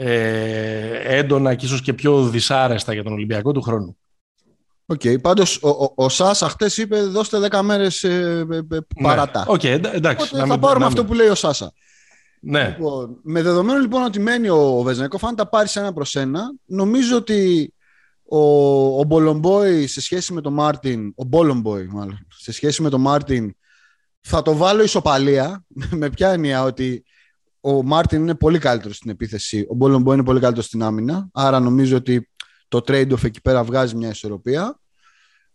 Ε, 0.03 1.17
έντονα 1.17 1.55
και 1.55 1.65
ίσως 1.65 1.81
και 1.81 1.93
πιο 1.93 2.23
δυσάρεστα 2.23 2.93
για 2.93 3.03
τον 3.03 3.13
Ολυμπιακό 3.13 3.51
του 3.51 3.61
χρόνου. 3.61 3.97
OK, 4.85 5.01
okay, 5.03 5.21
πάντως 5.21 5.59
ο, 5.61 5.69
ο, 5.69 5.93
ο 5.95 6.09
Σάσα 6.09 6.49
χτες 6.49 6.77
είπε 6.77 7.01
δώστε 7.01 7.47
10 7.51 7.61
μέρες 7.63 8.03
ε, 8.03 8.09
ε, 8.51 8.55
ε 8.55 8.61
ναι. 8.69 8.79
παρατά. 9.01 9.45
OK, 9.47 9.61
okay, 9.61 9.83
εντάξει. 9.93 10.27
Οπότε 10.33 10.47
θα 10.47 10.59
πάρουμε 10.59 10.85
αυτό 10.85 11.05
που 11.05 11.13
λέει 11.13 11.27
ο 11.27 11.35
Σάσα. 11.35 11.73
Ναι. 12.41 12.67
Λοιπόν, 12.67 13.19
με 13.23 13.41
δεδομένο 13.41 13.79
λοιπόν 13.79 14.03
ότι 14.03 14.19
μένει 14.19 14.49
ο 14.49 14.81
Βεζένκοφ, 14.81 15.25
αν 15.25 15.35
τα 15.35 15.49
πάρει 15.49 15.69
ένα 15.73 15.93
προς 15.93 16.15
ένα, 16.15 16.41
νομίζω 16.65 17.15
ότι 17.15 17.73
ο, 18.23 18.39
ο 18.99 19.03
Μπολομπόι 19.03 19.87
σε 19.87 20.01
σχέση 20.01 20.33
με 20.33 20.41
τον 20.41 20.53
Μάρτιν, 20.53 21.13
ο 21.15 21.23
Μπολομπόι 21.23 21.85
μάλλον, 21.85 22.27
σε 22.37 22.51
σχέση 22.51 22.81
με 22.81 22.89
τον 22.89 23.01
Μάρτιν, 23.01 23.55
θα 24.21 24.41
το 24.41 24.55
βάλω 24.55 24.83
ισοπαλία. 24.83 25.65
με 26.01 26.09
ποια 26.09 26.31
έννοια 26.31 26.63
ότι 26.63 27.03
ο 27.61 27.83
Μάρτιν 27.83 28.21
είναι 28.21 28.35
πολύ 28.35 28.59
καλύτερος 28.59 28.95
στην 28.95 29.09
επίθεση, 29.09 29.65
ο 29.69 29.75
Μπολομπόη 29.75 30.13
είναι 30.13 30.23
πολύ 30.23 30.39
καλύτερος 30.39 30.65
στην 30.65 30.83
άμυνα. 30.83 31.29
Άρα 31.33 31.59
νομίζω 31.59 31.97
ότι 31.97 32.29
το 32.67 32.77
trade-off 32.87 33.23
εκεί 33.23 33.41
πέρα 33.41 33.63
βγάζει 33.63 33.95
μια 33.95 34.09
ισορροπία. 34.09 34.79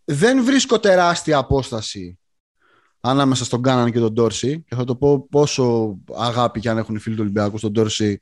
Δεν 0.05 0.45
βρίσκω 0.45 0.79
τεράστια 0.79 1.39
απόσταση 1.39 2.19
ανάμεσα 3.01 3.45
στον 3.45 3.63
Κάναν 3.63 3.93
και 3.93 3.99
τον 3.99 4.15
Τόρση 4.15 4.65
και 4.69 4.75
θα 4.75 4.85
το 4.85 4.97
πω 4.97 5.27
πόσο 5.31 5.97
αγάπη 6.15 6.61
και 6.61 6.69
αν 6.69 6.79
έχουν 6.79 6.95
οι 6.95 6.99
φίλοι 6.99 7.15
του 7.15 7.23
Ολυμπιακού 7.23 7.59
στον 7.59 7.73
Τόρση 7.73 8.19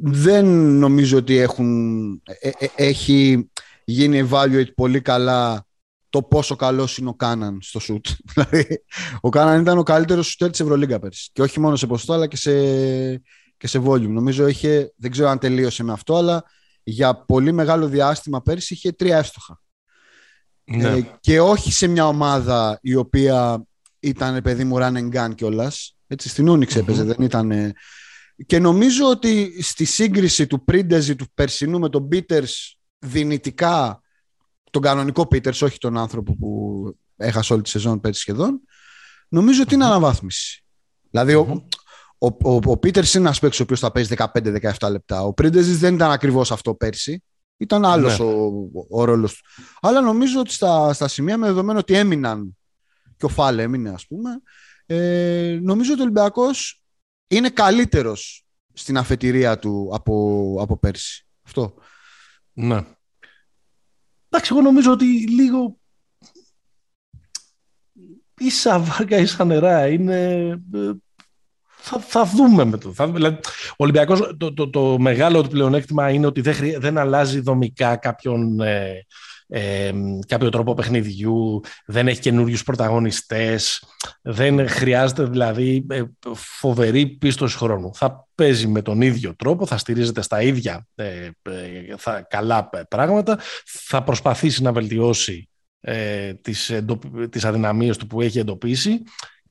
δεν 0.00 0.46
νομίζω 0.78 1.16
ότι 1.16 1.36
έχουν, 1.36 2.22
ε, 2.24 2.50
ε, 2.58 2.66
έχει 2.76 3.50
γίνει 3.84 4.28
evaluate 4.30 4.74
πολύ 4.74 5.00
καλά 5.00 5.66
το 6.12 6.22
πόσο 6.22 6.56
καλός 6.56 6.98
είναι 6.98 7.08
ο 7.08 7.14
Κάναν 7.14 7.58
στο 7.62 7.78
σουτ. 7.78 8.06
Δηλαδή, 8.34 8.82
ο 9.20 9.28
Κάναν 9.28 9.60
ήταν 9.60 9.78
ο 9.78 9.82
καλύτερος 9.82 10.26
σουτέρ 10.26 10.50
της 10.50 10.60
Ευρωλίγκα 10.60 10.98
πέρσι. 10.98 11.30
Και 11.32 11.42
όχι 11.42 11.60
μόνο 11.60 11.76
σε 11.76 11.86
ποσοστό, 11.86 12.12
αλλά 12.12 12.26
και 12.26 12.36
σε, 12.36 12.52
και 13.56 13.66
σε 13.66 13.82
volume. 13.84 14.08
Νομίζω 14.08 14.46
είχε, 14.46 14.92
δεν 14.96 15.10
ξέρω 15.10 15.28
αν 15.28 15.38
τελείωσε 15.38 15.82
με 15.82 15.92
αυτό, 15.92 16.16
αλλά 16.16 16.44
για 16.82 17.14
πολύ 17.14 17.52
μεγάλο 17.52 17.86
διάστημα 17.86 18.42
πέρσι 18.42 18.74
είχε 18.74 18.92
τρία 18.92 19.18
εύστοχα. 19.18 19.62
Ναι. 20.64 20.88
Ε, 20.88 21.18
και 21.20 21.40
όχι 21.40 21.72
σε 21.72 21.86
μια 21.86 22.06
ομάδα 22.06 22.78
η 22.82 22.94
οποία 22.94 23.66
ήταν 24.00 24.42
παιδί 24.42 24.64
μου 24.64 24.76
run 24.78 24.96
and 24.96 25.12
gun 25.12 25.34
κιόλας. 25.34 25.96
Έτσι, 26.06 26.28
στην 26.28 26.48
Ούνιξ 26.48 26.76
έπαιζε, 26.76 27.02
δεν 27.02 27.16
ήταν. 27.20 27.72
Και 28.46 28.58
νομίζω 28.58 29.08
ότι 29.08 29.62
στη 29.62 29.84
σύγκριση 29.84 30.46
του 30.46 30.64
Πρίντεζι 30.64 31.16
του 31.16 31.26
περσινού 31.34 31.78
με 31.78 31.88
τον 31.88 32.08
Πίτερ 32.08 32.44
δυνητικά 32.98 34.01
τον 34.72 34.82
κανονικό 34.82 35.26
Πίτερς, 35.26 35.62
όχι 35.62 35.78
τον 35.78 35.98
άνθρωπο 35.98 36.36
που 36.36 36.96
έχασε 37.16 37.52
όλη 37.52 37.62
τη 37.62 37.68
σεζόν 37.68 38.00
πέρσι 38.00 38.20
σχεδόν, 38.20 38.60
νομίζω 39.28 39.62
ότι 39.62 39.74
είναι 39.74 39.84
αναβάθμιση. 39.84 40.64
Δηλαδή, 41.10 41.34
ο, 41.34 41.66
ο, 42.18 42.26
ο, 42.26 42.60
ο 42.64 42.76
Πίτερς 42.76 43.14
είναι 43.14 43.24
ένας 43.24 43.40
παίκτης 43.40 43.60
ο 43.60 43.62
οποίος 43.62 43.80
θα 43.80 43.92
παίζει 43.92 44.14
15-17 44.18 44.90
λεπτά. 44.90 45.22
Ο 45.22 45.32
Πρίντεζι 45.32 45.72
δεν 45.74 45.94
ήταν 45.94 46.10
ακριβώς 46.10 46.52
αυτό 46.52 46.74
πέρσι. 46.74 47.22
Ήταν 47.56 47.84
άλλος 47.84 48.18
ναι. 48.18 48.24
ο, 48.24 48.70
ο 48.88 49.04
ρόλος 49.04 49.34
του. 49.34 49.62
Αλλά 49.80 50.00
νομίζω 50.00 50.40
ότι 50.40 50.52
στα, 50.52 50.92
στα 50.92 51.08
σημεία 51.08 51.36
με 51.36 51.46
δεδομένο 51.46 51.78
ότι 51.78 51.94
έμειναν 51.94 52.56
και 53.16 53.24
ο 53.24 53.28
Φάλε 53.28 53.62
έμεινε, 53.62 53.90
ας 53.90 54.06
πούμε, 54.06 54.30
ε, 54.86 55.58
νομίζω 55.62 55.92
ότι 55.92 56.00
ο 56.00 56.04
Ολυμπιακός 56.04 56.82
είναι 57.26 57.50
καλύτερος 57.50 58.46
στην 58.72 58.98
αφετηρία 58.98 59.58
του 59.58 59.90
από, 59.94 60.56
από 60.60 60.76
πέρσι. 60.78 61.26
Αυτό. 61.42 61.74
Ναι. 62.52 62.84
Εντάξει, 64.34 64.52
εγώ 64.54 64.62
νομίζω 64.62 64.92
ότι 64.92 65.04
λίγο 65.28 65.76
ίσα 68.38 68.78
βάρκα, 68.78 69.16
ίσα 69.16 69.44
νερά. 69.44 69.86
Είναι... 69.86 70.48
Ε, 70.74 70.90
θα, 71.66 71.98
θα 71.98 72.24
δούμε 72.24 72.64
με 72.64 72.78
το. 72.78 72.92
Θα, 72.92 73.08
δηλαδή, 73.08 73.36
ο 73.70 73.74
Ολυμπιακός, 73.76 74.36
το, 74.38 74.54
το, 74.54 74.70
το, 74.70 74.98
μεγάλο 74.98 75.42
του 75.42 75.48
πλεονέκτημα 75.48 76.10
είναι 76.10 76.26
ότι 76.26 76.40
δεν, 76.40 76.56
δεν 76.78 76.98
αλλάζει 76.98 77.40
δομικά 77.40 77.96
κάποιον, 77.96 78.60
ε, 78.60 79.06
ε, 79.46 79.92
κάποιο 80.26 80.48
τρόπο 80.48 80.74
παιχνιδιού, 80.74 81.60
δεν 81.86 82.08
έχει 82.08 82.20
καινούριους 82.20 82.62
πρωταγωνιστές, 82.62 83.84
δεν 84.22 84.68
χρειάζεται 84.68 85.24
δηλαδή 85.24 85.86
ε, 85.90 86.02
φοβερή 86.34 87.06
πίστοση 87.06 87.56
χρόνου. 87.56 87.94
Θα 87.94 88.28
παίζει 88.34 88.66
με 88.66 88.82
τον 88.82 89.00
ίδιο 89.00 89.36
τρόπο, 89.36 89.66
θα 89.66 89.76
στηρίζεται 89.76 90.22
στα 90.22 90.42
ίδια 90.42 90.86
ε, 90.94 91.28
θα, 91.96 92.26
καλά 92.30 92.70
πράγματα, 92.88 93.38
θα 93.64 94.02
προσπαθήσει 94.02 94.62
να 94.62 94.72
βελτιώσει 94.72 95.48
ε, 95.80 96.34
τις, 96.34 96.72
τις 97.30 97.44
αδυναμίες 97.44 97.96
του 97.96 98.06
που 98.06 98.20
έχει 98.20 98.38
εντοπίσει 98.38 99.02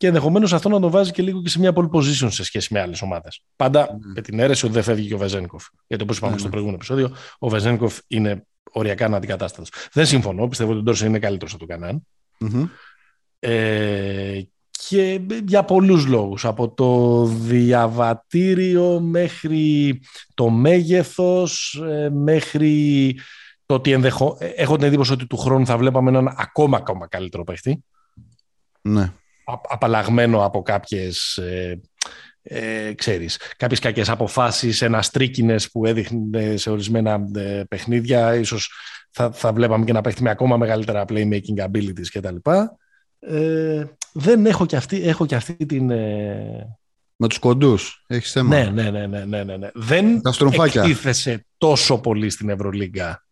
και 0.02 0.08
ενδεχομένως 0.08 0.54
αυτό 0.54 0.70
να 0.70 0.80
το 0.80 0.90
βάζει 0.90 1.12
και 1.12 1.22
λίγο 1.22 1.42
και 1.42 1.50
σε 1.50 1.60
μια 1.60 1.72
pole 1.76 1.90
position 1.90 2.32
σε 2.32 2.44
σχέση 2.44 2.74
με 2.74 2.80
άλλες 2.82 3.02
ομάδες. 3.02 3.44
Πάντα 3.56 3.90
mm. 3.90 3.98
με 4.16 4.22
την 4.22 4.40
αίρεση 4.40 4.66
ότι 4.66 4.74
δεν 4.74 4.84
φεύγει 4.84 5.08
και 5.08 5.14
ο 5.14 5.18
Βεζένικοφ. 5.18 5.66
Γιατί 5.88 6.04
όπως 6.04 6.18
είπαμε 6.18 6.36
mm. 6.36 6.40
στο 6.40 6.50
προηγούμενο 6.50 6.78
επεισόδιο, 6.78 7.16
ο 7.40 7.50
Βεζένικοφ 7.50 8.00
είναι 8.08 8.46
οριακά 8.72 9.06
αναντικατάστατος. 9.06 9.72
Δεν 9.92 10.06
συμφωνώ. 10.06 10.48
Πιστεύω 10.48 10.72
ότι 10.72 10.80
ο 10.80 10.84
Ντόρσον 10.84 11.08
είναι 11.08 11.20
καλύτερος 11.20 11.54
από 11.54 11.68
τον 11.68 11.80
Κανάν. 11.80 12.08
Mm-hmm. 12.40 12.70
Ε, 13.40 14.42
και 14.90 15.22
για 15.46 15.64
πολλούς 15.64 16.06
λόγους. 16.06 16.46
Από 16.46 16.74
το 16.74 17.24
διαβατήριο 17.26 19.00
μέχρι 19.00 20.00
το 20.34 20.50
μέγεθος, 20.50 21.82
ε, 21.88 22.10
μέχρι 22.10 23.16
το 23.66 23.74
ότι 23.74 23.92
ενδεχο... 23.92 24.38
έχω 24.40 24.76
την 24.76 24.88
εντύπωση 24.88 25.12
ότι 25.12 25.28
του 25.28 25.38
χρόνου 25.38 25.66
θα 25.66 25.78
βλέπαμε 25.78 26.10
έναν 26.10 26.36
ακόμα, 26.38 26.78
ακόμα 26.78 27.08
καλύτερο 27.08 27.44
παίχτη. 27.44 27.84
Ναι. 28.82 29.14
απαλλαγμένο 29.70 30.46
από 30.46 30.62
κάποιες 30.62 31.38
ε, 31.38 31.82
ε, 32.44 32.94
ξέρεις, 32.94 33.40
κάποιες 33.58 33.80
κακές 33.80 34.10
αποφάσεις, 34.10 34.82
ένας 34.82 35.10
τρίκινες 35.10 35.72
που 35.72 35.86
έδειχνε 35.86 36.58
σε 36.58 36.70
ορισμένα 36.70 37.28
ε, 37.36 37.64
παιχνίδια, 37.68 38.36
ίσως 38.36 38.72
θα, 39.12 39.32
θα 39.32 39.54
βλέπαμε 39.54 39.86
και 39.86 39.94
να 39.94 40.02
παίχτη 40.02 40.24
με 40.24 40.30
ακόμα 40.30 40.58
μεγαλύτερα 40.58 41.06
playmaking 41.08 41.66
abilities 41.66 42.08
κτλ. 42.14 42.36
Ε, 43.20 43.86
δεν 44.14 44.46
έχω 44.46 44.66
και 44.66 44.76
αυτή, 44.76 45.08
έχω 45.08 45.26
και 45.26 45.36
αυτή 45.36 45.66
την... 45.66 45.90
Ε... 45.90 46.78
Με 47.16 47.28
τους 47.28 47.40
κοντούς, 47.40 48.04
έχεις 48.08 48.32
θέμα. 48.32 48.56
Ναι, 48.56 48.70
ναι, 48.70 48.90
ναι, 48.90 49.08
ναι, 49.08 49.26
ναι, 49.26 49.44
ναι. 49.44 49.58
ναι. 49.58 49.70
Δεν 49.74 50.22
εκτίθεσε 50.52 51.46
τόσο 51.58 52.00
πολύ 52.00 52.30
στην 52.30 52.50
Ευρωλίγκα 52.50 53.26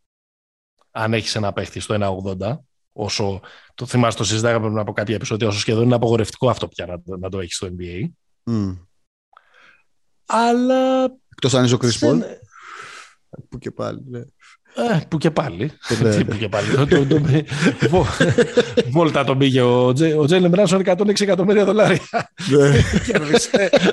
αν 0.92 1.14
έχεις 1.14 1.36
ένα 1.36 1.54
παίχτη 1.54 1.80
στο 1.80 2.22
1.80 2.40 2.58
όσο 2.92 3.42
το 3.76 3.86
θυμάσαι 3.86 4.18
το 4.18 4.24
συζητάγαμε 4.24 4.66
πριν 4.66 4.78
από 4.78 4.92
κάποια 4.92 5.16
επεισόδια 5.16 5.48
όσο 5.48 5.60
σχεδόν 5.60 5.84
είναι 5.84 5.96
απογορευτικό 5.96 6.50
αυτό 6.50 6.68
πια 6.68 6.86
να, 6.86 7.18
να 7.18 7.30
το 7.30 7.40
έχεις 7.40 7.56
στο 7.56 7.68
NBA. 7.78 8.08
Mm. 8.52 8.78
Αλλά... 10.32 11.04
Εκτός 11.32 11.54
αν 11.54 11.66
είσαι 11.66 11.76
ο 11.76 11.78
Chris 11.82 12.08
Paul. 12.08 12.22
Που 13.50 13.58
και 13.58 13.72
πάλι, 13.72 14.04
ναι. 14.10 14.20
Ε, 14.76 15.00
που 15.08 15.18
και 15.18 15.32
πάλι. 15.32 15.72
Ναι. 16.02 16.16
Τι 16.16 16.26
που 16.26 16.36
και 16.36 16.50
πάλι. 16.50 16.68
Βόλτα 18.92 19.24
τον 19.24 19.38
πήγε 19.38 19.62
ο 19.62 19.94
Τζέιλεν 19.94 20.50
Μπράνσον 20.50 20.82
106 20.86 21.22
εκατομμύρια 21.22 21.66
δολάρια. 21.66 22.02
Ναι. 22.50 22.80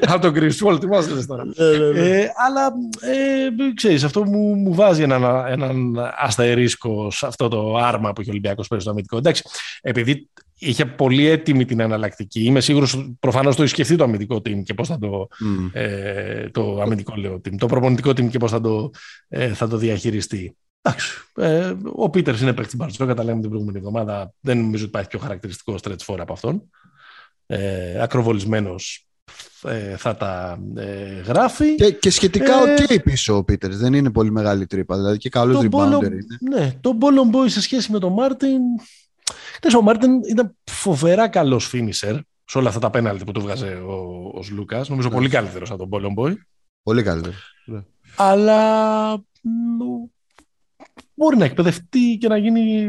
Από 0.06 0.20
τον 0.20 0.34
Chris 0.34 0.66
Paul, 0.66 0.78
θυμάστε 0.80 1.24
τώρα. 1.26 1.44
Ναι, 1.44 1.52
ε, 2.00 2.28
αλλά 2.46 2.72
ε, 3.00 3.72
ξέρεις, 3.74 4.04
αυτό 4.04 4.24
μου 4.24 4.74
βάζει 4.74 5.02
έναν 5.02 5.96
αστερίσκο 6.18 7.10
σε 7.10 7.26
αυτό 7.26 7.48
το 7.48 7.76
άρμα 7.76 8.12
που 8.12 8.20
έχει 8.20 8.30
ο 8.30 8.32
Ολυμπιακός 8.32 8.68
πέρυσι 8.68 8.86
στο 8.86 8.92
αμυντικό. 8.92 9.16
Εντάξει, 9.16 9.42
επειδή 9.80 10.28
είχε 10.58 10.86
πολύ 10.86 11.26
έτοιμη 11.26 11.64
την 11.64 11.80
εναλλακτική. 11.80 12.44
Είμαι 12.44 12.60
σίγουρος, 12.60 13.14
προφανώς 13.20 13.56
το 13.56 13.62
έχει 13.62 13.70
σκεφτεί 13.70 13.96
το 13.96 14.04
αμυντικό 14.04 14.36
team 14.36 14.62
και 14.62 14.74
πώς 14.74 14.88
θα 14.88 14.98
το, 14.98 15.28
mm. 15.30 15.70
ε, 15.72 16.48
το 16.48 16.80
αμυντικό 16.80 17.14
λέω 17.16 17.34
team, 17.34 17.54
το 17.58 17.66
προπονητικό 17.66 18.10
team 18.10 18.28
και 18.28 18.38
πώς 18.38 18.50
θα 18.50 18.60
το, 18.60 18.90
ε, 19.28 19.48
θα 19.48 19.68
το 19.68 19.76
διαχειριστεί. 19.76 20.56
Εντάξει, 20.82 21.10
ε, 21.34 21.74
ο 21.92 22.10
Πίτερς 22.10 22.40
είναι 22.40 22.52
παίκτης 22.52 22.76
Μπαρτζώκα, 22.76 23.06
καταλάβαμε 23.06 23.40
την 23.40 23.50
προηγούμενη 23.50 23.78
εβδομάδα. 23.78 24.32
Δεν 24.40 24.58
νομίζω 24.58 24.82
ότι 24.82 24.90
υπάρχει 24.90 25.08
πιο 25.08 25.18
χαρακτηριστικό 25.18 25.74
stretch 25.82 26.04
four 26.06 26.16
από 26.18 26.32
αυτόν. 26.32 26.70
Ε, 27.46 28.02
ακροβολισμένος 28.02 29.06
ε, 29.64 29.96
θα 29.96 30.16
τα 30.16 30.58
ε, 30.76 31.20
γράφει. 31.26 31.74
Και, 31.74 31.90
και 31.90 32.10
σχετικά 32.10 32.54
ε, 32.54 32.72
OK 32.72 32.78
okay 32.78 33.02
πίσω 33.04 33.36
ο 33.36 33.44
Πίτερς. 33.44 33.76
Δεν 33.76 33.94
είναι 33.94 34.10
πολύ 34.10 34.30
μεγάλη 34.30 34.66
τρύπα. 34.66 34.96
Δηλαδή 34.96 35.18
και 35.18 35.28
καλό 35.28 35.58
rebounder 35.60 36.04
είναι. 36.04 36.26
Ναι, 36.50 36.72
το 36.80 36.98
Μπολομπόι 37.00 37.44
σε 37.46 37.60
σχέση 37.60 37.92
με 37.92 37.98
τον 37.98 38.12
Μάρτιν 38.12 38.60
ο 39.76 39.82
Μάρτιν 39.82 40.20
ήταν 40.28 40.56
φοβερά 40.64 41.28
καλός 41.28 41.66
finisher 41.66 42.16
σε 42.44 42.58
όλα 42.58 42.68
αυτά 42.68 42.80
τα 42.80 42.90
πέναλτι 42.90 43.24
που 43.24 43.32
του 43.32 43.40
βγάζε 43.40 43.66
ο, 43.66 43.92
ο 44.34 44.40
Λούκας. 44.50 44.88
Νομίζω 44.88 45.10
πολύ 45.10 45.28
καλύτερος 45.28 45.70
από 45.70 45.78
τον 45.78 45.88
Πόλεον 45.88 46.12
Μπόι. 46.12 46.46
Πολύ 46.82 47.02
καλύτερος. 47.02 47.54
Ναι. 47.64 47.82
Αλλά 48.16 49.24
μπορεί 51.14 51.36
να 51.36 51.44
εκπαιδευτεί 51.44 52.18
και 52.20 52.28
να 52.28 52.36
γίνει. 52.36 52.88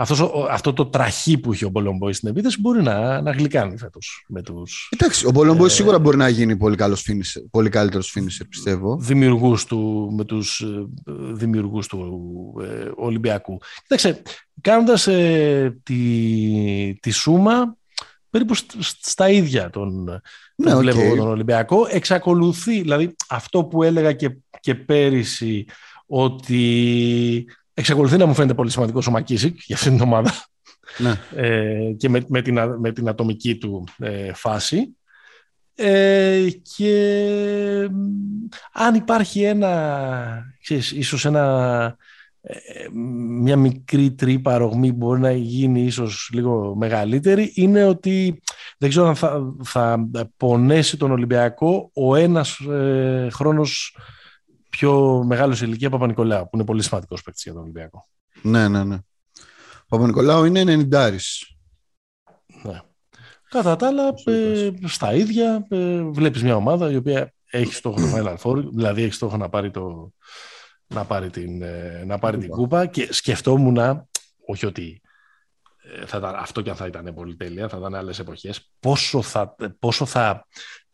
Αυτός, 0.00 0.30
αυτό 0.50 0.72
το 0.72 0.86
τραχή 0.86 1.38
που 1.38 1.52
είχε 1.52 1.64
ο 1.64 1.68
Μπολομπόη 1.68 2.12
στην 2.12 2.28
επίθεση 2.28 2.60
μπορεί 2.60 2.82
να, 2.82 3.20
να 3.20 3.30
γλυκάνει 3.30 3.76
φέτος 3.76 4.24
με 4.28 4.42
τους. 4.42 4.88
Εντάξει, 4.92 5.26
ο 5.26 5.30
Μπολομπόη 5.30 5.66
ε, 5.66 5.70
σίγουρα 5.70 5.98
μπορεί 5.98 6.16
να 6.16 6.28
γίνει 6.28 6.56
πολύ, 6.56 6.76
καλός 6.76 7.06
finisher, 7.08 7.42
πολύ 7.50 7.68
καλύτερος 7.68 8.10
φίνισερ, 8.10 8.46
πιστεύω. 8.46 8.96
Δημιουργούς 9.00 9.64
του, 9.64 10.10
με 10.16 10.24
τους 10.24 10.60
ε, 10.60 10.86
δημιουργούς 11.32 11.86
του 11.86 12.54
ε, 12.62 12.90
Ολυμπιακού. 12.96 13.58
Κοίταξε, 13.82 14.22
κάνοντας 14.60 15.06
ε, 15.06 15.80
τη, 15.82 16.98
τη 17.00 17.10
σούμα 17.10 17.76
περίπου 18.30 18.54
στα 19.00 19.28
ίδια 19.28 19.70
τον, 19.70 20.04
ναι, 20.56 20.70
τον 20.70 20.78
βλέπω 20.78 21.16
τον 21.16 21.28
Ολυμπιακό. 21.28 21.86
Εξακολουθεί, 21.90 22.80
δηλαδή 22.80 23.14
αυτό 23.28 23.64
που 23.64 23.82
έλεγα 23.82 24.12
και, 24.12 24.38
και 24.60 24.74
πέρυσι 24.74 25.66
ότι 26.06 27.46
εξακολουθεί 27.78 28.16
να 28.16 28.26
μου 28.26 28.34
φαίνεται 28.34 28.54
πολύ 28.54 28.70
σημαντικός 28.70 29.06
ο 29.06 29.10
Μακίσικ 29.10 29.58
για 29.64 29.76
αυτήν 29.76 29.92
την 29.92 30.02
ομάδα 30.02 30.32
ναι. 30.98 31.20
ε, 31.34 31.92
και 31.96 32.08
με, 32.08 32.24
με, 32.28 32.42
την, 32.42 32.58
με 32.78 32.92
την 32.92 33.08
ατομική 33.08 33.56
του 33.56 33.88
ε, 33.98 34.32
φάση. 34.32 34.96
Ε, 35.74 36.46
και 36.76 37.90
αν 38.72 38.94
υπάρχει 38.94 39.42
ένα, 39.42 40.44
ξέρεις, 40.60 40.92
ίσως 40.92 41.24
ένα, 41.24 41.96
ε, 42.40 42.54
μια 43.40 43.56
μικρή 43.56 44.12
τρύπα 44.12 44.58
ρογμή 44.58 44.92
μπορεί 44.92 45.20
να 45.20 45.32
γίνει 45.32 45.82
ίσως 45.82 46.30
λίγο 46.32 46.74
μεγαλύτερη 46.76 47.52
είναι 47.54 47.84
ότι 47.84 48.42
δεν 48.78 48.88
ξέρω 48.88 49.06
αν 49.06 49.16
θα, 49.16 49.54
θα 49.64 50.08
πονέσει 50.36 50.96
τον 50.96 51.10
Ολυμπιακό 51.10 51.90
ο 51.94 52.16
ένας 52.16 52.58
ε, 52.58 53.28
χρόνος 53.32 53.96
πιο 54.78 55.22
μεγάλος 55.24 55.58
σε 55.58 55.64
ηλικία 55.64 55.90
Παπα-Νικολάου, 55.90 56.42
που 56.42 56.50
είναι 56.52 56.64
πολύ 56.64 56.82
σημαντικός 56.82 57.22
παίκτης 57.22 57.42
για 57.42 57.52
τον 57.52 57.62
Ολυμπιακό. 57.62 58.08
Ναι, 58.42 58.68
ναι, 58.68 58.84
ναι. 58.84 58.94
Ο 59.82 59.86
Παπα-Νικολάου 59.88 60.44
είναι 60.44 60.86
90 60.90 61.16
Ναι. 62.62 62.80
Κατά 63.48 63.76
τα 63.76 63.86
άλλα, 63.86 64.14
ε, 64.24 64.70
στα 64.84 65.14
ίδια, 65.14 65.66
ε, 65.68 66.02
βλέπεις 66.02 66.42
μια 66.42 66.56
ομάδα 66.56 66.90
η 66.90 66.96
οποία 66.96 67.32
έχει 67.50 67.74
στόχο 67.74 67.96
το 68.00 68.06
Final 68.14 68.36
Four, 68.36 68.64
δηλαδή 68.72 69.02
έχει 69.02 69.12
στόχο 69.12 69.36
να 69.36 69.48
πάρει, 69.48 69.70
το, 69.70 70.12
να 70.86 71.04
πάρει, 71.04 71.30
την, 71.30 71.62
ε, 71.62 72.04
να 72.06 72.18
πάρει 72.18 72.38
την 72.38 72.48
κούπα 72.48 72.86
και 72.86 73.12
σκεφτόμουν, 73.12 74.08
όχι 74.46 74.66
ότι 74.66 75.00
ε, 76.00 76.06
θα 76.06 76.18
ήταν, 76.18 76.34
αυτό 76.34 76.60
και 76.60 76.70
αν 76.70 76.76
θα 76.76 76.86
ήταν 76.86 77.14
πολύ 77.14 77.36
τέλεια, 77.36 77.68
θα 77.68 77.76
ήταν 77.78 77.94
άλλες 77.94 78.18
εποχές, 78.18 78.72
πόσο 78.80 79.22
θα, 79.22 79.54
πόσο 79.78 80.06
θα 80.06 80.46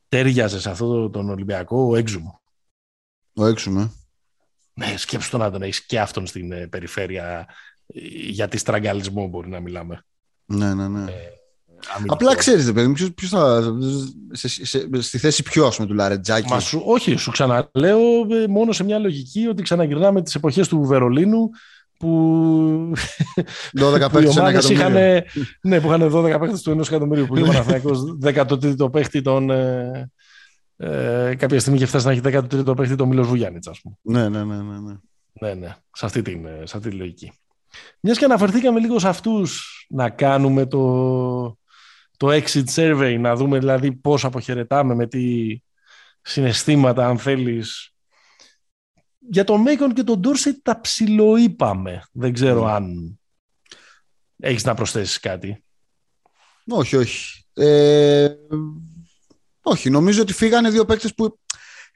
τέριαζε 0.09 0.61
σε 0.61 0.70
αυτό 0.70 1.11
τον 1.11 1.30
Ολυμπιακό 1.30 1.89
ο 1.91 1.97
Έξουμ. 1.97 2.24
Ο 3.35 3.47
Έξουμ, 3.47 3.78
ε. 3.78 3.91
Ναι, 4.74 4.95
σκέψου 4.97 5.39
να 5.39 5.51
τον 5.51 5.62
έχεις 5.62 5.87
και 5.87 6.01
αυτόν 6.01 6.26
στην 6.26 6.53
ε, 6.53 6.66
περιφέρεια 6.66 7.47
για 8.30 8.49
τη 8.49 8.57
στραγγαλισμό 8.57 9.26
μπορεί 9.28 9.49
να 9.49 9.61
μιλάμε. 9.61 10.05
Ναι, 10.45 10.74
ναι, 10.74 10.89
ναι. 10.89 11.11
Ε, 11.11 11.14
Απλά 12.07 12.35
ξέρεις, 12.35 12.72
παιδί 12.72 12.87
μου, 12.87 12.95
ποιος 13.14 13.30
θα. 13.30 13.62
Σε, 14.32 14.49
σε, 14.49 14.89
στη 15.01 15.18
θέση 15.18 15.43
ποιος, 15.43 15.72
α 15.72 15.76
πούμε, 15.76 15.89
του 15.89 15.95
Λαρετζάκη; 15.95 16.49
Μα 16.49 16.61
σου, 16.61 16.82
όχι, 16.85 17.16
σου 17.16 17.30
ξαναλέω 17.30 18.01
μόνο 18.49 18.72
σε 18.72 18.85
μια 18.85 18.99
λογική 18.99 19.47
ότι 19.47 19.62
ξαναγυρνάμε 19.62 20.22
τις 20.22 20.35
εποχές 20.35 20.68
του 20.68 20.82
Βερολίνου 20.82 21.51
που 21.99 22.93
12 23.80 24.09
παίχτες 24.12 24.68
είχαν, 24.68 24.93
ναι, 25.62 25.80
που 25.80 25.87
είχαν 25.87 26.11
12 26.14 26.41
παίχτες 26.41 26.62
του 26.62 26.76
1 26.76 26.87
εκατομμύριου 26.87 27.26
που 27.26 27.37
είχε 27.37 27.45
ο 27.45 27.53
Παναθηναϊκός 27.53 28.16
13ο 28.22 28.93
παίχτη 28.93 29.22
τον... 29.22 29.51
Ε, 30.77 31.29
ε, 31.29 31.35
κάποια 31.35 31.61
στιγμή 31.61 31.79
είχε 31.79 31.87
φτάσει 31.87 32.07
να 32.07 32.12
έχει 32.12 32.20
13ο 32.25 32.77
παίχτη 32.77 32.97
τον 32.97 33.09
Μίλος 33.09 33.27
Βουγιάννητς, 33.27 33.66
ας 33.66 33.81
πούμε. 33.81 33.97
Ναι, 34.03 34.29
ναι, 34.29 34.45
ναι, 34.45 34.62
ναι, 34.62 34.79
ναι. 34.79 34.95
Ναι, 35.41 35.55
ναι, 35.55 35.77
σε 35.93 36.07
αυτή, 36.07 36.22
την, 36.22 36.47
σε 36.64 36.77
αυτή 36.77 36.91
τη 36.91 36.97
λογική. 36.97 37.33
Μιας 38.01 38.18
και 38.18 38.25
αναφερθήκαμε 38.25 38.81
λίγο 38.81 38.99
σε 38.99 39.09
αυτούς 39.09 39.87
να 39.89 40.11
κάνουμε 40.11 40.66
το, 40.66 41.59
το 42.16 42.29
exit 42.31 42.64
survey, 42.75 43.16
να 43.20 43.35
δούμε 43.35 43.59
δηλαδή 43.59 43.93
πώς 43.93 44.25
αποχαιρετάμε 44.25 44.95
με 44.95 45.07
τι 45.07 45.57
συναισθήματα, 46.22 47.07
αν 47.07 47.18
θέλεις, 47.18 47.95
για 49.18 49.45
τον 49.45 49.61
Μέικον 49.61 49.95
και 49.95 50.03
τον 50.03 50.20
Ντόρσετ 50.20 50.57
τα 50.62 50.81
ψιλοείπαμε. 50.81 52.03
Δεν 52.12 52.33
ξέρω 52.33 52.64
mm. 52.64 52.70
αν 52.70 53.18
έχεις 54.37 54.64
να 54.64 54.75
προσθέσεις 54.75 55.20
κάτι. 55.20 55.64
Όχι, 56.66 56.97
όχι. 56.97 57.45
Ε, 57.55 58.29
όχι, 59.67 59.91
νομίζω 59.91 60.23
ότι 60.23 60.33
φύγανε 60.33 60.71
δύο 60.71 60.85
παίκτες 60.85 61.15
που 61.15 61.39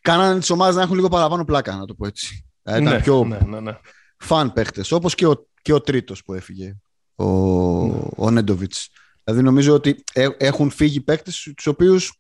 κάνανε 0.03 0.39
τις 0.39 0.51
ομάδες 0.51 0.75
να 0.75 0.83
έχουν 0.83 0.95
λίγο 0.95 1.09
παραπάνω 1.09 1.45
πλάκα, 1.45 1.77
να 1.77 1.85
το 1.85 1.95
πω 1.95 2.07
έτσι. 2.07 2.47
Ε, 2.63 2.81
ήταν 2.81 2.95
ναι, 2.95 3.01
πιο 3.01 3.25
ναι, 3.25 3.39
ναι, 3.47 3.61
ναι. 3.61 3.79
φαν 4.19 4.53
παίκτες, 4.53 4.93
όπως 4.93 5.15
και 5.15 5.27
ο, 5.27 5.49
και 5.63 5.73
ο 5.73 5.81
τρίτος 5.81 6.23
που 6.23 6.35
έφυγε, 6.35 6.77
ο, 7.15 7.25
ναι. 7.25 8.01
ο 8.17 8.31
Νέντοβιτς. 8.31 8.89
Δηλαδή 9.25 9.43
νομίζω 9.43 9.75
ότι 9.75 10.05
ε, 10.13 10.29
έχουν 10.39 10.71
φύγει 10.71 11.01
παίκτες 11.01 11.53
τους 11.57 11.67
οποίους, 11.67 12.13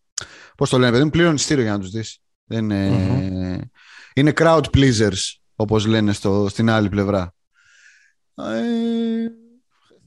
πώς 0.57 0.71
το 0.71 0.79
λένε, 0.79 0.93
παιδί 0.93 1.05
μου, 1.05 1.11
πλήρωνε 1.11 1.35
ειστήριο 1.35 1.63
για 1.63 1.73
να 1.73 1.79
τους 1.79 1.91
δεις. 1.91 2.19
Δεν 2.45 2.71
είναι 2.71 3.71
είναι 4.15 4.33
crowd 4.37 4.63
pleasers, 4.75 5.37
όπως 5.57 5.87
λένε 5.87 6.13
στο, 6.13 6.47
στην 6.49 6.71
άλλη 6.71 6.89
πλευρά. 6.89 7.35
Ε, 8.35 8.63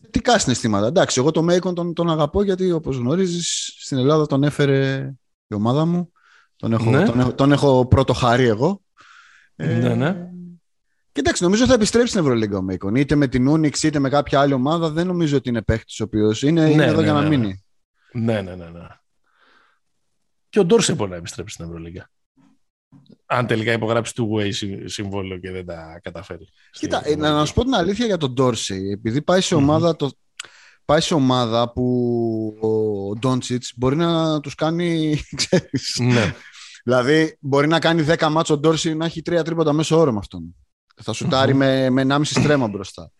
θετικά 0.01 0.39
συναισθήματα. 0.39 0.87
Εντάξει, 0.87 1.19
εγώ 1.19 1.31
το 1.31 1.41
Μέικον 1.41 1.75
τον, 1.75 1.93
τον 1.93 2.09
αγαπώ 2.09 2.43
γιατί 2.43 2.71
όπως 2.71 2.97
γνωρίζεις 2.97 3.73
στην 3.79 3.97
Ελλάδα 3.97 4.25
τον 4.25 4.43
έφερε 4.43 5.11
η 5.55 5.57
ομάδα 5.57 5.85
μου. 5.85 6.11
Τον 6.55 6.73
έχω, 6.73 6.89
ναι. 6.89 7.05
τον, 7.05 7.19
έχω, 7.19 7.33
τον 7.33 7.51
έχω 7.51 7.85
πρώτο 7.87 8.13
χαρί 8.13 8.43
εγώ. 8.43 8.81
Ε, 9.55 9.75
ναι, 9.75 9.95
ναι. 9.95 10.15
Κοιτάξτε, 11.11 11.45
νομίζω 11.45 11.65
θα 11.65 11.73
επιστρέψει 11.73 12.11
στην 12.11 12.21
Ευρωλίγκα 12.21 12.57
ο 12.57 12.61
Μέικον. 12.61 12.95
Είτε 12.95 13.15
με 13.15 13.27
την 13.27 13.47
Ούνιξ 13.47 13.83
είτε 13.83 13.99
με 13.99 14.09
κάποια 14.09 14.39
άλλη 14.39 14.53
ομάδα. 14.53 14.89
Δεν 14.89 15.07
νομίζω 15.07 15.37
ότι 15.37 15.49
είναι 15.49 15.61
παίχτη 15.61 16.03
ο 16.03 16.05
οποίος 16.05 16.41
είναι, 16.41 16.69
είναι 16.69 16.85
εδώ 16.85 16.97
ναι, 16.97 17.03
για 17.03 17.13
να 17.13 17.21
ναι, 17.21 17.27
μείνει. 17.27 17.63
Ναι, 18.11 18.41
ναι, 18.41 18.55
ναι. 18.55 18.69
ναι. 18.69 18.87
Και 20.49 20.59
ο 20.59 20.65
Ντόρσε 20.65 20.93
μπορεί 20.93 21.09
να 21.09 21.15
επιστρέψει 21.15 21.53
στην 21.53 21.65
Ευρωλίγκα 21.65 22.09
αν 23.25 23.47
τελικά 23.47 23.71
υπογράψει 23.71 24.15
του 24.15 24.29
way 24.33 24.51
συμβόλαιο 24.85 25.37
και 25.37 25.51
δεν 25.51 25.65
τα 25.65 25.99
καταφέρει. 26.03 26.47
Κοίτα, 26.71 27.07
ε, 27.07 27.15
να, 27.15 27.45
σου 27.45 27.53
πω 27.53 27.63
την 27.63 27.73
αλήθεια 27.73 28.05
για 28.05 28.17
τον 28.17 28.33
Ντόρσεϊ. 28.33 28.91
Επειδή 28.91 29.21
πάει 29.21 29.41
σε 29.41 29.55
ομάδα, 29.55 29.95
το, 29.95 30.11
πάει 30.91 31.01
σε 31.01 31.13
ομάδα 31.13 31.71
που 31.71 32.57
ο 32.61 33.15
Ντόντσιτς 33.19 33.73
μπορεί 33.75 33.95
να 33.95 34.39
τους 34.39 34.55
κάνει, 34.55 35.19
ξέρεις. 35.41 35.97
Ναι. 35.99 36.33
δηλαδή, 36.83 37.37
μπορεί 37.39 37.67
να 37.67 37.79
κάνει 37.79 38.05
10 38.07 38.27
μάτσο 38.31 38.53
ο 38.53 38.57
Ντόρσεϊ 38.57 38.95
να 38.95 39.05
έχει 39.05 39.21
τρία 39.21 39.43
τρίποτα 39.43 39.73
μέσω 39.73 39.99
όρο 39.99 40.11
με 40.11 40.17
αυτόν. 40.17 40.55
Θα 41.03 41.13
σουτάρει 41.13 41.53
με, 41.53 41.89
με 41.89 42.05
1,5 42.09 42.21
στρέμμα 42.23 42.67
μπροστά. 42.67 43.11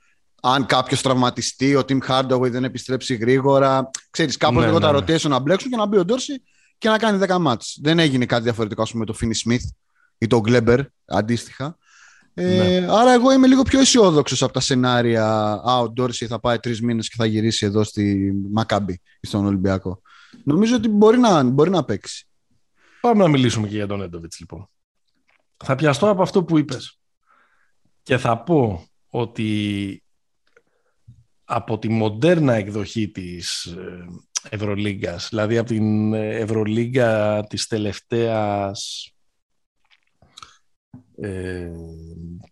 Αν 0.42 0.66
κάποιος 0.66 1.02
τραυματιστεί, 1.02 1.76
ο 1.76 1.86
Τιμ 1.86 1.98
Hardaway 2.08 2.50
δεν 2.52 2.64
επιστρέψει 2.64 3.16
γρήγορα. 3.16 3.90
Ξέρεις, 4.10 4.38
κάπως 4.38 4.58
ναι, 4.58 4.66
λίγο 4.66 4.80
ναι, 4.80 4.86
τα 4.86 4.92
ναι. 4.92 5.00
rotation 5.00 5.30
να 5.30 5.40
μπλέξουν 5.40 5.70
και 5.70 5.78
να 5.78 5.86
μπει 5.86 5.98
ο 5.98 6.06
Ντόρσι 6.06 6.42
και 6.78 6.90
να 6.90 6.98
κάνει 6.98 7.26
10 7.28 7.38
μάτς. 7.40 7.80
Δεν 7.82 8.00
έγινε 8.00 8.26
κάτι 8.26 8.44
διαφορετικό, 8.44 8.82
ας 8.82 8.92
πούμε, 8.92 9.00
με 9.00 9.12
το 9.12 9.18
Φίνι 9.18 9.36
Σμιθ 9.36 9.64
ή 10.18 10.28
το 10.28 10.40
Γκλέμπερ, 10.40 10.80
αντίστοιχα. 11.06 11.78
Ε, 12.34 12.80
ναι. 12.80 12.88
Άρα 12.90 13.12
εγώ 13.12 13.32
είμαι 13.32 13.48
λίγο 13.48 13.62
πιο 13.62 13.80
αισιόδοξος 13.80 14.44
από 14.44 14.54
τα 14.54 14.60
σενάρια 14.60 15.26
«Α, 15.66 15.80
ο 15.80 15.90
Ντόρση 15.90 16.28
θα 16.28 16.40
πάει 16.40 16.60
τρεις 16.60 16.82
μήνες 16.82 17.10
και 17.10 17.16
θα 17.18 17.26
γυρίσει 17.26 17.66
εδώ 17.66 17.84
στη 17.84 18.34
Μακάμπη, 18.52 19.02
στον 19.22 19.46
Ολυμπιακό». 19.46 20.02
Νομίζω 20.44 20.76
ότι 20.76 20.88
μπορεί 20.88 21.18
να, 21.18 21.44
μπορεί 21.44 21.70
να 21.70 21.84
παίξει. 21.84 22.28
Πάμε 23.02 23.24
να 23.24 23.30
μιλήσουμε 23.30 23.68
και 23.68 23.76
για 23.76 23.88
τον 23.88 24.02
Έντοβιτς, 24.02 24.40
λοιπόν. 24.40 24.70
Θα 25.64 25.76
πιαστώ 25.76 26.10
από 26.10 26.22
αυτό 26.22 26.44
που 26.44 26.58
είπες 26.58 27.00
και 28.04 28.18
θα 28.18 28.44
πω 28.44 28.86
ότι 29.10 30.04
από 31.44 31.80
τη 31.80 31.90
μοντέρνα 31.90 32.54
εκδοχή 32.54 33.10
της 33.10 33.66
ε, 33.66 34.06
Ευρωλίγκας, 34.50 35.28
δηλαδή 35.30 35.58
από 35.58 35.68
την 35.68 36.14
Ευρωλίγκα 36.14 37.44
της 37.50 37.68
τελευταίας 37.68 39.12
ε, 41.22 41.72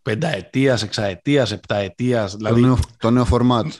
πενταετίας, 0.01 0.83
εξαετίας, 0.83 1.51
επταετίας. 1.51 2.35
Δηλαδή, 2.35 2.61
το, 2.61 2.67
νέο, 2.67 2.79
το 2.97 3.11
νέο 3.11 3.25
φορμάτ. 3.25 3.73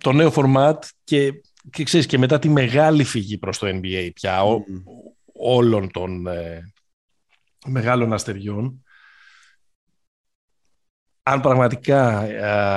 Το 0.00 0.12
νέο 0.12 0.30
φορμάτ 0.30 0.84
και, 1.04 1.32
και 1.70 1.84
ξέρεις 1.84 2.06
και 2.06 2.18
μετά 2.18 2.38
τη 2.38 2.48
μεγάλη 2.48 3.04
φυγή 3.04 3.38
προς 3.38 3.58
το 3.58 3.66
NBA 3.66 4.10
πια 4.14 4.40
mm. 4.42 4.62
όλων 5.32 5.90
των 5.90 6.26
ε, 6.26 6.72
μεγάλων 7.66 8.12
αστεριών 8.12 8.82
αν 11.22 11.40
πραγματικά 11.40 12.22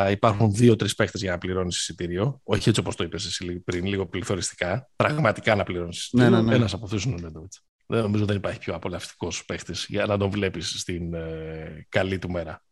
ε, 0.08 0.12
υπάρχουν 0.12 0.54
δύο-τρει 0.54 0.96
παίχτες 0.96 1.22
για 1.22 1.32
να 1.32 1.38
πληρώνεις 1.38 1.78
εισιτήριο, 1.78 2.40
όχι 2.44 2.70
έτσι 2.70 2.82
όπως 2.82 2.96
το 2.96 3.04
είπες 3.04 3.26
εσύ 3.26 3.60
πριν, 3.60 3.86
λίγο 3.86 4.08
πληθωριστικά, 4.08 4.90
πραγματικά 4.96 5.56
να 5.56 5.64
πληρώνεις 5.64 5.98
εισιτήριο, 5.98 6.30
ναι, 6.30 6.36
ναι, 6.36 6.42
ναι. 6.42 6.56
ένας 6.56 6.74
από 6.74 6.86
αυτούς 6.86 7.04
είναι 7.04 7.16
ο 7.16 7.18
Νέντοβιτς. 7.22 7.64
Δεν 7.92 8.02
νομίζω 8.02 8.26
δεν 8.26 8.36
υπάρχει 8.36 8.60
πιο 8.60 8.76
απολαυστικός 8.76 9.46
παίχτης 9.46 9.86
για 9.90 10.06
να 10.06 10.18
τον 10.18 10.30
βλέπεις 10.30 10.80
στην 10.80 11.14
ε, 11.14 11.86
καλή 11.90 12.20
του 12.20 12.30
μέρα. 12.30 12.64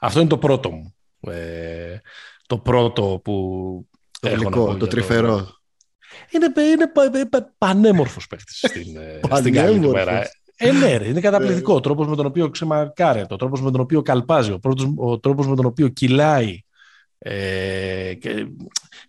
Αυτό 0.00 0.20
είναι 0.20 0.28
το 0.28 0.38
πρώτο 0.38 0.70
μου. 0.70 0.94
Ε, 1.20 1.98
το 2.46 2.58
πρώτο 2.58 3.20
που. 3.24 3.88
Το 4.20 4.28
γλυκό, 4.28 4.76
το 4.76 4.86
τρυφερό. 4.86 5.48
Είναι, 6.30 6.52
είναι, 6.56 6.90
είναι 7.14 7.28
πανέμορφος 7.58 8.26
παίχτης 8.26 8.64
στην, 8.68 8.96
ε, 8.96 9.36
στην 9.36 9.52
καλή 9.52 9.80
του 9.80 9.90
μέρα. 9.90 10.28
Ε, 10.56 10.72
ναι, 10.72 10.98
είναι 11.04 11.20
καταπληκτικό. 11.20 11.74
Ο 11.74 11.80
τρόπος 11.80 12.08
με 12.08 12.16
τον 12.16 12.26
οποίο 12.26 12.50
ξεμαρκάρεται, 12.50 13.34
ο 13.34 13.36
τρόπος 13.36 13.60
με 13.60 13.70
τον 13.70 13.80
οποίο 13.80 14.02
καλπάζει, 14.02 14.50
ο, 14.50 14.60
ο 14.96 15.18
τρόπος 15.18 15.46
με 15.46 15.56
τον 15.56 15.64
οποίο 15.64 15.88
κυλάει. 15.88 16.60
Ε, 17.18 18.14
και, 18.14 18.46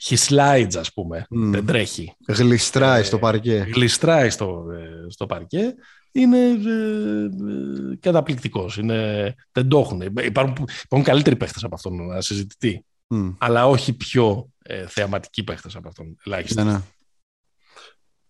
he 0.04 0.16
slides, 0.28 0.76
ας 0.78 0.94
πούμε. 0.94 1.26
Δεν 1.30 1.66
τρέχει. 1.66 2.16
Γλιστράει 2.28 3.04
στο 3.04 3.20
παρκέ. 3.20 3.68
Γλιστράει 3.74 4.30
στο, 4.30 4.66
ε, 4.72 5.10
στο 5.10 5.26
παρκέ. 5.26 5.76
Είναι 6.12 6.38
ε, 6.38 6.52
ε 6.52 7.96
καταπληκτικός. 8.00 8.78
Είναι, 8.78 9.34
δεν 9.52 9.68
το 9.68 9.80
έχουν. 9.80 10.02
Υπάρχουν, 10.02 10.68
υπάρχουν 10.84 11.04
καλύτεροι 11.04 11.36
παίχτες 11.36 11.64
από 11.64 11.76
αυτόν 11.76 12.06
να 12.06 12.22
συζητηθεί. 12.22 12.86
Αλλά 13.38 13.68
όχι 13.68 13.94
πιο 13.94 14.50
ε, 14.62 14.88
θεαματικοί 14.88 15.44
παίχτες 15.44 15.76
από 15.76 15.88
αυτόν. 15.88 16.18
Ελάχιστα. 16.26 16.64
Ναι, 16.64 16.72
ναι. 16.72 16.82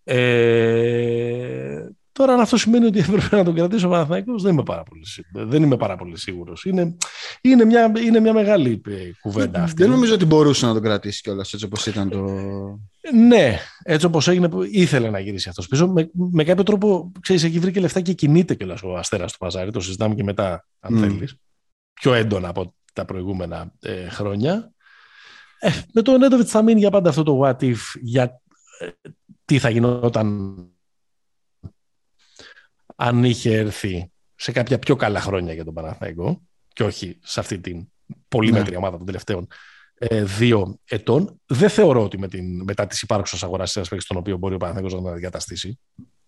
Ε, 0.04 1.88
Τώρα, 2.18 2.32
αν 2.32 2.40
αυτό 2.40 2.56
σημαίνει 2.56 2.86
ότι 2.86 2.98
έπρεπε 2.98 3.36
να 3.36 3.44
τον 3.44 3.54
κρατήσω 3.54 3.86
ο 3.86 3.90
Παναθηναϊκός, 3.90 4.42
δεν 4.42 4.52
είμαι 4.52 4.62
πάρα 4.62 4.82
πολύ, 4.82 5.02
δεν 5.32 5.62
είμαι 5.62 5.76
πάρα 5.76 5.96
πολύ 5.96 6.18
σίγουρος. 6.18 6.64
Είναι, 6.64 6.96
είναι, 7.40 7.64
μια, 7.64 7.92
είναι 8.04 8.20
μια 8.20 8.32
μεγάλη 8.32 8.80
ε, 8.86 8.92
κουβέντα 9.20 9.62
αυτή. 9.62 9.82
Δεν 9.82 9.90
νομίζω 9.90 10.14
ότι 10.14 10.24
μπορούσε 10.24 10.66
να 10.66 10.72
τον 10.72 10.82
κρατήσει 10.82 11.22
κιόλας 11.22 11.52
έτσι 11.52 11.64
όπως 11.64 11.86
ήταν 11.86 12.08
το. 12.08 12.18
Ναι, 13.14 13.58
έτσι 13.82 14.06
όπως 14.06 14.28
έγινε, 14.28 14.48
ήθελε 14.70 15.10
να 15.10 15.18
γυρίσει 15.18 15.48
αυτός 15.48 15.68
πίσω. 15.68 15.88
Με, 15.88 16.10
με 16.12 16.44
κάποιο 16.44 16.62
τρόπο, 16.62 17.12
ξέρεις, 17.20 17.44
έχει 17.44 17.58
βρει 17.58 17.72
και 17.72 17.80
λεφτά 17.80 18.00
και 18.00 18.12
κινείται 18.12 18.54
κιόλας 18.54 18.82
ο 18.82 18.96
αστέρας 18.96 19.32
του 19.32 19.38
Παζάρι. 19.38 19.70
Το 19.70 19.80
συζητάμε 19.80 20.14
και 20.14 20.22
μετά, 20.22 20.66
αν 20.80 20.96
mm. 20.96 21.00
θέλεις. 21.00 21.34
Πιο 21.92 22.14
έντονα 22.14 22.48
από 22.48 22.74
τα 22.92 23.04
προηγούμενα 23.04 23.72
ε, 23.80 24.08
χρόνια. 24.08 24.72
Ε, 25.58 25.70
με 25.92 26.02
το 26.02 26.18
Νέντοβιτς 26.18 26.50
θα 26.50 26.62
μείνει 26.62 26.80
για 26.80 26.90
πάντα 26.90 27.08
αυτό 27.08 27.22
το 27.22 27.40
what 27.44 27.62
if 27.62 27.78
για 28.00 28.40
ε, 28.78 28.88
τι 29.44 29.58
θα 29.58 29.70
γινόταν 29.70 30.56
αν 33.00 33.24
είχε 33.24 33.56
έρθει 33.56 34.10
σε 34.34 34.52
κάποια 34.52 34.78
πιο 34.78 34.96
καλά 34.96 35.20
χρόνια 35.20 35.52
για 35.52 35.64
τον 35.64 35.74
Παναθηναϊκό 35.74 36.42
και 36.68 36.84
όχι 36.84 37.18
σε 37.22 37.40
αυτή 37.40 37.58
την 37.58 37.88
πολύ 38.28 38.50
ναι. 38.50 38.58
μέτρη 38.58 38.76
ομάδα 38.76 38.96
των 38.96 39.06
τελευταίων 39.06 39.46
ε, 39.94 40.24
δύο 40.24 40.78
ετών. 40.84 41.40
Δεν 41.46 41.68
θεωρώ 41.68 42.02
ότι 42.02 42.18
με 42.18 42.28
την, 42.28 42.62
μετά 42.62 42.86
τις 42.86 43.02
υπάρχουσες 43.02 43.42
αγοραστές 43.42 43.90
στον 43.96 44.16
οποίο 44.16 44.36
μπορεί 44.36 44.54
ο 44.54 44.58
Παναθηναϊκός 44.58 44.94
να 44.98 45.02
τον 45.02 45.12
αντικαταστήσει. 45.12 45.78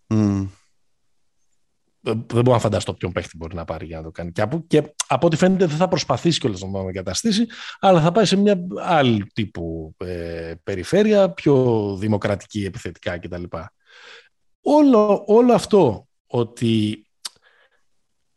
Mm 0.08 0.48
δεν 2.02 2.26
μπορώ 2.28 2.52
να 2.52 2.58
φανταστώ 2.58 2.94
ποιον 2.94 3.12
παίχτη 3.12 3.36
μπορεί 3.36 3.54
να 3.54 3.64
πάρει 3.64 3.86
για 3.86 3.96
να 3.96 4.02
το 4.02 4.10
κάνει. 4.10 4.32
Και 4.32 4.40
από, 4.40 4.64
και 4.66 4.94
από 5.06 5.26
ό,τι 5.26 5.36
φαίνεται 5.36 5.66
δεν 5.66 5.76
θα 5.76 5.88
προσπαθήσει 5.88 6.40
κιόλας 6.40 6.60
να 6.60 6.70
τον 6.70 6.88
εγκαταστήσει, 6.88 7.46
αλλά 7.80 8.00
θα 8.00 8.12
πάει 8.12 8.24
σε 8.24 8.36
μια 8.36 8.60
άλλη 8.78 9.26
τύπου 9.32 9.94
ε, 9.98 10.54
περιφέρεια, 10.62 11.30
πιο 11.30 11.96
δημοκρατική, 11.98 12.64
επιθετικά 12.64 13.18
κτλ. 13.18 13.42
Όλο, 14.60 15.24
όλο 15.26 15.52
αυτό 15.52 16.08
ότι 16.30 17.04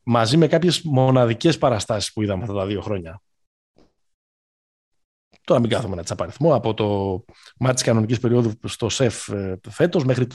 μαζί 0.03 0.37
με 0.37 0.47
κάποιες 0.47 0.81
μοναδικές 0.81 1.57
παραστάσεις 1.57 2.13
που 2.13 2.21
είδαμε 2.21 2.41
αυτά 2.41 2.53
τα 2.53 2.65
δύο 2.65 2.81
χρόνια, 2.81 3.21
τώρα 5.43 5.59
μην 5.59 5.69
κάθομαι 5.69 5.95
να 5.95 6.03
τι 6.03 6.11
απαριθμώ, 6.11 6.55
από 6.55 6.73
το 6.73 7.19
μάτι 7.59 7.73
της 7.73 7.83
κανονικής 7.83 8.19
περίοδου 8.19 8.51
στο 8.63 8.89
ΣΕΦ 8.89 9.29
ε, 9.29 9.59
φέτος 9.69 10.05
μέχρι 10.05 10.27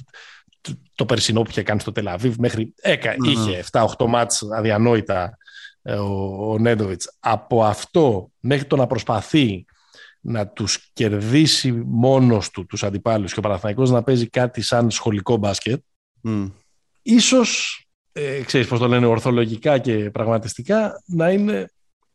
το 0.95 1.07
περσινό 1.07 1.43
που 1.43 1.51
είχε 1.51 1.63
κάνει 1.63 1.81
στο 1.81 1.93
Τελαβίβ 1.93 2.37
μέχρι 2.39 2.75
έκα, 2.81 3.13
mm. 3.13 3.25
είχε 3.25 3.65
7-8 3.71 4.07
μάτς 4.07 4.43
αδιανόητα 4.53 5.37
ε, 5.83 5.95
ο, 5.95 6.37
ο 6.51 6.59
Νέντοβιτς. 6.59 7.17
Από 7.21 7.65
αυτό 7.65 8.31
μέχρι 8.41 8.67
το 8.67 8.77
να 8.77 8.87
προσπαθεί 8.87 9.65
να 10.21 10.49
τους 10.49 10.91
κερδίσει 10.93 11.73
μόνος 11.87 12.51
του 12.51 12.67
τους 12.67 12.83
αντιπάλους 12.83 13.33
και 13.33 13.39
ο 13.39 13.43
Παναθηναϊκός 13.43 13.91
να 13.91 14.03
παίζει 14.03 14.29
κάτι 14.29 14.61
σαν 14.63 14.91
σχολικό 14.91 15.37
μπάσκετ 15.37 15.83
mm. 16.25 16.51
Ίσως, 17.09 17.83
ε, 18.13 18.43
ξέρεις 18.43 18.67
πώς 18.67 18.79
το 18.79 18.89
λένε, 18.89 19.07
ορθολογικά 19.07 19.79
και 19.79 20.11
πραγματιστικά 20.11 21.03
να 21.07 21.31
είναι 21.31 21.71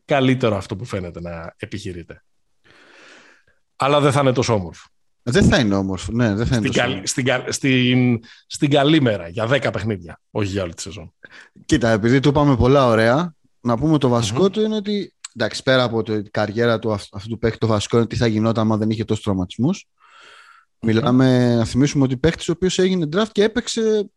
καλύτερο 0.05 0.55
αυτό 0.55 0.75
που 0.75 0.85
φαίνεται 0.85 1.21
να 1.21 1.53
επιχειρείται. 1.57 2.23
Αλλά 3.75 3.99
δεν 3.99 4.11
θα 4.11 4.19
είναι 4.19 4.31
τόσο 4.31 4.53
όμορφο. 4.53 4.87
Δεν 5.23 5.43
θα 5.43 5.59
είναι 5.59 5.75
όμορφο. 5.75 6.11
Ναι, 6.11 6.35
δεν 6.35 6.45
θα 6.45 6.55
είναι 6.55 6.67
στην, 6.67 6.81
καλή, 6.81 7.07
στην, 7.07 7.27
στην, 7.49 8.19
στην, 8.47 8.69
καλή 8.69 9.01
μέρα, 9.01 9.27
για 9.27 9.49
10 9.49 9.69
παιχνίδια, 9.73 10.19
όχι 10.31 10.51
για 10.51 10.63
όλη 10.63 10.73
τη 10.73 10.81
σεζόν. 10.81 11.13
Κοίτα, 11.65 11.89
επειδή 11.89 12.19
του 12.19 12.29
είπαμε 12.29 12.55
πολλά 12.55 12.85
ωραία, 12.85 13.35
να 13.59 13.77
πούμε 13.77 13.97
το 13.97 14.09
βασικό 14.09 14.49
του 14.49 14.61
είναι 14.61 14.75
ότι 14.75 15.15
εντάξει, 15.35 15.63
πέρα 15.63 15.83
από 15.83 16.03
την 16.03 16.31
καριέρα 16.31 16.79
του 16.79 16.91
αυτού 16.91 17.29
του 17.29 17.37
παίκτη, 17.37 17.57
το 17.57 17.67
βασικό 17.67 17.97
είναι 17.97 18.07
τι 18.07 18.15
θα 18.15 18.27
γινόταν 18.27 18.71
αν 18.71 18.79
δεν 18.79 18.89
είχε 18.89 19.05
τόσους 19.05 19.23
τραυματισμούς. 19.23 19.87
Μιλάμε, 20.79 21.55
να 21.55 21.65
θυμίσουμε 21.65 22.03
ότι 22.03 22.17
παίκτης 22.17 22.49
ο 22.49 22.51
οποίος 22.51 22.79
έγινε 22.79 23.07
draft 23.13 23.31
και 23.31 23.43
έπαιξε, 23.43 24.09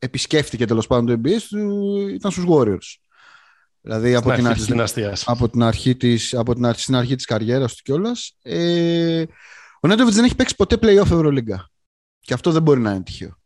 επισκέφτηκε 0.00 0.66
τέλος 0.66 0.86
πάντων 0.86 1.06
το 1.06 1.28
NBA 1.28 1.40
του, 1.48 1.96
ήταν 2.08 2.30
στους 2.30 2.44
Warriors. 2.48 3.00
Δηλαδή 3.80 4.14
από 4.14 4.32
την, 4.32 4.46
αρχή, 4.46 4.74
της 4.74 5.28
από 5.28 5.48
την 5.48 5.62
αρχή 5.62 5.96
της, 5.96 6.34
από 6.34 6.54
την 6.54 6.66
αρχή, 6.66 6.82
στην 6.82 6.94
αρχή 6.94 7.14
της 7.14 7.24
καριέρας 7.24 7.74
του 7.74 7.82
κιόλας. 7.82 8.36
Ε, 8.42 9.24
ο 9.80 9.88
Νέντοβιτς 9.88 10.16
δεν 10.16 10.24
έχει 10.24 10.34
παίξει 10.36 10.56
ποτέ 10.56 10.76
playoff 10.82 11.10
Ευρωλίγκα. 11.10 11.70
Και 12.20 12.34
αυτό 12.34 12.52
δεν 12.52 12.62
μπορεί 12.62 12.80
να 12.80 12.90
είναι 12.90 13.02
τυχαίο. 13.02 13.38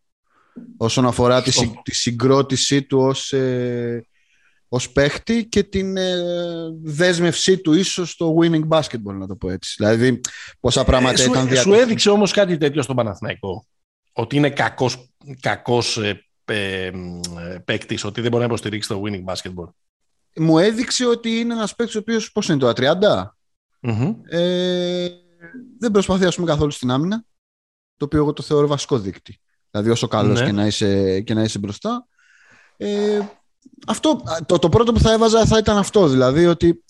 Όσον 0.77 1.07
αφορά 1.07 1.43
τη, 1.43 1.51
τη 1.83 1.95
συγκρότησή 1.95 2.83
του 2.83 2.99
ως, 2.99 3.33
ε, 3.33 4.07
ως 4.69 4.91
παίχτη 4.91 5.47
και 5.47 5.63
την 5.63 5.97
ε, 5.97 6.17
δέσμευσή 6.83 7.59
του 7.59 7.73
ίσως 7.73 8.11
στο 8.11 8.37
winning 8.41 8.69
basketball, 8.69 9.15
να 9.15 9.27
το 9.27 9.37
πω 9.37 9.51
έτσι. 9.51 9.75
Δηλαδή, 9.77 10.21
πόσα 10.61 10.85
πράγματα 10.85 11.23
ε, 11.23 11.25
ήταν 11.25 11.33
διατεθείς. 11.33 11.61
Σου 11.61 11.73
έδειξε 11.73 12.11
όμως 12.11 12.33
κάτι 12.33 12.57
τέτοιο 12.57 12.83
στον 12.83 12.97
Παναθηναϊκό. 12.97 13.67
Ότι 14.13 14.37
είναι 14.37 14.51
κακός, 14.51 15.09
κακός 15.41 15.99
ε, 16.45 16.86
ε, 16.86 16.92
παίκτης, 17.64 18.05
ότι 18.05 18.20
δεν 18.20 18.30
μπορεί 18.30 18.42
να 18.42 18.49
υποστηρίξει 18.49 18.88
το 18.88 19.03
winning 19.05 19.24
basketball. 19.24 19.68
Μου 20.36 20.59
έδειξε 20.59 21.07
ότι 21.07 21.38
είναι 21.38 21.55
ένας 21.55 21.74
παίκτης 21.74 21.97
ο 21.97 21.99
οποίος, 21.99 22.32
πώς 22.32 22.49
είναι 22.49 22.59
τώρα, 22.59 22.72
30? 22.76 23.24
Mm-hmm. 23.80 24.14
Ε, 24.24 25.09
δεν 25.78 25.90
προσπαθεί 25.90 26.34
πούμε, 26.34 26.47
καθόλου 26.47 26.70
στην 26.70 26.90
άμυνα, 26.90 27.24
το 27.97 28.05
οποίο 28.05 28.18
εγώ 28.18 28.32
το 28.32 28.42
θεωρώ 28.42 28.66
βασικό 28.66 28.99
δείκτη. 28.99 29.38
Δηλαδή 29.70 29.90
όσο 29.90 30.09
καλός 30.09 30.40
ναι. 30.40 30.47
και, 30.47 30.53
να 30.53 30.66
είσαι, 30.66 31.20
και 31.20 31.34
να 31.34 31.42
είσαι 31.42 31.59
μπροστά. 31.59 32.07
Ε, 32.76 33.20
αυτό, 33.86 34.22
το, 34.47 34.59
το 34.59 34.68
πρώτο 34.68 34.92
που 34.92 35.01
θα 35.01 35.12
έβαζα 35.12 35.47
θα 35.47 35.59
ήταν 35.59 35.76
αυτό, 35.76 36.09
δηλαδή 36.09 36.47
ότι 36.47 36.84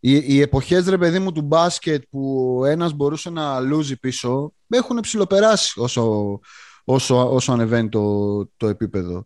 οι, 0.00 0.34
οι 0.34 0.40
εποχές 0.40 0.88
ρε 0.88 0.98
παιδί 0.98 1.18
μου 1.18 1.32
του 1.32 1.42
μπάσκετ 1.42 2.02
που 2.10 2.62
ένας 2.66 2.92
μπορούσε 2.92 3.30
να 3.30 3.60
λούζει 3.60 3.98
πίσω 3.98 4.52
έχουν 4.68 5.00
ψηλοπεράσει 5.00 5.80
όσο, 5.80 6.38
όσο, 6.84 7.32
όσο 7.32 7.52
ανεβαίνει 7.52 7.88
το, 7.88 8.46
το 8.56 8.68
επίπεδο. 8.68 9.24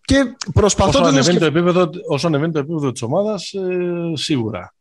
Και 0.00 0.36
προσπαθώ 0.52 1.00
όσο, 1.00 1.08
ανεβαίνει 1.08 1.38
το 1.38 1.44
επίπεδο, 1.44 1.90
όσο 2.08 2.26
ανεβαίνει 2.26 2.52
το 2.52 2.58
επίπεδο 2.58 2.92
της 2.92 3.02
ομάδας, 3.02 3.52
ε, 3.52 4.12
σίγουρα. 4.14 4.74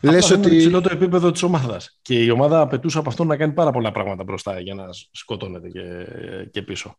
Λες 0.00 0.30
ότι... 0.30 0.46
Είναι 0.48 0.56
υψηλό 0.56 0.80
το 0.80 0.88
επίπεδο 0.92 1.30
της 1.30 1.42
ομάδας. 1.42 1.98
Και 2.02 2.24
η 2.24 2.30
ομάδα 2.30 2.60
απαιτούσε 2.60 2.98
από 2.98 3.08
αυτό 3.08 3.24
να 3.24 3.36
κάνει 3.36 3.52
πάρα 3.52 3.70
πολλά 3.70 3.92
πράγματα 3.92 4.24
μπροστά 4.24 4.60
για 4.60 4.74
να 4.74 4.84
σκοτώνεται 5.10 5.68
και, 5.68 6.06
και 6.50 6.62
πίσω. 6.62 6.98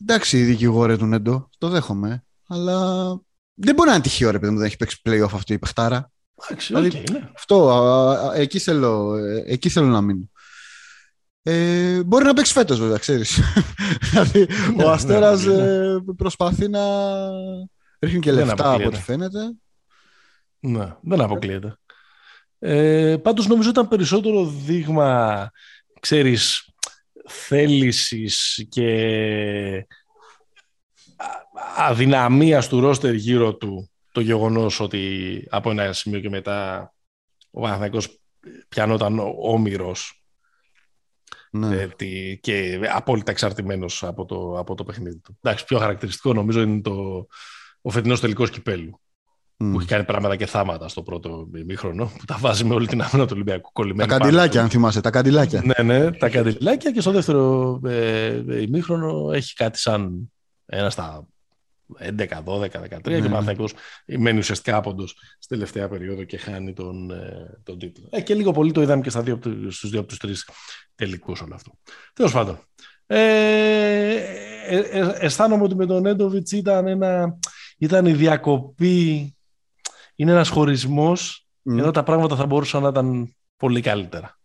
Εντάξει, 0.00 0.38
η 0.38 0.42
δικηγόρη 0.42 0.96
του 0.96 1.06
Νέντο, 1.06 1.48
το 1.58 1.68
δέχομαι. 1.68 2.24
Αλλά 2.48 3.06
δεν 3.54 3.74
μπορεί 3.74 3.88
να 3.88 3.94
είναι 3.94 4.02
τυχαίο 4.02 4.30
ρε 4.30 4.38
παιδί 4.38 4.52
μου, 4.52 4.58
δεν 4.58 4.66
έχει 4.66 4.76
παίξει 4.76 5.00
playoff 5.04 5.30
αυτή 5.32 5.52
η 5.52 5.58
παιχτάρα. 5.58 6.10
Εντάξει, 6.44 6.66
δηλαδή, 6.66 6.90
okay, 6.94 7.10
ναι. 7.10 7.30
Αυτό, 7.34 7.70
α, 7.70 8.10
α, 8.12 8.34
εκεί, 8.34 8.58
θέλω, 8.58 9.16
ε, 9.16 9.44
εκεί 9.46 9.68
θέλω 9.68 9.86
να 9.86 10.00
μείνω. 10.00 10.30
Ε, 11.48 12.02
μπορεί 12.02 12.24
να 12.24 12.34
παίξει 12.34 12.52
φέτος 12.52 12.80
βέβαια, 12.80 12.98
ξέρεις. 12.98 13.40
δηλαδή, 14.10 14.46
ναι, 14.76 14.84
ο 14.84 14.90
Αστέρας 14.90 15.44
ναι, 15.44 15.54
ναι, 15.54 15.62
ναι. 15.62 15.92
Ε, 15.92 15.98
προσπαθεί 16.16 16.68
να 16.68 16.80
ρίχνει 17.98 18.20
και 18.20 18.32
λεφτά 18.32 18.72
από 18.72 18.86
ό,τι 18.86 19.00
φαίνεται. 19.00 19.38
Ναι, 20.60 20.94
δεν 21.02 21.20
αποκλείεται. 21.20 21.76
Ε, 22.58 23.16
πάντως 23.22 23.46
νομίζω 23.46 23.68
ήταν 23.68 23.88
περισσότερο 23.88 24.46
δείγμα, 24.46 25.50
ξέρεις, 26.00 26.68
θέλησης 27.26 28.66
και 28.68 29.86
αδυναμίας 31.76 32.68
του 32.68 32.80
ρόστερ 32.80 33.14
γύρω 33.14 33.54
του 33.56 33.90
το 34.12 34.20
γεγονός 34.20 34.80
ότι 34.80 35.46
από 35.50 35.70
ένα 35.70 35.92
σημείο 35.92 36.20
και 36.20 36.28
μετά 36.28 36.92
ο 37.50 37.60
Παναθηναϊκός 37.60 38.20
πιανόταν 38.68 39.20
όμοιρος 39.38 40.25
ναι. 41.50 41.86
και 42.40 42.80
απόλυτα 42.92 43.30
εξαρτημένος 43.30 44.04
από 44.04 44.24
το, 44.24 44.58
από 44.58 44.74
το 44.74 44.84
παιχνίδι 44.84 45.18
του. 45.18 45.38
Εντάξει, 45.42 45.64
πιο 45.64 45.78
χαρακτηριστικό 45.78 46.32
νομίζω 46.32 46.60
είναι 46.60 46.80
το, 46.80 47.26
ο 47.80 47.90
φετινός 47.90 48.20
τελικός 48.20 48.50
κυπέλου. 48.50 49.00
Mm. 49.58 49.70
Που 49.72 49.78
έχει 49.78 49.88
κάνει 49.88 50.04
πράγματα 50.04 50.36
και 50.36 50.46
θάματα 50.46 50.88
στο 50.88 51.02
πρώτο 51.02 51.48
ημίχρονο, 51.56 52.04
που 52.04 52.24
τα 52.24 52.36
βάζει 52.40 52.64
με 52.64 52.74
όλη 52.74 52.86
την 52.86 53.02
άμυνα 53.02 53.26
του 53.26 53.32
Ολυμπιακού 53.34 53.72
κολλημένα. 53.72 54.08
Τα 54.08 54.18
καντιλάκια, 54.18 54.62
αν 54.62 54.68
θυμάσαι, 54.68 55.00
τα 55.00 55.10
καντιλάκια. 55.10 55.62
ναι, 55.64 55.82
ναι, 55.82 56.12
τα 56.12 56.28
καντιλάκια 56.28 56.90
και 56.90 57.00
στο 57.00 57.10
δεύτερο 57.10 57.80
ε, 57.86 58.62
ημίχρονο 58.62 59.30
έχει 59.32 59.54
κάτι 59.54 59.78
σαν 59.78 60.32
ένα 60.66 60.90
στα 60.90 61.26
11, 62.00 62.42
12, 62.44 62.60
13 62.60 63.00
και 63.02 63.16
ο 63.16 63.20
Παναθηναϊκός 63.20 63.72
μένει 64.06 64.38
ουσιαστικά 64.38 64.76
άποντος 64.76 65.16
στη 65.38 65.54
τελευταία 65.54 65.88
περίοδο 65.88 66.24
και 66.24 66.36
χάνει 66.36 66.72
τον, 66.72 67.10
ε, 67.10 67.60
τον 67.62 67.78
τίτλο. 67.78 68.08
Ε, 68.10 68.20
και 68.20 68.34
λίγο 68.34 68.52
πολύ 68.52 68.72
το 68.72 68.82
είδαμε 68.82 69.02
και 69.02 69.10
στα 69.10 69.22
δύο, 69.22 69.40
στους 69.68 69.90
δύο 69.90 69.98
από 69.98 70.08
τους 70.08 70.18
τρεις 70.18 70.48
τελικούς 70.94 71.40
όλο 71.40 71.54
αυτό. 71.54 71.78
Τέλος 72.12 72.32
πάντων. 72.32 72.58
Ε, 73.06 74.16
ε, 74.68 74.78
ε, 74.78 75.16
αισθάνομαι 75.18 75.62
ότι 75.62 75.74
με 75.74 75.86
τον 75.86 76.06
Έντοβιτς 76.06 76.52
ήταν, 76.52 76.86
ένα, 76.86 77.38
ήταν 77.78 78.06
η 78.06 78.12
διακοπή 78.12 79.30
είναι 80.16 80.30
ένας 80.30 80.48
χωρισμός, 80.48 81.48
mm. 81.70 81.78
ενώ 81.78 81.90
τα 81.90 82.02
πράγματα 82.02 82.36
θα 82.36 82.46
μπορούσαν 82.46 82.82
να 82.82 82.88
ήταν 82.88 83.36
πολύ 83.56 83.80
καλύτερα. 83.80 84.38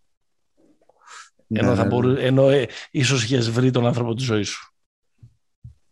Ναι, 1.47 1.59
ενώ, 1.59 1.75
θα 1.75 1.83
ναι, 1.83 1.89
μπορού... 1.89 2.07
ναι. 2.07 2.21
ενώ 2.21 2.49
ε, 2.49 2.67
ίσως 2.91 3.23
είχες 3.23 3.49
βρει 3.49 3.71
τον 3.71 3.85
άνθρωπο 3.85 4.13
της 4.13 4.25
ζωής 4.25 4.49
σου. 4.49 4.73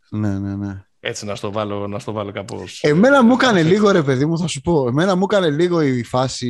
Ναι, 0.09 0.39
ναι, 0.39 0.55
ναι. 0.55 0.83
Έτσι 0.99 1.25
να 1.25 1.35
στο 1.35 1.51
βάλω, 1.51 1.87
να 1.87 1.99
στο 1.99 2.11
βάλω 2.11 2.31
κάπως... 2.31 2.79
Εμένα 2.83 3.23
μου 3.23 3.33
έκανε 3.33 3.63
λίγο 3.63 3.91
ρε 3.91 4.03
παιδί 4.03 4.25
μου, 4.25 4.39
θα 4.39 4.47
σου 4.47 4.61
πω. 4.61 4.87
Εμένα 4.87 5.15
μου 5.15 5.23
έκανε 5.29 5.49
λίγο 5.49 5.81
η 5.81 6.03
φάση, 6.03 6.49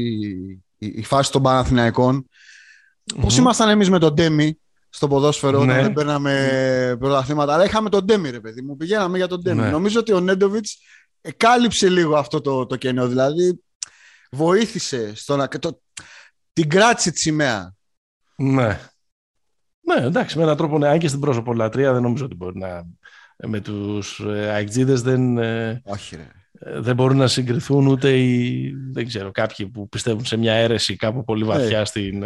η, 0.78 0.88
η 0.88 1.04
φάση 1.04 1.32
των 1.32 1.42
Παναθηναϊκών. 1.42 2.26
Mm-hmm. 2.26 3.18
Πώς 3.22 3.38
ήμασταν 3.38 3.70
εμείς 3.70 3.90
με 3.90 4.00
τον 4.00 4.14
Ντέμι 4.14 4.60
στο 4.90 5.08
ποδόσφαιρο 5.08 5.64
ναι. 5.64 5.72
όταν 5.72 5.84
δεν 5.84 5.94
παίρναμε 5.94 6.96
πρωταθλήματα. 7.00 7.54
Αλλά 7.54 7.66
είχαμε 7.66 7.90
τον 7.90 8.06
Ντέμι 8.06 8.30
ρε 8.30 8.40
παιδί 8.40 8.62
μου. 8.62 8.78
Πηγαίναμε 8.78 9.18
για 9.18 9.28
τον 9.28 9.42
Ντέμι. 9.42 9.62
Ναι. 9.62 9.70
Νομίζω 9.70 10.00
ότι 10.00 10.14
ο 10.14 10.20
Νέντοβιτς 10.20 10.78
κάλυψε 11.38 11.90
λίγο 11.90 12.16
αυτό 12.16 12.42
το, 12.42 12.66
το 12.66 12.76
κενό. 12.76 13.08
Δηλαδή, 13.08 13.64
βοήθησε 14.32 15.16
στο 15.16 15.36
να. 15.36 15.48
Το, 15.48 15.82
την 16.54 16.70
κράτησε 16.70 17.12
τη 17.12 17.20
σημαία. 17.20 17.74
Ναι. 18.36 18.80
Ναι, 19.82 20.06
εντάξει, 20.06 20.38
με 20.38 20.44
έναν 20.44 20.58
τρόπο, 20.58 20.78
ναι, 20.78 20.88
αν 20.88 21.00
και 21.00 21.08
στην 21.08 21.20
πρόσωπο 21.20 21.54
λατρεία, 21.54 21.94
δεν 21.94 22.02
νομίζω 22.02 22.26
ότι 22.26 22.36
μπορεί 22.36 22.58
να. 22.58 22.86
Με 23.48 23.60
τους 23.60 24.20
ε, 24.20 24.66
δεν. 24.96 25.38
Ε, 25.38 25.82
Όχι, 25.86 26.16
ρε. 26.16 26.28
Ε, 26.62 26.80
δεν 26.80 26.96
μπορούν 26.96 27.18
να 27.18 27.28
συγκριθούν 27.28 27.88
ούτε 27.88 28.18
οι, 28.18 28.74
δεν 28.92 29.08
ξέρω, 29.08 29.32
κάποιοι 29.32 29.68
που 29.68 29.90
πιστεύουν 29.90 30.26
σε 30.26 30.38
μια 30.38 30.54
αίρεση 30.54 30.96
κάπου 30.96 31.24
πολύ 31.24 31.44
βαθιά 31.44 31.82
hey, 31.82 31.86
στην, 31.86 32.24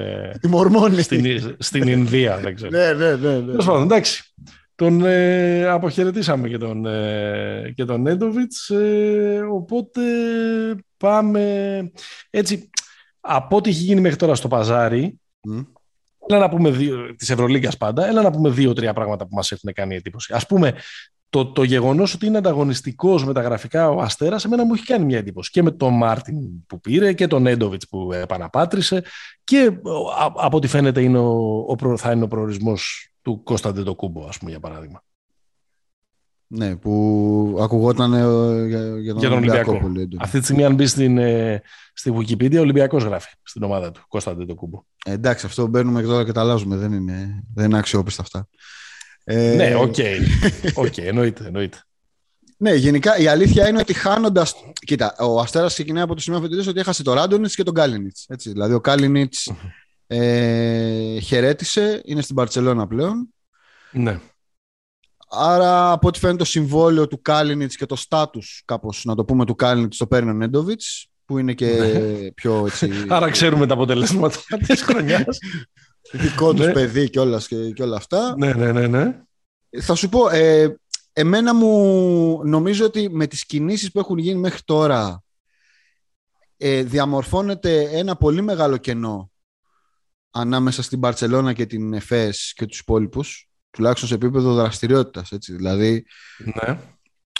η 0.97 1.01
στην, 1.01 1.55
στην 1.59 1.87
Ινδία. 1.87 2.37
Δεν 2.37 2.55
ξέρω. 2.55 2.71
ναι, 2.77 2.93
ναι, 2.93 3.15
ναι. 3.15 3.39
ναι. 3.39 3.55
Πάντων, 3.55 3.81
εντάξει. 3.81 4.33
τον 4.75 5.05
ε, 5.05 5.65
αποχαιρετήσαμε 5.65 6.47
και 6.47 6.57
τον, 6.57 6.85
ε, 6.85 7.71
και 7.75 7.85
τον 7.85 8.01
Νέντοβιτς, 8.01 8.69
ε, 8.69 9.41
οπότε 9.51 10.01
πάμε 10.97 11.91
έτσι, 12.29 12.69
από 13.19 13.55
ό,τι 13.55 13.69
έχει 13.69 13.83
γίνει 13.83 14.01
μέχρι 14.01 14.17
τώρα 14.17 14.35
στο 14.35 14.47
παζάρι, 14.47 15.19
mm. 15.49 15.65
Έλα 16.27 16.39
να 16.39 16.49
πούμε 16.49 16.69
δύο, 16.69 17.15
της 17.15 17.29
Ευρωλίγκας 17.29 17.77
πάντα, 17.77 18.07
έλα 18.07 18.21
να 18.21 18.31
πούμε 18.31 18.49
δύο-τρία 18.49 18.93
πράγματα 18.93 19.27
που 19.27 19.35
μας 19.35 19.51
έχουν 19.51 19.73
κάνει 19.73 19.95
εντύπωση. 19.95 20.33
Ας 20.33 20.45
πούμε, 20.45 20.73
το, 21.29 21.45
το 21.45 21.63
γεγονός 21.63 22.13
ότι 22.13 22.25
είναι 22.25 22.37
ανταγωνιστικός 22.37 23.25
με 23.25 23.33
τα 23.33 23.41
γραφικά 23.41 23.89
ο 23.89 24.01
Αστέρας, 24.01 24.45
εμένα 24.45 24.65
μου 24.65 24.73
έχει 24.73 24.85
κάνει 24.85 25.05
μια 25.05 25.17
εντύπωση. 25.17 25.51
Και 25.51 25.61
με 25.61 25.71
τον 25.71 25.93
Μάρτιν 25.93 26.65
που 26.67 26.79
πήρε 26.79 27.13
και 27.13 27.27
τον 27.27 27.41
Νέντοβιτς 27.41 27.87
που 27.87 28.13
επαναπάτρισε 28.13 29.03
και 29.43 29.71
από 30.35 30.57
ό,τι 30.57 30.67
φαίνεται 30.67 31.01
είναι 31.01 31.17
ο, 31.17 31.65
ο, 31.67 31.97
θα 31.97 32.11
είναι 32.11 32.23
ο 32.23 32.27
προορισμός 32.27 33.11
του 33.21 33.43
Κώστα 33.43 33.83
Αντετοκούνμπο, 33.83 34.27
ας 34.27 34.37
πούμε, 34.37 34.51
για 34.51 34.59
παράδειγμα. 34.59 35.03
Ναι, 36.55 36.75
που 36.75 37.57
ακουγόταν 37.61 38.13
ε, 38.13 38.17
για, 38.67 38.99
για 38.99 39.11
τον, 39.11 39.19
για 39.19 39.29
τον 39.29 39.37
Ολυμπιακό. 39.37 39.79
Ολυμπιακό. 39.83 40.23
Αυτή 40.23 40.37
τη 40.37 40.43
στιγμή, 40.43 40.65
αν 40.65 40.75
μπει 40.75 40.85
στην, 40.85 41.17
ε, 41.17 41.61
στη 41.93 42.13
Wikipedia, 42.15 42.57
ο 42.57 42.59
Ολυμπιακός 42.59 43.03
γράφει 43.03 43.29
στην 43.43 43.63
ομάδα 43.63 43.91
του. 43.91 44.05
Κώστας 44.07 44.45
Αντετοκούνμπο. 44.45 44.83
Ε, 45.05 45.11
εντάξει, 45.11 45.45
αυτό 45.45 45.67
μπαίνουμε 45.67 46.01
και 46.01 46.07
τώρα 46.07 46.25
και 46.25 46.31
τα 46.31 46.41
αλλάζουμε. 46.41 46.75
Δεν 46.75 46.93
είναι, 46.93 47.43
δεν 47.53 47.65
είναι 47.65 47.77
αξιόπιστα 47.77 48.21
αυτά. 48.21 48.47
Ε... 49.23 49.53
Ναι, 49.55 49.75
OK. 49.75 49.95
Okay. 49.97 50.17
okay, 50.83 51.03
εννοείται, 51.03 51.45
εννοείται. 51.45 51.77
Ναι, 52.57 52.73
γενικά 52.73 53.17
η 53.17 53.27
αλήθεια 53.27 53.67
είναι 53.67 53.79
ότι 53.79 53.93
χάνοντας. 53.93 54.55
Κοίτα, 54.85 55.15
ο 55.19 55.39
Αστέρας 55.39 55.73
ξεκινάει 55.73 56.03
από 56.03 56.15
το 56.15 56.21
σημείο 56.21 56.39
αφετηρία 56.39 56.69
ότι 56.69 56.79
έχασε 56.79 57.03
τον 57.03 57.13
Ράντονιτς 57.13 57.55
και 57.55 57.63
τον 57.63 57.73
Κάλινιτς. 57.73 58.15
Δηλαδή, 58.43 58.73
ο 58.73 58.79
Κάλινιτ 58.79 59.33
ε, 60.07 61.19
χαιρέτησε, 61.19 62.01
είναι 62.05 62.21
στην 62.21 62.35
Παρσελώνα 62.35 62.87
πλέον. 62.87 63.33
Ναι. 63.91 64.19
Άρα, 65.35 65.91
από 65.91 66.07
ό,τι 66.07 66.19
φαίνεται, 66.19 66.37
το 66.37 66.45
συμβόλαιο 66.45 67.07
του 67.07 67.21
Κάλινιτς 67.21 67.75
και 67.75 67.85
το 67.85 67.95
στάτους, 67.95 68.61
κάπως 68.65 69.01
να 69.05 69.15
το 69.15 69.25
πούμε, 69.25 69.45
του 69.45 69.55
Κάλινιτς 69.55 69.97
το 69.97 70.07
παίρνει 70.07 70.29
ο 70.29 70.33
Νέντοβιτς, 70.33 71.07
που 71.25 71.37
είναι 71.37 71.53
και 71.53 71.65
ναι. 71.65 72.31
πιο 72.31 72.65
έτσι... 72.65 72.91
Άρα 73.09 73.29
ξέρουμε 73.29 73.65
τα 73.67 73.73
αποτελέσματα 73.73 74.39
της 74.67 74.81
χρονιάς. 74.81 75.37
Δικό 76.11 76.53
τους 76.53 76.65
ναι. 76.65 76.71
παιδί 76.71 77.09
και 77.09 77.19
όλας, 77.19 77.47
και, 77.47 77.83
όλα 77.83 77.95
αυτά. 77.95 78.35
Ναι, 78.37 78.53
ναι, 78.53 78.71
ναι, 78.71 78.87
ναι. 78.87 79.21
Θα 79.81 79.95
σου 79.95 80.09
πω, 80.09 80.29
ε, 80.29 80.75
εμένα 81.13 81.53
μου 81.53 82.41
νομίζω 82.43 82.85
ότι 82.85 83.09
με 83.09 83.27
τις 83.27 83.45
κινήσεις 83.45 83.91
που 83.91 83.99
έχουν 83.99 84.17
γίνει 84.17 84.39
μέχρι 84.39 84.61
τώρα 84.65 85.23
ε, 86.57 86.83
διαμορφώνεται 86.83 87.89
ένα 87.91 88.15
πολύ 88.15 88.41
μεγάλο 88.41 88.77
κενό 88.77 89.31
ανάμεσα 90.31 90.81
στην 90.81 90.99
Μπαρτσελώνα 90.99 91.53
και 91.53 91.65
την 91.65 91.93
ΕΦΕΣ 91.93 92.53
και 92.55 92.65
τους 92.65 92.79
υπόλοιπους, 92.79 93.49
τουλάχιστον 93.73 94.09
σε 94.09 94.15
επίπεδο 94.15 94.53
δραστηριότητας. 94.53 95.31
Έτσι. 95.31 95.55
Δηλαδή, 95.55 96.05
ναι. 96.37 96.79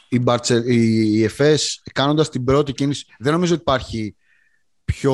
η, 0.09 0.19
Μπαρτσε, 0.19 0.63
η, 0.65 1.23
ΕΦΕΣ 1.23 1.81
κάνοντας 1.93 2.29
την 2.29 2.43
πρώτη 2.43 2.73
κίνηση, 2.73 3.05
δεν 3.19 3.34
νομίζω 3.34 3.53
ότι 3.53 3.61
υπάρχει 3.61 4.15
πιο, 4.86 5.13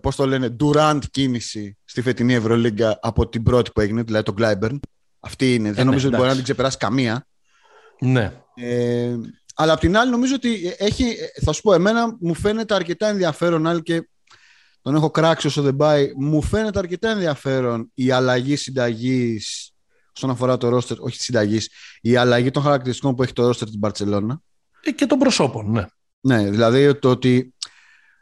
πώς 0.00 0.16
το 0.16 0.26
λένε, 0.26 0.56
Durant 0.60 1.00
κίνηση 1.10 1.76
στη 1.84 2.02
φετινή 2.02 2.34
Ευρωλίγκα 2.34 2.98
από 3.02 3.28
την 3.28 3.42
πρώτη 3.42 3.70
που 3.70 3.80
έγινε, 3.80 4.02
δηλαδή 4.02 4.24
τον 4.24 4.34
Glyburn. 4.38 4.78
Αυτή 5.20 5.54
είναι. 5.54 5.68
δεν 5.68 5.78
ε, 5.78 5.82
ναι, 5.82 5.84
νομίζω 5.84 6.08
ότι 6.08 6.16
μπορεί 6.16 6.28
να 6.28 6.34
την 6.34 6.44
ξεπεράσει 6.44 6.76
καμία. 6.76 7.26
Ναι. 8.00 8.32
Ε, 8.54 9.16
αλλά 9.54 9.72
απ' 9.72 9.80
την 9.80 9.96
άλλη 9.96 10.10
νομίζω 10.10 10.34
ότι 10.34 10.74
έχει, 10.78 11.16
θα 11.44 11.52
σου 11.52 11.62
πω, 11.62 11.72
εμένα 11.72 12.16
μου 12.20 12.34
φαίνεται 12.34 12.74
αρκετά 12.74 13.08
ενδιαφέρον, 13.08 13.66
άλλη 13.66 13.82
και 13.82 14.08
τον 14.82 14.94
έχω 14.94 15.10
κράξει 15.10 15.46
όσο 15.46 15.62
δεν 15.62 15.76
πάει. 15.76 16.12
Μου 16.16 16.42
φαίνεται 16.42 16.78
αρκετά 16.78 17.10
ενδιαφέρον 17.10 17.90
η 17.94 18.10
αλλαγή 18.10 18.56
συνταγής 18.56 19.73
όσον 20.16 20.30
αφορά 20.30 20.56
το 20.56 20.68
ρόστερ, 20.68 21.00
όχι 21.00 21.16
της 21.16 21.24
συνταγής, 21.24 21.70
η 22.00 22.16
αλλαγή 22.16 22.50
των 22.50 22.62
χαρακτηριστικών 22.62 23.14
που 23.14 23.22
έχει 23.22 23.32
το 23.32 23.46
ρόστερ 23.46 23.70
την 23.70 23.80
Παρσελώνα. 23.80 24.40
Ε, 24.80 24.90
και 24.90 25.06
των 25.06 25.18
προσώπων, 25.18 25.70
ναι. 25.70 25.86
Ναι, 26.20 26.50
δηλαδή 26.50 26.98
το 26.98 27.10
ότι 27.10 27.54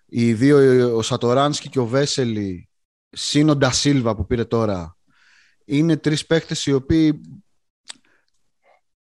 οι 0.07 0.32
δύο, 0.32 0.97
ο 0.97 1.03
Σατοράνσκι 1.03 1.68
και 1.68 1.78
ο 1.78 1.86
Βέσελη, 1.86 2.68
συν 3.11 3.49
ο 3.49 3.57
Ντασίλβα 3.57 4.16
που 4.16 4.26
πήρε 4.26 4.45
τώρα, 4.45 4.97
είναι 5.64 5.97
τρεις 5.97 6.26
παίκτες 6.26 6.66
οι 6.66 6.72
οποίοι 6.72 7.20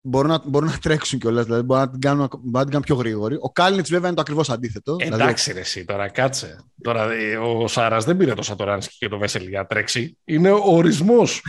μπορούν 0.01 0.29
να, 0.29 0.41
μπορούν 0.45 0.69
να 0.69 0.77
τρέξουν 0.77 1.19
κιόλας, 1.19 1.45
δηλαδή 1.45 1.63
μπορούν 1.63 1.83
να 1.83 1.91
την 1.91 2.01
κάνουν, 2.01 2.29
να 2.43 2.59
την 2.61 2.69
κάνουν 2.69 2.85
πιο 2.85 2.95
γρήγορη. 2.95 3.37
Ο 3.39 3.51
Κάλινιτς 3.51 3.89
βέβαια 3.89 4.07
είναι 4.07 4.15
το 4.15 4.21
ακριβώς 4.21 4.49
αντίθετο. 4.49 4.95
Δηλαδή- 4.95 5.21
εντάξει, 5.21 5.51
δηλαδή... 5.51 5.59
ρε, 5.59 5.77
εσύ 5.77 5.85
τώρα 5.85 6.09
κάτσε. 6.09 6.63
Τώρα, 6.81 7.11
ε, 7.11 7.37
ο 7.37 7.67
Σάρας 7.67 8.05
δεν 8.05 8.17
πήρε 8.17 8.33
το 8.33 8.41
Σατοράνσκι 8.41 8.97
και 8.97 9.07
το 9.07 9.17
Βέσελ 9.17 9.47
για 9.47 9.65
τρέξει. 9.65 10.17
Είναι 10.23 10.51
ο 10.51 10.61
ορισμός 10.63 11.41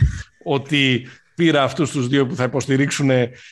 ότι 0.43 1.07
πήρα 1.35 1.63
αυτούς 1.63 1.91
τους 1.91 2.07
δύο 2.07 2.27
που 2.27 2.35
θα 2.35 2.43
υποστηρίξουν 2.43 3.09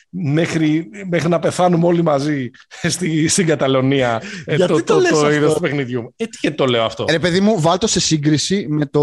μέχρι, 0.08 0.90
μέχρι 1.10 1.28
να 1.28 1.38
πεθάνουμε 1.38 1.86
όλοι 1.86 2.02
μαζί 2.02 2.50
στη, 2.82 3.28
στην 3.28 3.46
Καταλωνία 3.46 4.22
ε, 4.44 4.56
το, 4.56 4.66
το, 4.66 4.82
το, 4.82 5.20
το 5.20 5.32
είδος 5.32 5.54
του 5.54 5.60
παιχνιδιού. 5.60 6.14
Ε, 6.16 6.24
τι 6.24 6.50
το 6.50 6.66
λέω 6.66 6.84
αυτό; 6.84 7.04
Ε, 7.08 7.18
παιδί 7.18 7.40
μου, 7.40 7.60
βάλτο 7.60 7.86
σε 7.86 8.00
σύγκριση 8.00 8.66
με 8.68 8.86
το 8.86 9.02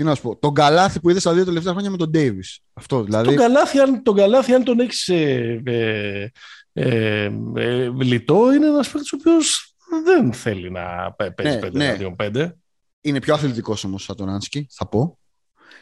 τι 0.00 0.06
να 0.06 0.14
σου 0.14 0.22
πω, 0.22 0.36
τον 0.36 0.54
Καλάθι 0.54 1.00
που 1.00 1.10
είδες 1.10 1.22
στα 1.22 1.32
δύο 1.32 1.44
τελευταία 1.44 1.72
χρόνια 1.72 1.90
με 1.90 1.96
τον 1.96 2.10
Ντέιβις. 2.10 2.60
Αυτό 2.72 3.02
δηλαδή. 3.02 3.26
Τον 3.26 3.36
Καλάθι, 3.36 3.78
αν 3.78 4.02
τον, 4.02 4.16
Καλάθι, 4.16 4.52
αν 4.52 4.64
τον 4.64 4.80
έχεις 4.80 5.08
ε, 5.08 5.62
ε, 5.64 6.28
ε, 6.72 7.30
ε, 7.54 7.90
λιτό, 8.02 8.52
είναι 8.52 8.66
ένας 8.66 8.90
παίκτης 8.90 9.12
ο 9.12 9.16
οποίος 9.20 9.74
δεν 10.04 10.32
θέλει 10.32 10.70
να 10.70 11.12
παίζει 11.34 11.58
ναι, 11.72 11.96
5 11.98 12.14
ναι. 12.32 12.42
5. 12.44 12.52
Είναι 13.00 13.20
πιο 13.20 13.34
αθλητικός 13.34 13.84
όμως 13.84 14.02
ο 14.02 14.04
Σατονάνσκι, 14.04 14.66
θα 14.70 14.88
πω. 14.88 15.18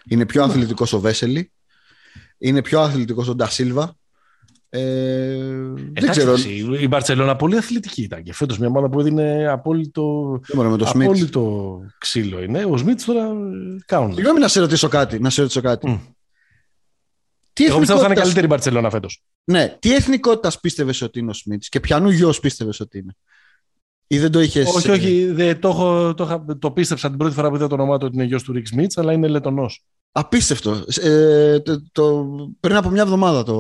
Είναι 0.09 0.27
πιο 0.27 0.47
ναι. 0.47 0.53
αθλητικός 0.53 0.93
ο 0.93 1.01
Βέσελη. 1.01 1.53
Είναι 2.39 2.63
πιο 2.63 2.81
αθλητικός 2.81 3.29
ο 3.29 3.35
Ντασίλβα. 3.35 3.97
Ε, 4.71 5.37
δεν 5.93 6.11
ξέρω. 6.11 6.35
η 6.81 6.89
Μπαρσελόνα 6.89 7.37
πολύ 7.37 7.57
αθλητική 7.57 8.03
ήταν 8.03 8.23
και 8.23 8.35
φέτος 8.35 8.59
μια 8.59 8.69
ομάδα 8.69 8.89
που 8.89 9.01
έδινε 9.01 9.49
απόλυτο, 9.49 10.41
με 10.53 10.77
το 10.77 10.93
απόλυτο 10.95 11.81
ξύλο 11.99 12.43
είναι. 12.43 12.65
Ο 12.65 12.77
Σμιτς 12.77 13.05
τώρα 13.05 13.29
κάνουν. 13.87 14.15
Συγγνώμη 14.15 14.41
να 14.41 14.49
σε 14.49 14.61
ρωτήσω 14.61 14.89
κάτι. 14.89 15.19
Να 15.19 15.31
σε 15.31 15.41
ρωτήσω 15.41 15.61
κάτι. 15.61 15.87
Mm. 15.91 16.13
Τι 17.53 17.65
Εγώ 17.65 17.79
πιστεύω 17.79 18.01
θα 18.01 18.07
είναι 18.07 18.15
καλύτερη 18.15 18.45
η 18.45 18.49
Μπαρσελόνα 18.49 18.91
φέτος. 18.91 19.23
Ναι. 19.45 19.77
Τι 19.79 19.95
εθνικότητας 19.95 20.61
πίστευες 20.61 21.03
ότι 21.03 21.19
είναι 21.19 21.31
ο 21.31 21.35
Σμιτς 21.35 21.69
και 21.69 21.81
ποιανού 21.81 22.11
γιος 22.11 22.41
πίστευες 22.41 22.81
ότι 22.81 22.99
είναι; 22.99 23.17
Ή 24.07 24.19
δεν 24.19 24.31
το 24.31 24.41
είχες. 24.41 24.75
Όχι, 24.75 24.91
όχι. 24.91 25.25
Δε, 25.25 25.55
το, 25.55 26.15
το, 26.15 26.57
το, 26.59 26.71
πίστεψα 26.71 27.09
την 27.09 27.19
πρώτη 27.19 27.35
φορά 27.35 27.49
που 27.49 27.55
είδα 27.55 27.67
το 27.67 27.75
όνομά 27.75 27.99
του 27.99 28.07
ότι 28.07 28.15
είναι 28.15 28.25
γιος 28.25 28.43
του 28.43 28.53
Ριξ 28.53 28.69
Σμιτς, 28.69 28.99
αλλά 28.99 29.13
είναι 29.13 29.29
λετονό. 29.29 29.71
Απίστευτο. 30.13 30.85
Ε, 31.03 31.61
το, 31.61 31.83
το, 31.93 32.27
πριν 32.61 32.77
από 32.77 32.89
μια 32.89 33.03
εβδομάδα 33.03 33.43
το, 33.43 33.55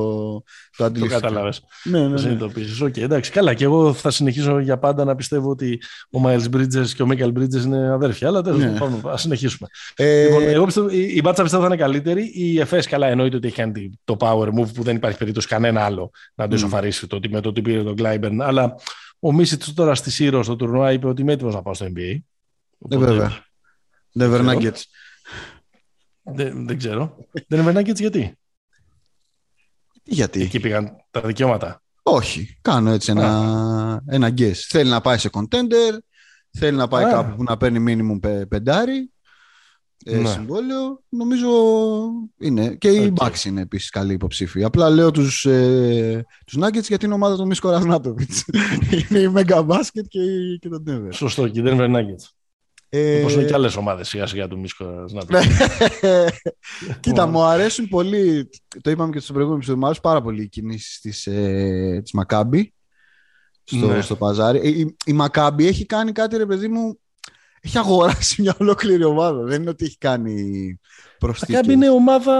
το 0.76 0.84
αντιλήφθηκα. 0.84 1.20
Το 1.20 1.26
κατάλαβες. 1.26 1.62
Ναι, 1.84 2.01
ναι, 2.01 2.09
ναι. 2.09 2.18
Συνειδητοποίησες. 2.18 2.82
Okay, 2.82 3.01
εντάξει, 3.01 3.30
καλά. 3.30 3.55
Και 3.55 3.64
εγώ 3.64 3.92
θα 3.92 4.11
συνεχίσω 4.11 4.59
για 4.59 4.78
πάντα 4.78 5.05
να 5.05 5.14
πιστεύω 5.14 5.51
ότι 5.51 5.80
ο 6.11 6.20
Miles 6.24 6.44
Bridges 6.55 6.86
και 6.94 7.03
ο 7.03 7.07
Michael 7.11 7.32
Bridges 7.32 7.64
είναι 7.64 7.92
αδέρφια. 7.92 8.28
Αλλά 8.28 8.42
τέλος 8.42 8.61
ναι. 8.61 8.78
πάντων, 8.78 9.01
ας 9.05 9.20
συνεχίσουμε. 9.20 9.68
Ε... 9.96 10.24
Λοιπόν, 10.24 10.42
εγώ 10.42 10.64
πιστεύω, 10.64 10.88
η, 10.88 11.12
η 11.14 11.20
μπάτσα 11.24 11.42
πιστεύω 11.42 11.62
θα 11.62 11.68
είναι 11.68 11.82
καλύτερη. 11.82 12.30
Η 12.34 12.61
ΕΦΕΣ 12.61 12.86
καλά 12.86 13.07
εννοείται 13.07 13.36
ότι 13.36 13.46
έχει 13.46 13.57
κάνει 13.57 13.99
το 14.05 14.16
power 14.20 14.46
move 14.46 14.74
που 14.74 14.82
δεν 14.82 14.96
υπάρχει 14.96 15.18
περίπτωση 15.18 15.46
κανένα 15.46 15.84
άλλο 15.84 16.11
να 16.34 16.49
το 16.49 16.55
ισοφαρίσει 16.55 17.03
mm. 17.05 17.09
το 17.09 17.16
ότι 17.16 17.28
με 17.28 17.40
το 17.40 17.49
ότι 17.49 17.62
πήρε 17.62 17.82
τον 17.82 17.94
Glyburn. 17.99 18.36
Αλλά 18.40 18.74
ο 19.18 19.32
Μίσιτς 19.32 19.74
τώρα 19.74 19.94
στη 19.94 20.11
Σύρο 20.11 20.42
στο 20.42 20.57
τουρνουά 20.57 20.92
είπε 20.92 21.07
ότι 21.07 21.22
είμαι 21.22 21.32
έτοιμος 21.32 21.55
να 21.55 21.62
πάω 21.62 21.74
στο 21.74 21.86
NBA. 21.86 22.18
Ναι, 22.78 22.96
βέβαια. 22.96 23.46
Never 24.18 24.40
Nuggets. 24.49 24.82
Δεν, 26.35 26.66
δεν 26.66 26.79
ξέρω. 26.79 27.16
δεν 27.49 27.61
είναι 27.61 27.81
Nuggets 27.81 27.99
γιατί; 27.99 28.39
Γιατί; 30.05 30.43
Εκεί 30.43 30.61
πήγαν 30.61 30.91
τα 31.11 31.20
δικαιώματα. 31.20 31.83
Όχι. 32.03 32.59
Κάνω 32.62 32.91
έτσι 32.91 33.11
ένα, 33.11 34.03
ένα 34.07 34.29
guess. 34.29 34.55
Θέλει 34.68 34.91
να 34.91 35.01
πάει 35.01 35.18
σε 35.18 35.31
contender. 35.33 35.99
Θέλει 36.51 36.76
να 36.76 36.89
πάει 36.89 37.05
κάπου 37.05 37.37
που 37.37 37.43
να 37.43 37.57
παίρνει 37.57 37.85
minimum 37.89 38.47
πεντάρι. 38.49 39.11
Ε, 40.05 40.16
ναι. 40.16 40.29
συμβόλαιο. 40.29 41.03
Νομίζω 41.09 41.49
είναι. 42.39 42.74
Και 42.74 42.91
okay. 42.91 43.07
οι 43.07 43.12
Bucks 43.16 43.45
είναι 43.45 43.61
επίσης 43.61 43.91
καλή 43.91 44.12
υποψήφοι. 44.12 44.64
Απλά 44.64 44.91
λέω 44.91 45.11
τους 45.11 45.45
ε, 45.45 46.26
τους 46.47 46.59
Nuggets 46.61 46.89
γιατί 46.89 47.05
είναι 47.05 47.14
ομάδα 47.14 47.37
του 47.37 47.47
Μίσκο 47.47 47.70
Ρασνάτοβιτ. 47.70 48.31
είναι 49.11 49.18
η 49.18 49.33
Mega 49.35 49.66
Basket 49.66 50.07
και, 50.09 50.20
και 50.61 50.68
το 50.68 50.83
Denver. 50.87 51.09
Σωστό. 51.11 51.49
Και 51.49 51.61
η 51.61 51.62
Denver 51.66 51.95
Nuggets. 51.95 52.38
Ε... 52.89 53.20
Όπως 53.20 53.34
είναι 53.34 53.45
και 53.45 53.55
άλλες 53.55 53.76
ομάδες 53.76 54.09
σιγά 54.09 54.26
σιγά 54.26 54.49
του 54.49 54.59
Μίσκο 54.59 54.84
να 54.84 55.22
Κοίτα, 57.01 57.26
μου 57.26 57.43
αρέσουν 57.43 57.89
πολύ, 57.89 58.49
το 58.82 58.91
είπαμε 58.91 59.12
και 59.12 59.20
στο 59.20 59.32
προηγούμενο 59.32 59.57
επεισόδιο, 59.57 59.80
μου 59.80 59.86
αρέσουν 59.86 60.03
πάρα 60.03 60.22
πολύ 60.22 60.43
οι 60.43 60.49
κινήσεις 60.49 61.01
της, 61.01 61.26
ε, 61.26 62.01
της 62.03 62.12
Μακάμπη 62.12 62.74
στο, 63.64 63.86
ναι. 63.86 64.01
στο 64.01 64.16
παζάρι. 64.16 64.68
Η, 64.68 64.80
η, 64.80 64.97
η 65.05 65.12
Μακάμπη 65.12 65.66
έχει 65.66 65.86
κάνει 65.86 66.12
κάτι, 66.12 66.36
ρε 66.36 66.47
παιδί 66.47 66.68
μου, 66.68 66.99
έχει 67.61 67.78
αγοράσει 67.78 68.43
μια 68.43 68.57
ολόκληρη 68.59 69.05
ομάδα. 69.05 69.43
Δεν 69.43 69.61
είναι 69.61 69.70
ότι 69.70 69.84
έχει 69.84 69.99
κάνει 69.99 70.78
προσθήκη. 71.18 71.53
Μακάμπη 71.53 71.72
είναι 71.72 71.91
ομάδα, 71.91 72.36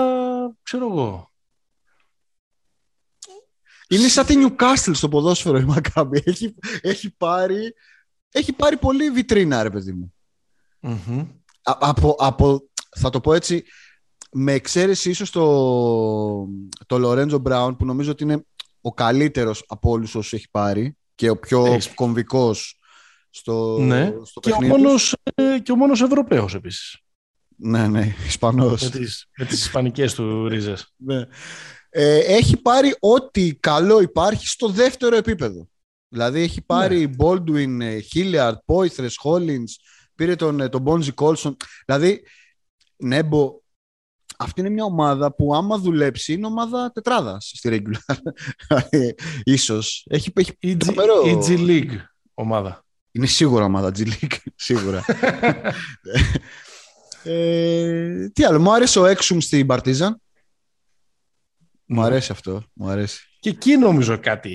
ξέρω 0.63 0.91
εγώ. 0.91 1.33
Είναι 3.89 4.09
σαν 4.09 4.27
τη 4.27 4.35
Newcastle 4.37 4.91
στο 4.93 5.09
ποδόσφαιρο 5.09 5.59
η 5.59 5.65
Μακάμπη. 5.65 6.23
Έχει, 6.25 6.55
έχει, 6.81 7.11
πάρει, 7.11 7.75
έχει 8.31 8.53
πάρει 8.53 8.77
πολύ 8.77 9.11
βιτρίνα, 9.11 9.63
ρε 9.63 9.71
παιδί 9.71 9.93
μου. 9.93 10.13
Mm-hmm. 10.83 11.27
από, 11.63 12.17
από, 12.19 12.69
θα 12.97 13.11
το 13.11 13.21
πω 13.21 13.33
έτσι, 13.33 13.65
με 14.33 14.53
εξαίρεση 14.53 15.11
ίσως 15.11 15.31
το, 15.31 15.45
το 16.87 16.99
Λορέντζο 16.99 17.39
Μπράουν 17.39 17.77
που 17.77 17.85
νομίζω 17.85 18.11
ότι 18.11 18.23
είναι 18.23 18.45
ο 18.81 18.95
καλύτερος 18.95 19.65
από 19.67 19.91
όλους 19.91 20.15
όσους 20.15 20.33
έχει 20.33 20.51
πάρει 20.51 20.97
και 21.15 21.31
ο 21.31 21.37
πιο 21.37 21.65
Έχεις. 21.67 21.95
κομβικός 21.95 22.79
στο, 23.31 23.79
ναι. 23.81 24.15
στο 24.25 24.41
και, 24.41 24.53
ο 24.53 24.63
μόνος, 24.63 25.17
ε, 25.35 25.59
και 25.59 25.73
ο 25.73 25.77
μόνος 25.77 26.03
Ευρωπαίος 26.03 26.55
επίσης. 26.55 26.99
Ναι, 27.57 27.87
ναι, 27.89 28.15
Ισπανός. 28.27 28.83
Με 28.83 28.91
τις, 28.91 29.27
με 29.37 29.45
τις 29.45 29.61
ισπανικές 29.61 30.15
του 30.15 30.49
ρίζες. 30.49 30.93
ναι. 30.97 31.27
Ε, 31.91 32.19
έχει 32.19 32.57
πάρει 32.57 32.97
ό,τι 33.01 33.55
καλό 33.55 34.01
υπάρχει 34.01 34.47
στο 34.47 34.69
δεύτερο 34.69 35.17
επίπεδο. 35.17 35.69
Δηλαδή 36.09 36.41
έχει 36.41 36.61
πάρει 36.61 37.07
ναι. 37.07 37.15
Baldwin, 37.19 37.81
ε, 37.81 37.99
Hilliard, 38.15 38.57
Poitres, 38.67 39.11
Hollins, 39.23 39.73
πήρε 40.19 40.37
τον, 40.37 40.61
ε, 40.61 40.69
τον 40.69 40.85
Bonzi 40.87 41.15
Colson. 41.15 41.53
Δηλαδή, 41.87 42.23
Νέμπο, 42.97 43.61
αυτή 44.39 44.61
είναι 44.61 44.69
μια 44.69 44.85
ομάδα 44.85 45.35
που 45.35 45.55
άμα 45.55 45.79
δουλέψει 45.79 46.33
είναι 46.33 46.47
ομάδα 46.47 46.93
τετράδας 46.93 47.53
στη 47.55 47.69
regular. 47.73 48.17
Ίσως. 49.43 50.07
Έχει, 50.11 50.33
έχει 50.35 50.57
η, 50.59 50.77
G, 50.85 50.87
η 51.27 51.39
G 51.47 51.59
League 51.59 51.97
ομάδα. 52.35 52.85
Είναι 53.11 53.27
σίγουρα 53.27 53.65
ομάδα 53.65 53.91
G 53.95 53.99
League. 53.99 54.37
σίγουρα. 54.55 55.05
ε, 57.23 58.29
τι 58.29 58.45
άλλο, 58.45 58.61
μου 58.61 58.73
άρεσε 58.73 58.99
ο 58.99 59.07
Έξουμ 59.07 59.39
στην 59.39 59.67
Παρτίζαν. 59.67 60.21
Μου 61.85 62.03
αρέσει 62.03 62.33
αυτό, 62.33 62.63
μου 62.73 62.89
αρέσει. 62.89 63.28
Και 63.41 63.49
εκεί 63.49 63.77
νομίζω 63.77 64.19
κάτι, 64.19 64.51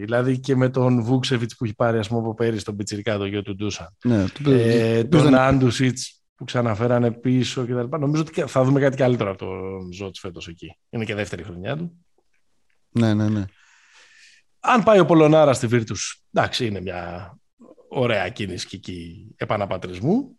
δηλαδή 0.00 0.38
και 0.38 0.56
με 0.56 0.68
τον 0.68 1.02
Βούξεβιτς 1.02 1.56
που 1.56 1.64
έχει 1.64 1.74
πάρει 1.74 1.98
ας 1.98 2.08
πούμε 2.08 2.20
από 2.20 2.34
πέρυσι 2.34 2.64
τον 2.64 2.76
Πιτσιρικά, 2.76 3.18
το 3.18 3.26
γιο 3.26 3.42
του 3.42 3.54
Ντούσα. 3.54 3.94
Ναι, 4.04 4.24
ε, 4.46 5.04
τον 5.04 5.22
δεν... 5.22 5.34
Άντουσιτς 5.34 6.22
που 6.34 6.44
ξαναφέρανε 6.44 7.12
πίσω 7.12 7.64
κτλ. 7.64 7.98
Νομίζω 7.98 8.22
ότι 8.22 8.40
θα 8.46 8.64
δούμε 8.64 8.80
κάτι 8.80 8.96
καλύτερο 8.96 9.30
από 9.30 9.38
τον 9.38 9.92
Ζώτς 9.92 10.18
φέτος 10.18 10.48
εκεί. 10.48 10.78
Είναι 10.90 11.04
και 11.04 11.14
δεύτερη 11.14 11.42
χρονιά 11.42 11.76
του. 11.76 12.04
Ναι, 12.90 13.14
ναι, 13.14 13.28
ναι. 13.28 13.44
Αν 14.60 14.82
πάει 14.82 14.98
ο 14.98 15.04
Πολωνάρα 15.04 15.52
στη 15.52 15.66
Βίρτους, 15.66 16.22
εντάξει, 16.32 16.66
είναι 16.66 16.80
μια 16.80 17.32
ωραία 17.88 18.28
κίνηση 18.28 18.66
και 18.66 18.76
εκεί 18.76 19.26
επαναπατρισμού. 19.36 20.38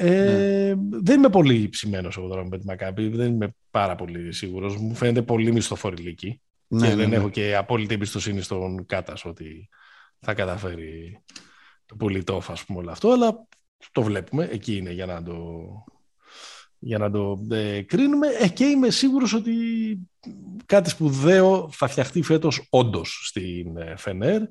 Ε, 0.00 0.74
ναι. 0.74 1.00
Δεν 1.02 1.18
είμαι 1.18 1.28
πολύ 1.28 1.68
ψημένος 1.68 2.16
εγώ 2.16 2.28
τώρα 2.28 2.44
με 2.48 2.58
τη 2.58 2.66
Μακάμπη, 2.66 3.08
δεν 3.08 3.32
είμαι 3.32 3.54
πάρα 3.70 3.94
πολύ 3.94 4.32
σίγουρος. 4.32 4.76
Μου 4.76 4.94
φαίνεται 4.94 5.22
πολύ 5.22 5.52
μισθοφορηλική 5.52 6.40
ναι, 6.68 6.88
και 6.88 6.94
ναι, 6.94 7.00
δεν 7.00 7.08
ναι. 7.08 7.16
έχω 7.16 7.28
και 7.28 7.56
απόλυτη 7.56 7.94
εμπιστοσύνη 7.94 8.40
στον 8.40 8.86
Κάτας 8.86 9.24
ότι 9.24 9.68
θα 10.20 10.34
καταφέρει 10.34 11.22
το 11.86 11.94
πολιτόφ, 11.96 12.50
ας 12.50 12.64
πούμε, 12.64 12.78
όλο 12.78 12.90
αυτό, 12.90 13.10
αλλά 13.10 13.46
το 13.92 14.02
βλέπουμε, 14.02 14.48
εκεί 14.52 14.76
είναι 14.76 14.92
για 14.92 15.06
να 15.06 15.22
το, 15.22 15.36
για 16.78 16.98
να 16.98 17.10
το 17.10 17.46
ε, 17.50 17.82
κρίνουμε 17.82 18.26
ε, 18.26 18.48
και 18.48 18.64
είμαι 18.64 18.90
σίγουρος 18.90 19.32
ότι 19.32 19.52
κάτι 20.66 20.90
σπουδαίο 20.90 21.68
θα 21.72 21.88
φτιαχτεί 21.88 22.22
φέτος 22.22 22.66
όντως 22.70 23.22
στην 23.24 23.76
ε, 23.76 23.96
Φενέρ 23.96 24.42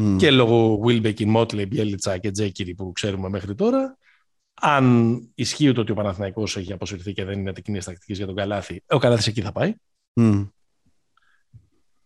mm. 0.00 0.16
και 0.18 0.30
λόγω 0.30 0.80
Wilbeck, 0.86 1.34
Motley, 1.36 1.66
Bielitsa 1.72 2.16
και 2.20 2.30
Τζέκυρη 2.30 2.74
που 2.74 2.92
ξέρουμε 2.92 3.28
μέχρι 3.28 3.54
τώρα 3.54 3.98
αν 4.60 5.20
ισχύει 5.34 5.72
το 5.72 5.80
ότι 5.80 5.92
ο 5.92 5.94
Παναθηναϊκός 5.94 6.56
έχει 6.56 6.72
αποσυρθεί 6.72 7.12
και 7.12 7.24
δεν 7.24 7.38
είναι 7.38 7.52
κοινής 7.52 7.84
τακτικής 7.84 8.16
για 8.16 8.26
τον 8.26 8.34
Καλάθι, 8.34 8.82
ο 8.88 8.98
Καλάθις 8.98 9.26
εκεί 9.26 9.42
θα 9.42 9.52
πάει. 9.52 9.74
Mm. 10.20 10.48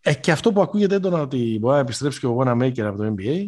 Ε, 0.00 0.14
και 0.14 0.32
αυτό 0.32 0.52
που 0.52 0.62
ακούγεται 0.62 0.94
έντονα 0.94 1.20
ότι 1.20 1.56
μπορεί 1.60 1.74
να 1.74 1.80
επιστρέψει 1.80 2.20
και 2.20 2.26
ο 2.26 2.30
Γόνα 2.30 2.54
Μέικερ 2.54 2.86
από 2.86 2.96
το 2.96 3.14
NBA. 3.18 3.46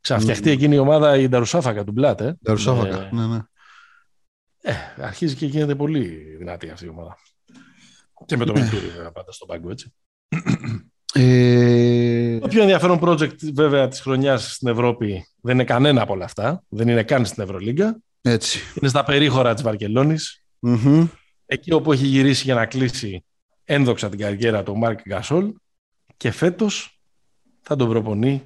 Ξαναφτιαχτεί 0.00 0.50
mm. 0.50 0.52
εκείνη 0.52 0.74
η 0.74 0.78
ομάδα 0.78 1.16
η 1.16 1.28
Νταρουσάφακα 1.28 1.84
του 1.84 1.92
Μπλάτ. 1.92 2.20
Ε. 2.20 2.38
Νταρουσάφακα, 2.42 3.06
ε, 3.06 3.10
ναι, 3.12 3.26
ναι. 3.26 3.40
Ε, 4.60 4.74
αρχίζει 4.96 5.34
και 5.34 5.46
γίνεται 5.46 5.74
πολύ 5.74 6.06
δυνατή 6.38 6.70
αυτή 6.70 6.84
η 6.84 6.88
ομάδα. 6.88 7.18
Και 8.26 8.36
με 8.36 8.44
το 8.44 8.54
Βιλτούρι 8.54 8.86
πάντα 9.12 9.32
στον 9.32 9.48
πάγκο, 9.48 9.70
έτσι. 9.70 9.94
Ε... 11.12 12.05
Το 12.40 12.48
πιο 12.48 12.60
ενδιαφέρον 12.60 12.98
project 13.02 13.52
βέβαια 13.54 13.88
της 13.88 14.00
χρονιάς 14.00 14.52
στην 14.52 14.68
Ευρώπη 14.68 15.26
δεν 15.40 15.54
είναι 15.54 15.64
κανένα 15.64 16.02
από 16.02 16.12
όλα 16.12 16.24
αυτά. 16.24 16.62
Δεν 16.68 16.88
είναι 16.88 17.02
καν 17.02 17.24
στην 17.24 17.42
Ευρωλίγκα. 17.42 17.98
Έτσι. 18.22 18.58
Είναι 18.74 18.88
στα 18.88 19.04
περίχωρα 19.04 19.54
της 19.54 19.62
βαρκελονης 19.62 20.44
Εκεί 21.46 21.72
όπου 21.72 21.92
έχει 21.92 22.06
γυρίσει 22.06 22.44
για 22.44 22.54
να 22.54 22.66
κλείσει 22.66 23.24
ένδοξα 23.64 24.08
την 24.08 24.18
καριέρα 24.18 24.62
του 24.62 24.76
Μάρκ 24.76 25.00
Γκασόλ 25.08 25.52
και 26.16 26.30
φέτος 26.30 27.00
θα 27.62 27.76
τον 27.76 27.88
προπονεί 27.88 28.44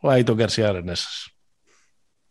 ο 0.00 0.08
Άιτον 0.08 0.36
Γκαρσιά 0.36 0.72
Ρενέσας. 0.72 1.28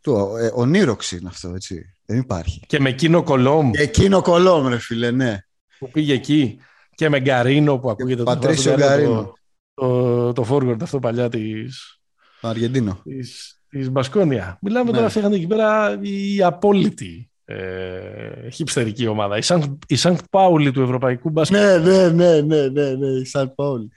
Το, 0.02 0.38
ε, 0.38 0.52
ονείροξη 0.54 1.18
είναι 1.18 1.30
αυτό, 1.30 1.50
έτσι. 1.50 1.96
Δεν 2.06 2.18
υπάρχει. 2.18 2.62
Και 2.68 2.80
με 2.80 2.90
εκείνο 2.90 3.24
κολόμ. 3.24 3.72
Και 3.72 3.82
εκείνο 3.82 4.22
κολόμ, 4.22 4.68
ρε 4.68 4.78
φίλε, 4.78 5.12
ναι. 5.12 5.38
Που 5.80 5.90
πήγε 5.90 6.14
εκεί 6.14 6.60
και 6.96 7.10
με 7.10 7.20
Γκαρίνο 7.20 7.78
που 7.78 7.90
ακούγεται. 7.90 8.24
Πατρίσιο 8.24 8.76
Γκαρίνο 8.76 9.34
το, 9.82 10.34
το 10.34 10.46
forward 10.50 10.78
αυτό 10.82 11.00
παλιά 11.00 11.30
της, 11.30 12.00
Αργεντίνο. 12.42 13.02
της, 13.04 13.62
της 13.70 13.90
Μπασκόνια. 13.90 14.58
Μιλάμε 14.62 14.92
ναι. 14.92 14.98
τώρα 14.98 15.10
φύγανε 15.10 15.36
εκεί 15.36 15.48
πέρα 15.48 16.00
η 16.02 16.44
απόλυτη 16.44 17.30
ε, 17.46 18.50
χιπστερική 18.50 19.08
ομάδα. 19.08 19.38
Η 19.38 19.42
Σανκτ, 19.42 20.20
η 20.20 20.26
Πάουλι 20.30 20.72
του 20.72 20.82
Ευρωπαϊκού 20.82 21.30
Μπάσκετ. 21.30 21.60
Ναι, 21.60 21.78
ναι, 21.78 22.10
ναι, 22.10 22.42
ναι, 22.42 22.68
ναι, 22.68 22.92
ναι, 22.92 23.08
η 23.08 23.26
Σανκτ 23.26 23.50
Πάουλι. 23.50 23.92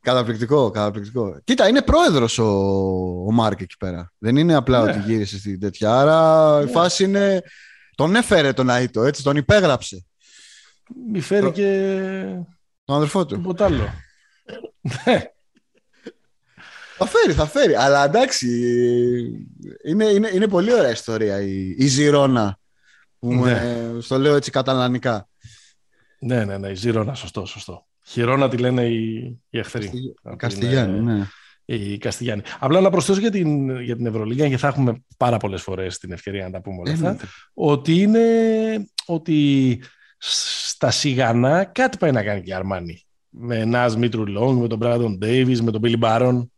Καταπληκτικό, 0.00 0.70
καταπληκτικό. 0.70 1.40
Κοίτα, 1.44 1.68
είναι 1.68 1.82
πρόεδρος 1.82 2.38
ο, 2.38 2.44
ο 3.26 3.32
Μάρκ 3.32 3.60
εκεί 3.60 3.76
πέρα. 3.78 4.12
Δεν 4.18 4.36
είναι 4.36 4.54
απλά 4.54 4.84
ναι. 4.84 4.90
ότι 4.90 4.98
γύρισε 4.98 5.38
στην 5.38 5.60
τέτοια. 5.60 6.00
Άρα 6.00 6.60
η 6.60 6.64
ναι. 6.64 6.70
φάση 6.70 7.04
είναι... 7.04 7.42
Τον 7.94 8.16
έφερε 8.16 8.52
τον 8.52 8.68
Αίτο, 8.68 9.02
έτσι, 9.02 9.22
τον 9.22 9.36
υπέγραψε. 9.36 10.06
Μη 11.12 11.20
φέρει 11.20 11.50
και... 11.50 11.98
Τον 12.84 12.96
αδερφό 12.96 13.26
του. 13.26 13.36
Τίποτα 13.36 13.64
άλλο. 13.64 13.88
θα 16.98 17.06
φέρει, 17.06 17.32
θα 17.32 17.46
φέρει. 17.46 17.74
Αλλά 17.74 18.04
εντάξει, 18.04 18.48
είναι, 19.84 20.04
είναι, 20.04 20.30
είναι 20.34 20.48
πολύ 20.48 20.72
ωραία 20.72 20.90
ιστορία 20.90 21.40
η, 21.40 21.74
η 21.78 21.86
Ζηρώνα. 21.86 22.58
Που 23.18 23.34
ναι. 23.34 23.86
στο 24.00 24.18
λέω 24.18 24.36
έτσι 24.36 24.50
καταλανικά. 24.50 25.28
Ναι, 26.18 26.44
ναι, 26.44 26.58
ναι, 26.58 26.68
η 26.68 26.74
Ζηρώνα, 26.74 27.14
σωστό, 27.14 27.44
σωστό. 27.44 27.86
Χειρώνα 28.06 28.48
τη 28.48 28.56
λένε 28.56 28.84
οι, 28.84 29.14
οι 29.50 29.58
εχθροί. 29.58 29.90
Καστιγιάννη, 30.36 31.00
ναι. 31.00 31.26
Η 31.64 31.98
Καστιγιάννη. 31.98 32.42
Απλά 32.58 32.80
να 32.80 32.90
προσθέσω 32.90 33.20
για 33.20 33.30
την, 33.30 33.80
για 33.80 33.96
την 33.96 34.06
Ευρωλίγα 34.06 34.48
και 34.48 34.56
θα 34.56 34.68
έχουμε 34.68 35.04
πάρα 35.16 35.36
πολλές 35.36 35.62
φορές 35.62 35.98
την 35.98 36.12
ευκαιρία 36.12 36.44
να 36.44 36.50
τα 36.50 36.60
πούμε 36.60 36.80
όλα 36.80 36.92
αυτά, 36.92 37.28
ότι 37.54 37.94
είναι 37.94 38.20
ότι 39.06 39.80
στα 40.68 40.90
σιγανά 40.90 41.64
κάτι 41.64 41.98
πάει 41.98 42.12
να 42.12 42.22
κάνει 42.22 42.42
και 42.42 42.50
η 42.50 42.54
Αρμάνη 42.54 43.04
με 43.36 43.64
Νάζ 43.64 43.94
Μίτρου 43.94 44.26
Λόγκ, 44.26 44.60
με 44.60 44.68
τον 44.68 44.78
Μπράντον 44.78 45.18
Ντέιβις, 45.18 45.62
με 45.62 45.70
τον 45.70 45.80
Μπίλι 45.80 45.96
Μπάρον. 45.96 46.52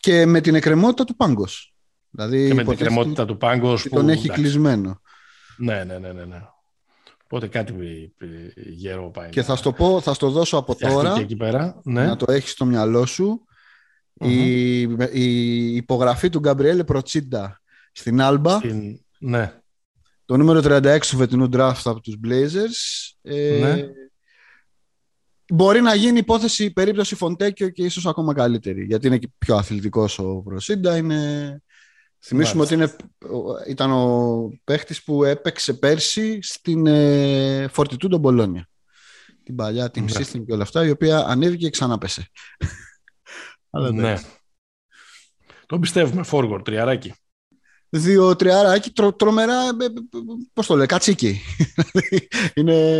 Και 0.00 0.26
με 0.26 0.40
την 0.40 0.54
εκκρεμότητα 0.54 1.04
του 1.04 1.16
Πάγκος. 1.16 1.74
Δηλαδή, 2.10 2.46
και 2.46 2.54
με 2.54 2.62
την 2.62 2.72
εκκρεμότητα 2.72 3.24
του 3.24 3.36
Πάγκος 3.36 3.82
που 3.82 3.94
τον 3.94 4.08
έχει 4.08 4.28
κλεισμένο. 4.28 5.00
Ναι, 5.56 5.84
ναι, 5.84 5.98
ναι, 5.98 6.12
ναι. 6.12 6.24
ναι. 6.24 6.42
Οπότε 7.24 7.46
κάτι 7.46 7.74
γερό 8.54 9.10
πάει. 9.10 9.30
Και 9.30 9.42
θα 9.42 9.56
στο 9.56 9.72
πω, 9.72 10.00
θα 10.00 10.14
στο 10.14 10.30
δώσω 10.30 10.56
από 10.56 10.74
τώρα, 10.74 11.14
εκεί 11.18 11.36
πέρα. 11.36 11.80
Ναι. 11.84 12.06
να 12.06 12.16
το 12.16 12.32
έχεις 12.32 12.50
στο 12.50 12.64
μυαλό 12.64 13.06
σου. 13.06 13.44
η, 14.14 14.80
η, 15.12 15.76
υπογραφή 15.76 16.28
του 16.28 16.38
Γκαμπριέλε 16.38 16.84
Προτσίντα 16.84 17.60
στην 17.92 18.20
Άλμπα. 18.20 18.60
Ναι. 19.18 19.52
Το 20.24 20.36
νούμερο 20.36 20.60
36 20.64 20.98
του 21.00 21.16
φετινού 21.16 21.48
draft 21.52 21.80
από 21.84 22.00
τους 22.00 22.16
Blazers. 22.24 23.12
Ε, 23.22 23.58
ναι 23.60 23.88
μπορεί 25.54 25.80
να 25.80 25.94
γίνει 25.94 26.18
υπόθεση 26.18 26.72
περίπτωση 26.72 27.14
Φοντέκιο 27.14 27.68
και 27.68 27.84
ίσως 27.84 28.06
ακόμα 28.06 28.34
καλύτερη. 28.34 28.84
Γιατί 28.84 29.06
είναι 29.06 29.18
και 29.18 29.28
πιο 29.38 29.56
αθλητικός 29.56 30.18
ο 30.18 30.42
Προσίντα. 30.42 30.96
Είναι... 30.96 31.62
Θυμίσουμε 32.26 32.62
ότι 32.62 32.74
είναι, 32.74 32.96
ήταν 33.68 33.90
ο 33.92 34.48
παίχτης 34.64 35.04
που 35.04 35.24
έπαιξε 35.24 35.74
πέρσι 35.74 36.38
στην 36.42 36.86
ε, 36.86 37.68
Φορτιτούντο 37.68 38.18
Μπολόνια. 38.18 38.68
Την 39.42 39.56
παλιά 39.56 39.90
την 39.90 40.06
System 40.08 40.44
και 40.46 40.52
όλα 40.52 40.62
αυτά, 40.62 40.86
η 40.86 40.90
οποία 40.90 41.18
ανέβηκε 41.18 41.64
και 41.64 41.70
ξαναπέσε. 41.70 42.30
Αλλά 43.70 43.92
ναι. 43.92 44.20
Το 45.66 45.78
πιστεύουμε, 45.78 46.24
forward, 46.30 46.60
τριαράκι. 46.64 47.14
Δύο 47.88 48.36
τριαράκι, 48.36 48.90
τρο, 48.90 49.12
τρομερά, 49.12 49.62
ε, 49.62 49.84
ε, 49.84 49.88
πώς 50.52 50.66
το 50.66 50.76
λέει, 50.76 50.86
κατσίκι. 50.86 51.40
είναι 52.54 52.98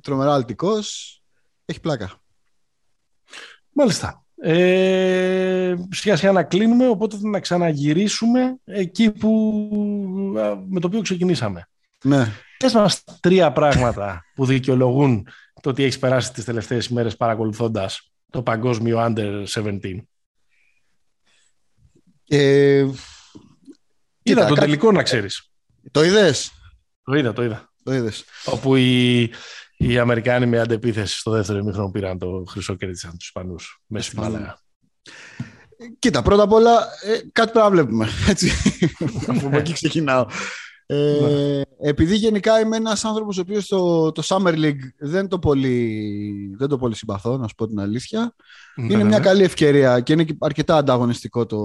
τρομερά 0.00 0.34
αλτικός 0.34 1.15
έχει 1.66 1.80
πλάκα. 1.80 2.20
Μάλιστα. 3.72 4.24
Ε, 4.40 5.74
σιγά 5.90 6.16
σιγά 6.16 6.32
να 6.32 6.42
κλείνουμε, 6.42 6.88
οπότε 6.88 7.16
να 7.20 7.40
ξαναγυρίσουμε 7.40 8.56
εκεί 8.64 9.10
που, 9.10 9.60
με 10.68 10.80
το 10.80 10.86
οποίο 10.86 11.00
ξεκινήσαμε. 11.00 11.68
Ναι. 12.02 12.32
Πες 12.58 12.72
μας 12.72 13.04
τρία 13.20 13.52
πράγματα 13.52 14.24
που 14.34 14.46
δικαιολογούν 14.46 15.28
το 15.60 15.70
ότι 15.70 15.82
έχεις 15.82 15.98
περάσει 15.98 16.32
τις 16.32 16.44
τελευταίες 16.44 16.86
ημέρες 16.86 17.16
παρακολουθώντας 17.16 18.10
το 18.30 18.42
παγκόσμιο 18.42 18.98
Under 19.00 19.44
17. 19.54 20.06
Ε, 22.28 22.86
Είδα 24.22 24.46
το 24.46 24.54
τελικό 24.54 24.92
να 24.92 25.02
ξέρεις. 25.02 25.50
Το 25.90 26.04
είδες; 26.04 26.50
Το 27.04 27.14
είδα, 27.14 27.32
το 27.32 27.42
είδα. 27.42 27.72
Το 27.82 27.94
είδες. 27.94 28.24
Όπου 28.44 28.76
οι, 28.76 29.30
οι 29.76 29.98
Αμερικάνοι 29.98 30.46
με 30.46 30.58
αντεπίθεση 30.58 31.18
στο 31.18 31.30
δεύτερο 31.30 31.58
ημίχρονο 31.58 31.90
πήραν 31.90 32.18
το 32.18 32.44
χρυσό 32.48 32.74
και 32.74 32.86
τους 32.86 33.02
Ισπανούς 33.18 33.82
μέσα 33.86 34.06
στην 34.06 34.20
Μάλαγα. 34.20 34.58
Κοίτα, 35.98 36.22
πρώτα 36.22 36.42
απ' 36.42 36.52
όλα 36.52 36.88
ε, 37.04 37.18
κάτι 37.32 37.50
πρέπει 37.50 37.58
να 37.58 37.70
βλέπουμε. 37.70 38.08
Έτσι. 38.28 38.50
Από 39.26 39.56
εκεί 39.56 39.72
ξεκινάω. 39.72 40.26
Ε, 40.86 41.18
ναι. 41.20 41.88
Επειδή 41.88 42.16
γενικά 42.16 42.60
είμαι 42.60 42.76
ένας 42.76 43.04
άνθρωπος 43.04 43.38
ο 43.38 43.40
οποίος 43.40 43.66
το, 43.66 44.12
το 44.12 44.22
Summer 44.24 44.54
League 44.54 44.80
δεν 44.98 45.28
το, 45.28 45.38
πολύ, 45.38 46.54
δεν 46.56 46.68
το 46.68 46.78
πολύ 46.78 46.94
συμπαθώ, 46.94 47.36
να 47.36 47.48
σου 47.48 47.54
πω 47.54 47.66
την 47.66 47.80
αλήθεια. 47.80 48.34
Ναι, 48.76 48.84
είναι 48.84 48.96
ναι, 48.96 49.04
μια 49.04 49.18
καλή 49.18 49.42
ευκαιρία 49.42 50.00
και 50.00 50.12
είναι 50.12 50.26
αρκετά 50.38 50.76
ανταγωνιστικό 50.76 51.46
το, 51.46 51.58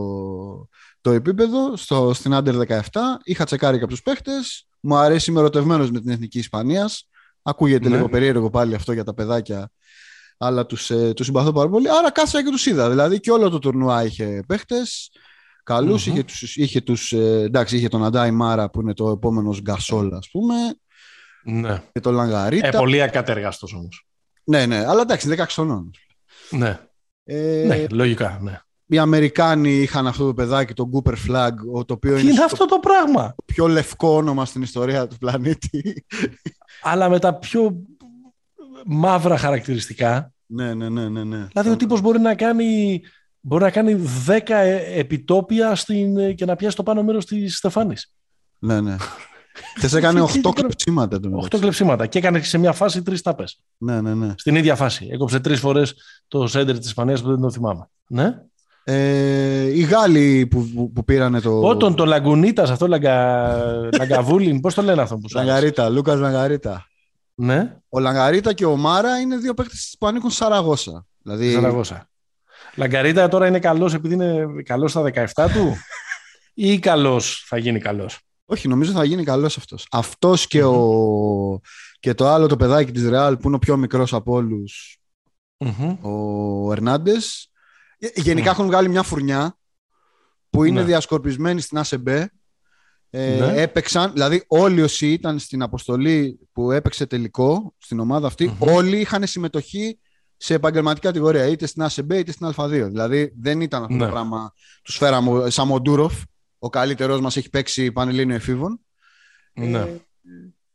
το 1.01 1.11
επίπεδο 1.11 1.77
στο, 1.77 2.13
στην 2.13 2.31
Under 2.33 2.67
17. 2.67 2.79
Είχα 3.23 3.45
τσεκάρει 3.45 3.79
κάποιου 3.79 3.97
παίχτες. 4.03 4.67
Μου 4.79 4.95
αρέσει, 4.95 5.31
είμαι 5.31 5.39
ερωτευμένος 5.39 5.91
με 5.91 5.99
την 5.99 6.09
εθνική 6.09 6.39
Ισπανίας. 6.39 7.09
Ακούγεται 7.41 7.89
λίγο 7.89 8.09
περίεργο 8.09 8.49
πάλι 8.49 8.75
αυτό 8.75 8.93
για 8.93 9.03
τα 9.03 9.13
παιδάκια, 9.13 9.71
αλλά 10.37 10.65
τους 10.65 10.89
ε, 10.89 11.13
τους 11.13 11.25
συμπαθώ 11.25 11.51
πάρα 11.51 11.69
πολύ. 11.69 11.89
Άρα 11.89 12.11
κάθισα 12.11 12.43
και 12.43 12.49
τους 12.49 12.65
είδα. 12.65 12.89
Δηλαδή 12.89 13.19
και 13.19 13.31
όλο 13.31 13.49
το 13.49 13.59
τουρνουά 13.59 14.03
είχε 14.03 14.43
παίχτες 14.47 15.11
καλου 15.63 15.95
Είχε, 15.95 16.23
τους, 16.23 16.55
είχε, 16.57 16.81
τους, 16.81 17.11
ε, 17.11 17.41
εντάξει, 17.41 17.77
είχε 17.77 17.87
τον 17.87 18.05
Αντάι 18.05 18.31
Μάρα 18.31 18.69
που 18.69 18.81
είναι 18.81 18.93
το 18.93 19.09
επόμενος 19.09 19.61
Γκασόλ, 19.61 20.13
ας 20.13 20.29
πούμε. 20.31 20.55
Ναι. 21.43 21.83
Και 21.91 21.99
τον 21.99 22.13
Λαγκαρίτα. 22.13 22.67
Ε, 22.67 22.71
πολύ 22.71 23.01
ακατεργαστό 23.01 23.67
όμως. 23.75 24.07
Ναι, 24.43 24.65
ναι, 24.65 24.85
αλλά 24.85 25.01
εντάξει, 25.01 25.35
16 25.37 25.45
χρονών. 25.47 25.91
Ναι. 26.49 26.79
Ε, 27.23 27.63
ναι, 27.67 27.85
λογικά, 27.91 28.39
ναι. 28.41 28.59
Οι 28.91 28.97
Αμερικάνοι 28.97 29.69
είχαν 29.69 30.07
αυτό 30.07 30.25
το 30.25 30.33
παιδάκι, 30.33 30.73
τον 30.73 30.91
Cooper 30.93 31.13
Flag, 31.27 31.51
το 31.85 31.93
οποίο 31.93 32.17
είναι, 32.17 32.31
είναι 32.31 32.43
αυτό 32.43 32.65
το 32.65 32.79
πράγμα; 32.79 33.33
Το 33.35 33.43
πιο 33.45 33.67
λευκό 33.67 34.15
όνομα 34.15 34.45
στην 34.45 34.61
ιστορία 34.61 35.07
του 35.07 35.17
πλανήτη. 35.17 36.05
Αλλά 36.81 37.09
με 37.09 37.19
τα 37.19 37.35
πιο 37.35 37.81
μαύρα 38.85 39.37
χαρακτηριστικά. 39.37 40.33
Ναι, 40.45 40.73
ναι, 40.73 40.89
ναι, 40.89 41.09
ναι. 41.09 41.23
ναι. 41.23 41.47
Δηλαδή 41.51 41.69
ο 41.69 41.75
τύπος 41.75 42.01
μπορεί 42.01 42.19
να 42.19 42.35
κάνει 42.35 43.01
μπορεί 43.39 43.63
να 43.63 43.71
κάνει 43.71 43.99
10 44.27 44.39
ε, 44.47 44.99
επιτόπια 44.99 45.75
στην, 45.75 46.17
ε, 46.17 46.33
και 46.33 46.45
να 46.45 46.55
πιάσει 46.55 46.75
το 46.75 46.83
πάνω 46.83 47.03
μέρος 47.03 47.25
της 47.25 47.57
Στεφάνης. 47.57 48.15
Ναι, 48.59 48.81
ναι. 48.81 48.95
Θε 49.79 49.97
έκανε 49.97 50.21
8 50.21 50.51
κλεψίματα. 50.53 51.19
8 51.49 51.59
κλεψίματα 51.59 52.07
και 52.07 52.17
έκανε 52.17 52.41
σε 52.41 52.57
μια 52.57 52.71
φάση 52.71 53.01
τρεις 53.01 53.21
τάπες. 53.21 53.63
Ναι, 53.77 54.01
ναι, 54.01 54.13
ναι. 54.13 54.33
Στην 54.37 54.55
ίδια 54.55 54.75
φάση. 54.75 55.07
Έκοψε 55.11 55.39
τρεις 55.39 55.59
φορές 55.59 55.95
το 56.27 56.47
σέντερ 56.47 56.77
της 56.77 56.87
Ισπανίας 56.87 57.21
που 57.21 57.27
δεν 57.29 57.39
το 57.41 57.51
θυμάμαι. 57.51 57.89
Ναι. 58.07 58.35
Ε, 58.83 59.63
οι 59.63 59.81
Γάλλοι 59.81 60.47
που, 60.47 60.69
που, 60.75 60.91
που 60.91 61.03
πήρανε 61.03 61.39
το. 61.41 61.59
Όταν 61.59 61.95
το 61.95 62.05
Λαγκουνίτας, 62.05 62.69
αυτό 62.69 62.87
Λαγκα... 62.87 63.55
Λαγκαβούλιν, 63.97 64.59
πώς 64.59 64.73
το 64.73 64.81
λένε 64.81 65.01
αυτό 65.01 65.17
που 65.17 65.29
σου 65.29 65.37
Λαγκαρίτα, 65.37 65.89
Λούκας 65.89 66.19
Λαγκαρίτα. 66.19 66.85
Ναι. 67.35 67.77
Ο 67.89 67.99
Λαγκαρίτα 67.99 68.53
και 68.53 68.65
ο 68.65 68.75
Μάρα 68.75 69.19
είναι 69.19 69.37
δύο 69.37 69.53
παίκτες 69.53 69.95
που 69.99 70.07
ανήκουν 70.07 70.29
Σαραγώσα. 70.29 71.05
Δηλαδή... 71.21 71.53
Σαραγώσα. 71.53 72.09
Λαγκαρίτα 72.75 73.27
τώρα 73.27 73.47
είναι 73.47 73.59
καλός 73.59 73.93
επειδή 73.93 74.13
είναι 74.13 74.45
καλός 74.63 74.91
στα 74.91 75.03
17 75.35 75.47
του, 75.53 75.75
ή 76.53 76.79
καλός 76.79 77.43
θα 77.47 77.57
γίνει 77.57 77.79
καλός; 77.79 78.19
Όχι, 78.45 78.67
νομίζω 78.67 78.91
θα 78.91 79.03
γίνει 79.03 79.23
καλός 79.23 79.57
αυτός. 79.57 79.87
Αυτός 79.91 80.47
και, 80.47 80.63
ο... 80.63 81.59
και 81.99 82.13
το 82.13 82.27
άλλο 82.27 82.47
το 82.47 82.55
παιδάκι 82.55 82.91
της 82.91 83.09
Ρεάλ 83.09 83.37
που 83.37 83.47
είναι 83.47 83.55
ο 83.55 83.59
πιο 83.59 83.77
μικρός 83.77 84.13
από 84.13 84.33
όλους, 84.33 84.97
ο 86.01 86.71
Ερνάντες. 86.71 87.50
Ε, 88.03 88.07
γενικά 88.15 88.49
έχουν 88.49 88.65
βγάλει 88.65 88.89
μια 88.89 89.03
φουρνιά 89.03 89.57
που 90.49 90.63
είναι 90.63 90.79
ναι. 90.79 90.85
διασκορπισμένη 90.85 91.61
στην 91.61 91.77
ΑΣΕΜΠΕ. 91.77 92.31
Ε, 93.09 93.35
ναι. 93.39 93.61
Έπαιξαν, 93.61 94.11
δηλαδή 94.11 94.43
όλοι 94.47 94.81
όσοι 94.81 95.11
ήταν 95.11 95.39
στην 95.39 95.61
αποστολή 95.61 96.39
που 96.51 96.71
έπαιξε 96.71 97.05
τελικό 97.05 97.75
στην 97.77 97.99
ομάδα 97.99 98.31
όλοι 98.59 98.99
είχαν 98.99 99.27
συμμετοχή 99.27 99.99
σε 100.37 100.53
επαγγελματική 100.53 101.05
κατηγορία, 101.05 101.45
είτε 101.45 101.65
στην 101.65 101.81
ΑΣΕΜΠΕ 101.81 102.17
είτε 102.17 102.31
στην 102.31 102.53
Α2. 102.55 102.69
Δηλαδή 102.69 103.33
δεν 103.39 103.61
ήταν 103.61 103.83
αυτό 103.83 103.95
ναι. 103.95 104.05
το 104.05 104.11
πράγμα. 104.11 104.53
Του 104.83 104.91
φέραμε 104.91 105.49
σαν 105.49 105.67
Μοντούροφ, 105.67 106.13
ο 106.59 106.69
καλύτερό 106.69 107.21
μας 107.21 107.37
έχει 107.37 107.49
παίξει 107.49 107.91
πανελλήνιο 107.91 108.35
εφήβων. 108.35 108.79
Ναι. 109.53 109.79
Ε, 109.79 110.01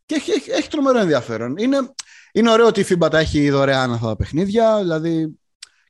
και 0.06 0.14
έχει, 0.14 0.30
έχει, 0.30 0.50
έχει, 0.50 0.68
τρομερό 0.68 0.98
ενδιαφέρον. 0.98 1.56
Είναι, 1.56 1.76
είναι 2.32 2.50
ωραίο 2.50 2.66
ότι 2.66 2.80
η 2.80 2.86
FIBA 2.88 3.10
τα 3.10 3.18
έχει 3.18 3.50
δωρεάν 3.50 3.92
αυτά 3.92 4.06
τα 4.06 4.16
παιχνίδια. 4.16 4.78
Δηλαδή 4.78 5.38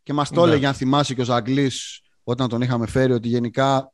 και 0.06 0.12
μας 0.12 0.30
το 0.30 0.44
ναι. 0.44 0.50
έλεγε, 0.50 0.66
αν 0.66 0.74
θυμάσαι 0.74 1.14
και 1.14 1.20
ο 1.20 1.24
Ζαγκλής, 1.24 2.00
όταν 2.24 2.48
τον 2.48 2.60
είχαμε 2.60 2.86
φέρει, 2.86 3.12
ότι 3.12 3.28
γενικά 3.28 3.92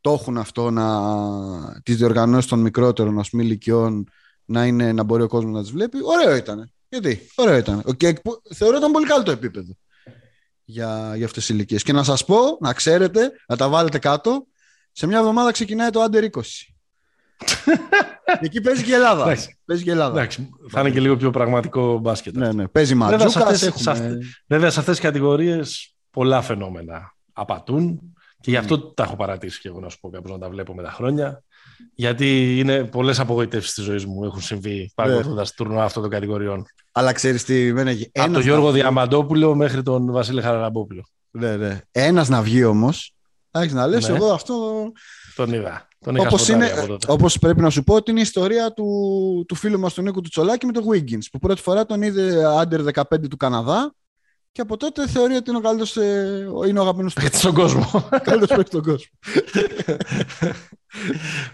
το 0.00 0.12
έχουν 0.12 0.38
αυτό 0.38 0.70
να, 0.70 1.80
τις 1.82 1.96
διοργανώσεις 1.96 2.50
των 2.50 2.60
μικρότερων 2.60 3.18
ας 3.18 3.30
πούμε, 3.30 3.42
ηλικιών 3.42 4.08
να, 4.44 4.66
είναι, 4.66 4.92
να 4.92 5.02
μπορεί 5.02 5.22
ο 5.22 5.28
κόσμος 5.28 5.52
να 5.52 5.60
τις 5.60 5.70
βλέπει. 5.70 5.98
Ωραίο 6.02 6.36
ήταν. 6.36 6.72
Γιατί, 6.88 7.26
ωραίο 7.34 7.56
ήταν. 7.56 7.82
Και 7.96 8.20
θεωρώ 8.54 8.76
ήταν 8.76 8.92
πολύ 8.92 9.06
καλό 9.06 9.22
το 9.22 9.30
επίπεδο 9.30 9.72
για, 10.64 11.12
για 11.16 11.24
αυτές 11.26 11.46
τις 11.46 11.54
ηλικίες. 11.54 11.82
Και 11.82 11.92
να 11.92 12.02
σας 12.02 12.24
πω, 12.24 12.36
να 12.60 12.72
ξέρετε, 12.72 13.32
να 13.48 13.56
τα 13.56 13.68
βάλετε 13.68 13.98
κάτω, 13.98 14.46
σε 14.92 15.06
μια 15.06 15.18
εβδομάδα 15.18 15.50
ξεκινάει 15.50 15.90
το 15.90 16.04
Under 16.04 16.30
20. 16.30 16.40
Εκεί 18.40 18.60
παίζει 18.60 18.82
και 18.82 18.90
η 18.90 18.94
Ελλάδα. 18.94 19.24
παίζει 19.64 19.82
και 19.82 19.88
η 19.88 19.92
Ελλάδα. 19.92 20.28
θα 20.68 20.80
είναι 20.80 20.90
και 20.90 21.00
λίγο 21.00 21.16
πιο 21.16 21.30
πραγματικό 21.30 21.98
μπάσκετ. 21.98 22.36
Ναι, 22.36 22.52
ναι. 22.52 22.68
Παίζει 22.68 22.94
Ματζούκας. 22.94 23.32
Βέβαια, 23.32 23.56
σε 23.56 23.66
αυτές, 23.68 23.92
έχουμε... 23.92 24.18
βέβαια, 24.46 24.70
σε 24.70 24.78
αυτές 24.78 24.94
τις 24.96 25.04
κατηγορίες 25.04 25.94
πολλά 26.10 26.42
φαινόμενα 26.42 27.14
απατούν 27.32 28.00
και 28.40 28.50
γι' 28.50 28.56
αυτό 28.56 28.76
mm. 28.76 28.94
τα 28.94 29.02
έχω 29.02 29.16
παρατήσει 29.16 29.60
και 29.60 29.68
εγώ 29.68 29.80
να 29.80 29.88
σου 29.88 30.00
πω 30.00 30.10
κάπως 30.10 30.30
να 30.30 30.38
τα 30.38 30.48
βλέπω 30.48 30.74
με 30.74 30.82
τα 30.82 30.90
χρόνια. 30.90 31.42
Γιατί 31.94 32.58
είναι 32.58 32.84
πολλές 32.84 33.20
απογοητεύσεις 33.20 33.74
της 33.74 33.84
ζωής 33.84 34.06
μου 34.06 34.24
έχουν 34.24 34.40
συμβεί 34.40 34.92
παρακολουθώντα 34.94 35.42
το 35.42 35.50
τουρνουά 35.56 35.84
αυτών 35.84 36.02
των 36.02 36.10
κατηγοριών. 36.10 36.66
Αλλά 36.92 37.12
ξέρεις 37.12 37.44
τι 37.44 37.72
μένει. 37.72 38.10
Από 38.14 38.32
τον 38.32 38.42
Γιώργο 38.42 38.70
Διαμαντόπουλο 38.70 39.54
μέχρι 39.54 39.82
τον 39.82 40.12
Βασίλη 40.12 40.42
Χαραραμπόπουλο. 40.42 41.08
Ναι, 41.30 41.56
ναι. 41.56 41.80
Ένας 41.92 42.28
να 42.28 42.42
βγει 42.42 42.64
όμως. 42.64 43.14
Έχει 43.50 43.74
να 43.74 43.86
λες, 43.86 44.08
ναι. 44.08 44.16
εγώ 44.16 44.32
αυτό. 44.32 44.54
Τον 45.34 45.52
είδα. 45.52 45.88
Όπως, 46.06 46.48
είναι, 46.48 46.70
όπως 47.06 47.38
πρέπει 47.38 47.60
να 47.60 47.70
σου 47.70 47.84
πω 47.84 47.94
ότι 47.94 48.10
είναι 48.10 48.20
η 48.20 48.22
ιστορία 48.22 48.72
του, 48.72 49.44
του 49.48 49.54
φίλου 49.54 49.78
μας 49.78 49.94
του 49.94 50.02
Νίκου 50.02 50.20
του 50.20 50.28
Τσολάκη 50.28 50.66
με 50.66 50.72
τον 50.72 50.84
Wiggins 50.92 51.24
που 51.32 51.38
πρώτη 51.38 51.62
φορά 51.62 51.86
τον 51.86 52.02
είδε 52.02 52.44
under 52.62 53.02
15 53.10 53.28
του 53.30 53.36
Καναδά 53.36 53.94
και 54.52 54.60
από 54.60 54.76
τότε 54.76 55.08
θεωρεί 55.08 55.34
ότι 55.34 55.50
είναι 55.50 55.58
ο 55.58 55.60
καλύτερος, 55.60 55.96
ε, 55.96 56.46
είναι 56.68 56.78
ο 56.78 56.82
αγαπημένος 56.82 57.14
του 57.14 57.22
στον 57.32 57.54
κόσμο. 57.54 58.08
Καλύτερος 58.22 58.48
παίκτης 58.48 58.66
στον 58.66 58.82
κόσμο. 58.82 59.10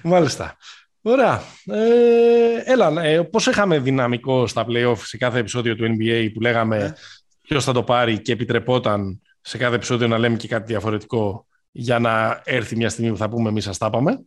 Μάλιστα. 0.13 0.57
Ωραία. 1.03 1.43
Ε, 1.65 2.73
έλα, 2.73 3.03
ε, 3.03 3.23
πώς 3.23 3.47
είχαμε 3.47 3.79
δυναμικό 3.79 4.47
στα 4.47 4.67
play-off 4.69 4.99
σε 4.99 5.17
κάθε 5.17 5.39
επεισόδιο 5.39 5.77
του 5.77 5.85
NBA 5.85 6.31
που 6.35 6.41
λέγαμε 6.41 6.77
ε. 6.77 6.95
ποιος 7.41 7.65
θα 7.65 7.73
το 7.73 7.83
πάρει 7.83 8.23
και 8.23 8.33
επιτρεπόταν 8.33 9.21
σε 9.41 9.59
κάθε 9.59 9.75
επεισόδιο 9.75 10.09
να 10.09 10.19
λέμε 10.19 10.37
και 10.37 10.49
κάτι 10.49 10.65
διαφορετικό 10.67 11.47
για 11.71 11.99
να 11.99 12.43
έρθει 12.45 12.77
μια 12.77 12.89
στιγμή 12.89 13.11
που 13.11 13.17
θα 13.17 13.29
πούμε 13.29 13.49
εμείς 13.49 13.67
ας 13.67 13.79
τα 13.79 13.91
πάμε. 13.91 14.25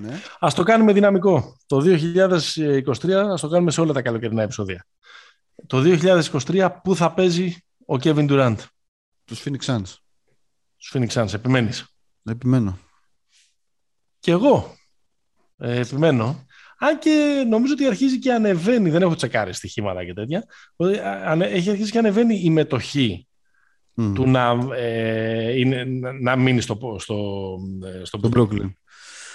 Ναι. 0.00 0.20
Ας 0.38 0.54
το 0.54 0.62
κάνουμε 0.62 0.92
δυναμικό. 0.92 1.56
Το 1.66 1.82
2023 1.84 3.10
ας 3.10 3.40
το 3.40 3.48
κάνουμε 3.48 3.70
σε 3.70 3.80
όλα 3.80 3.92
τα 3.92 4.02
καλοκαιρινά 4.02 4.42
επεισόδια. 4.42 4.86
Το 5.66 5.82
2023 5.84 6.68
πού 6.82 6.96
θα 6.96 7.12
παίζει 7.12 7.56
ο 7.86 7.94
Kevin 8.02 8.30
Durant; 8.30 8.56
Τους 9.24 9.42
Phoenix 9.44 9.64
Suns. 9.64 9.94
Τους 10.76 10.92
Phoenix 10.94 11.08
Suns, 11.08 11.34
επιμένεις; 11.34 11.86
Επιμένω. 12.24 12.78
Και 14.18 14.30
εγώ 14.30 14.76
ε, 15.58 15.78
επιμένω. 15.80 16.44
Αν 16.78 16.98
και 16.98 17.44
νομίζω 17.48 17.72
ότι 17.72 17.86
αρχίζει 17.86 18.18
και 18.18 18.32
ανεβαίνει, 18.32 18.90
δεν 18.90 19.02
έχω 19.02 19.14
τσεκάρει 19.14 19.52
στοιχήματα 19.52 20.04
και 20.04 20.12
τέτοια, 20.12 20.44
έχει 21.38 21.70
αρχίσει 21.70 21.90
και 21.90 21.98
ανεβαίνει 21.98 22.40
η 22.44 22.50
μετοχή 22.50 23.28
του 23.94 24.26
να, 24.26 24.56
ε, 24.76 25.58
είναι, 25.58 25.84
να 26.20 26.36
μείνει 26.36 26.60
στο, 26.60 26.96
στο, 26.98 27.58
ε, 27.84 28.04
στο, 28.04 28.20
Brooklyn. 28.34 28.72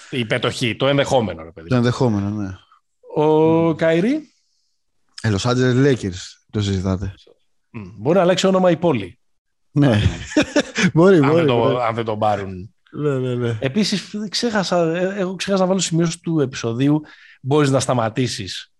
Η 0.10 0.26
μετοχή, 0.30 0.76
το 0.76 0.88
ενδεχόμενο. 0.88 1.44
Ρε, 1.44 1.52
παιδί. 1.52 1.70
Το 1.70 1.76
ενδεχόμενο, 1.76 2.30
ναι. 2.30 2.58
Ο 3.24 3.70
mm. 3.70 3.78
Καϊρή; 3.78 4.34
Ε, 5.22 5.32
Los 5.32 5.52
Angeles 5.52 5.86
Lakers, 5.86 6.18
το 6.52 6.62
συζητάτε. 6.62 7.14
Μπορεί 7.98 8.16
να 8.16 8.22
αλλάξει 8.22 8.48
όνομα 8.48 8.72
η 8.72 8.78
πόλη. 8.78 9.20
Ναι. 9.72 9.88
μπορεί, 10.94 11.16
αν, 11.16 11.22
μπορεί, 11.22 11.46
δεν 11.46 11.56
μπορεί. 11.56 11.74
το, 11.74 11.80
αν 11.80 11.96
δεν 11.96 12.06
τον 12.06 12.20
πάρουν. 12.20 12.74
Ναι, 12.92 13.18
ναι, 13.18 13.36
ναι. 13.36 13.58
Επίσης, 13.60 14.16
ξέχασα, 14.30 14.96
ε, 14.96 15.20
έχω 15.20 15.36
ξεχάσει 15.36 15.62
να 15.62 15.68
βάλω 15.68 15.80
σημείο 15.80 16.08
του 16.22 16.40
επεισοδίου. 16.40 17.02
Μπορείς 17.42 17.70
να 17.70 17.80
σταματήσεις 17.80 18.74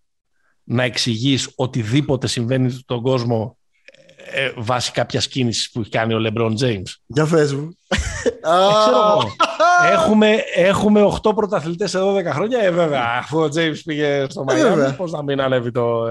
να 0.64 0.82
εξηγείς 0.82 1.52
οτιδήποτε 1.56 2.26
συμβαίνει 2.26 2.70
στον 2.70 3.02
κόσμο 3.02 3.58
ε, 4.32 4.52
βάσει 4.56 4.92
κάποιας 4.92 5.28
κίνησης 5.28 5.70
που 5.70 5.80
έχει 5.80 5.90
κάνει 5.90 6.14
ο 6.14 6.18
Λεμπρόν 6.18 6.54
Τζέιμ. 6.54 6.82
Για 7.06 7.26
πες 7.26 7.54
μου. 7.54 7.74
Ε, 9.82 9.92
έχουμε, 9.92 10.36
έχουμε 10.54 11.02
8 11.22 11.34
πρωταθλητές 11.34 11.90
σε 11.90 11.98
12 11.98 12.24
χρόνια. 12.24 12.58
Ε, 12.58 12.70
βέβαια, 12.70 13.02
αφού 13.18 13.40
ο 13.40 13.48
Τζέιμ 13.48 13.72
πήγε 13.84 14.26
στο 14.28 14.44
Μαϊάμι, 14.44 14.92
πώς 14.96 15.12
να 15.12 15.22
μην 15.22 15.40
ανέβει 15.40 15.70
το, 15.70 16.06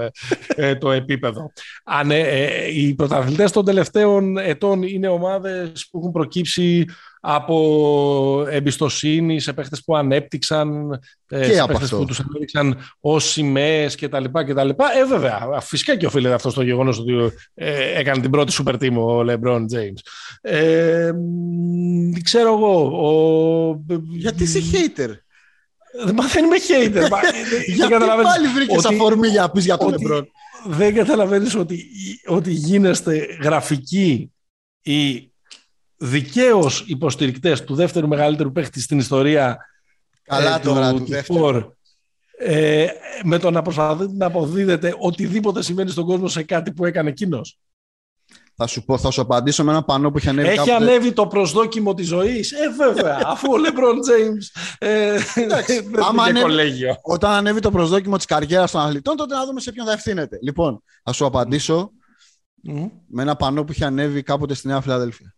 ε, 0.46 0.74
το 0.74 0.90
επίπεδο. 0.90 1.52
Αν, 1.84 2.10
ε, 2.10 2.48
οι 2.74 2.94
πρωταθλητές 2.94 3.52
των 3.52 3.64
τελευταίων 3.64 4.36
ετών 4.36 4.82
είναι 4.82 5.08
ομάδες 5.08 5.88
που 5.90 5.98
έχουν 5.98 6.12
προκύψει 6.12 6.84
από 7.20 8.46
εμπιστοσύνη 8.50 9.40
σε 9.40 9.52
παίχτες 9.52 9.84
που 9.84 9.96
ανέπτυξαν, 9.96 11.00
ε, 11.28 11.46
και 11.46 11.54
σε 11.54 11.64
παίχτες 11.66 11.90
που 11.90 12.04
τους 12.04 12.20
ανέπτυξαν 12.20 12.78
ως 13.00 13.30
σημαίες 13.30 13.94
κτλ. 13.94 14.24
Ε, 14.24 15.04
βέβαια, 15.08 15.58
φυσικά 15.60 15.96
και 15.96 16.06
οφείλεται 16.06 16.34
αυτό 16.34 16.50
στο 16.50 16.62
γεγονός 16.62 16.98
ότι 16.98 17.12
ε, 17.54 17.98
έκανε 17.98 18.20
την 18.20 18.30
πρώτη 18.30 18.52
super 18.58 18.74
team 18.74 18.92
ο 18.92 19.20
LeBron 19.20 19.60
James. 19.60 20.00
Ε, 20.40 21.10
ξέρω 22.22 22.54
εγώ. 22.54 22.82
Ο... 22.84 23.84
Γιατί 24.08 24.42
είσαι 24.42 24.60
hater; 24.72 25.10
Μα 26.14 26.26
δεν 26.26 26.44
είμαι 26.44 26.56
hater. 26.56 27.08
Γιατί 27.76 27.94
πάλι 28.22 28.46
βρήκες 28.54 28.84
αφορμή 28.84 29.28
για 29.28 29.40
να 29.40 29.50
πεις 29.50 29.64
για 29.64 29.76
τον 29.76 29.94
LeBron; 29.94 30.22
Δεν 30.66 30.94
καταλαβαίνεις 30.94 31.54
ότι, 31.54 31.86
ότι 32.26 32.52
γίνεστε 32.52 33.38
γραφικοί 33.42 34.32
ή 34.82 35.29
δικαίως 36.00 36.84
υποστηρικτές 36.86 37.64
του 37.64 37.74
δεύτερου 37.74 38.08
μεγαλύτερου 38.08 38.52
παίχτη 38.52 38.80
στην 38.80 38.98
ιστορία 38.98 39.58
Καλά 40.22 40.56
ε, 40.56 40.58
τώρα, 40.58 40.92
του, 40.94 41.06
του, 41.26 41.76
ε, 42.38 42.86
με 43.24 43.38
το 43.38 43.50
να 43.50 43.62
προσπαθείτε 43.62 44.12
να 44.16 44.26
αποδίδετε 44.26 44.94
οτιδήποτε 44.98 45.62
συμβαίνει 45.62 45.90
στον 45.90 46.04
κόσμο 46.04 46.28
σε 46.28 46.42
κάτι 46.42 46.72
που 46.72 46.84
έκανε 46.84 47.08
εκείνος. 47.08 47.58
Θα 48.56 48.66
σου, 48.66 48.84
πω, 48.84 48.98
θα 48.98 49.10
σου 49.10 49.20
απαντήσω 49.20 49.64
με 49.64 49.70
ένα 49.70 49.82
πανό 49.82 50.10
που 50.10 50.16
έχει 50.16 50.28
ανέβει. 50.28 50.48
Έχει 50.48 50.56
κάποτε... 50.56 50.74
ανέβει 50.74 51.12
το 51.12 51.26
προσδόκιμο 51.26 51.94
της 51.94 52.06
ζωής. 52.06 52.52
Ε, 52.52 52.68
βέβαια, 52.76 53.20
αφού 53.32 53.52
ο 53.52 53.56
Λεμπρόν 53.56 54.00
Τζέιμ. 54.00 54.36
Ε, 54.78 55.18
Άμα 56.08 56.22
ανέβει, 56.22 56.40
κολέγιο. 56.40 56.96
Όταν 57.02 57.32
ανέβει 57.32 57.60
το 57.60 57.70
προσδόκιμο 57.70 58.16
της 58.16 58.24
καριέρας 58.24 58.70
των 58.70 58.80
αθλητών, 58.80 59.16
τότε 59.16 59.34
να 59.34 59.44
δούμε 59.44 59.60
σε 59.60 59.72
ποιον 59.72 59.86
θα 59.86 59.92
ευθύνεται. 59.92 60.38
Λοιπόν, 60.42 60.82
θα 61.02 61.12
σου 61.12 61.24
απαντήσω 61.24 61.90
mm. 62.68 62.90
με 63.06 63.22
ένα 63.22 63.36
πανό 63.36 63.64
που 63.64 63.72
έχει 63.72 63.84
ανέβει 63.84 64.22
κάποτε 64.22 64.54
στη 64.54 64.66
Νέα 64.66 64.80
Φιλαδέλφια. 64.80 65.34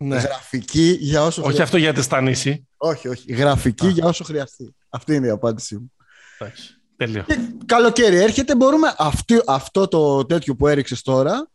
Ναι. 0.00 0.16
Γραφική 0.18 0.96
για 1.00 1.24
όσο 1.24 1.42
Όχι 1.42 1.62
αυτό 1.62 1.76
για 1.76 1.94
τεστανίση. 1.94 2.68
Όχι, 2.76 3.08
όχι. 3.08 3.32
Γραφική 3.32 3.88
για 3.88 4.06
όσο 4.06 4.24
χρειαστεί. 4.24 4.74
Αυτή 4.88 5.14
είναι 5.14 5.26
η 5.26 5.30
απάντησή 5.30 5.74
μου. 5.74 5.92
Τέλειο. 6.96 7.24
καλοκαίρι 7.66 8.16
έρχεται, 8.16 8.56
μπορούμε 8.56 8.94
αυτή, 8.98 9.42
αυτό 9.46 9.88
το 9.88 10.26
τέτοιο 10.26 10.56
που 10.56 10.66
έριξες 10.66 11.02
τώρα, 11.02 11.50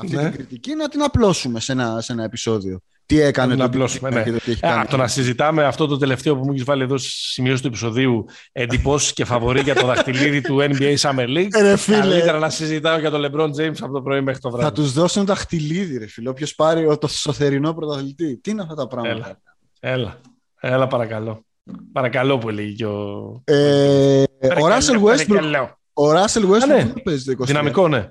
αυτή 0.00 0.16
ναι. 0.16 0.22
την 0.22 0.32
κριτική, 0.32 0.74
να 0.74 0.88
την 0.88 1.02
απλώσουμε 1.02 1.60
σε 1.60 1.72
ένα, 1.72 2.00
σε 2.00 2.12
ένα 2.12 2.24
επεισόδιο. 2.24 2.80
Τι 3.10 3.20
έκανε 3.20 3.56
το 3.56 3.64
απλώσουμε, 3.64 4.10
ναι. 4.10 4.24
το, 4.24 4.66
Α, 4.66 4.86
το 4.86 4.96
να 4.96 5.08
συζητάμε 5.08 5.64
αυτό 5.64 5.86
το 5.86 5.96
τελευταίο 5.96 6.36
που 6.36 6.44
μου 6.44 6.50
έχεις 6.50 6.64
βάλει 6.64 6.82
εδώ 6.82 6.98
στη 6.98 7.08
σημείωση 7.10 7.62
του 7.62 7.68
επεισοδίου 7.68 8.24
εντυπώσεις 8.52 9.12
και 9.12 9.24
φαβορή 9.24 9.60
για 9.60 9.74
το 9.74 9.86
δαχτυλίδι 9.86 10.40
του 10.40 10.58
NBA 10.60 10.96
Summer 10.96 11.28
League. 11.28 11.48
Ρε 11.60 11.76
φίλε. 11.76 11.98
Καλύτερα 11.98 12.38
να 12.38 12.50
συζητάω 12.50 12.98
για 12.98 13.10
τον 13.10 13.24
LeBron 13.24 13.48
James 13.48 13.76
από 13.80 13.92
το 13.92 14.02
πρωί 14.02 14.20
μέχρι 14.20 14.40
το 14.40 14.50
βράδυ. 14.50 14.64
Θα 14.64 14.72
τους 14.72 14.92
δώσουν 14.92 15.24
δαχτυλίδι, 15.24 15.98
ρε 15.98 16.06
φίλε. 16.06 16.28
Όποιος 16.28 16.54
πάρει 16.54 16.98
το 16.98 17.08
σωθερινό 17.08 17.74
πρωταθλητή. 17.74 18.36
Τι 18.36 18.50
είναι 18.50 18.62
αυτά 18.62 18.74
τα 18.74 18.86
πράγματα; 18.86 19.38
Έλα, 19.80 20.20
έλα, 20.60 20.74
έλα 20.74 20.86
παρακαλώ. 20.86 21.44
Παρακαλώ 21.92 22.38
που 22.38 22.48
έλεγε 22.48 22.72
και 22.72 22.86
ο. 22.86 23.40
Ε, 23.44 24.24
ο 24.60 24.66
Ράσελ 24.66 25.00
Westbrook. 25.02 25.68
Ο 25.92 26.12
Ράσελ 26.12 26.44
Westbrook 26.50 26.66
ναι. 26.66 26.92
παίζει 27.04 27.24
το 27.24 27.42
20. 27.42 27.46
Δυναμικό, 27.46 27.88
ναι. 27.88 28.08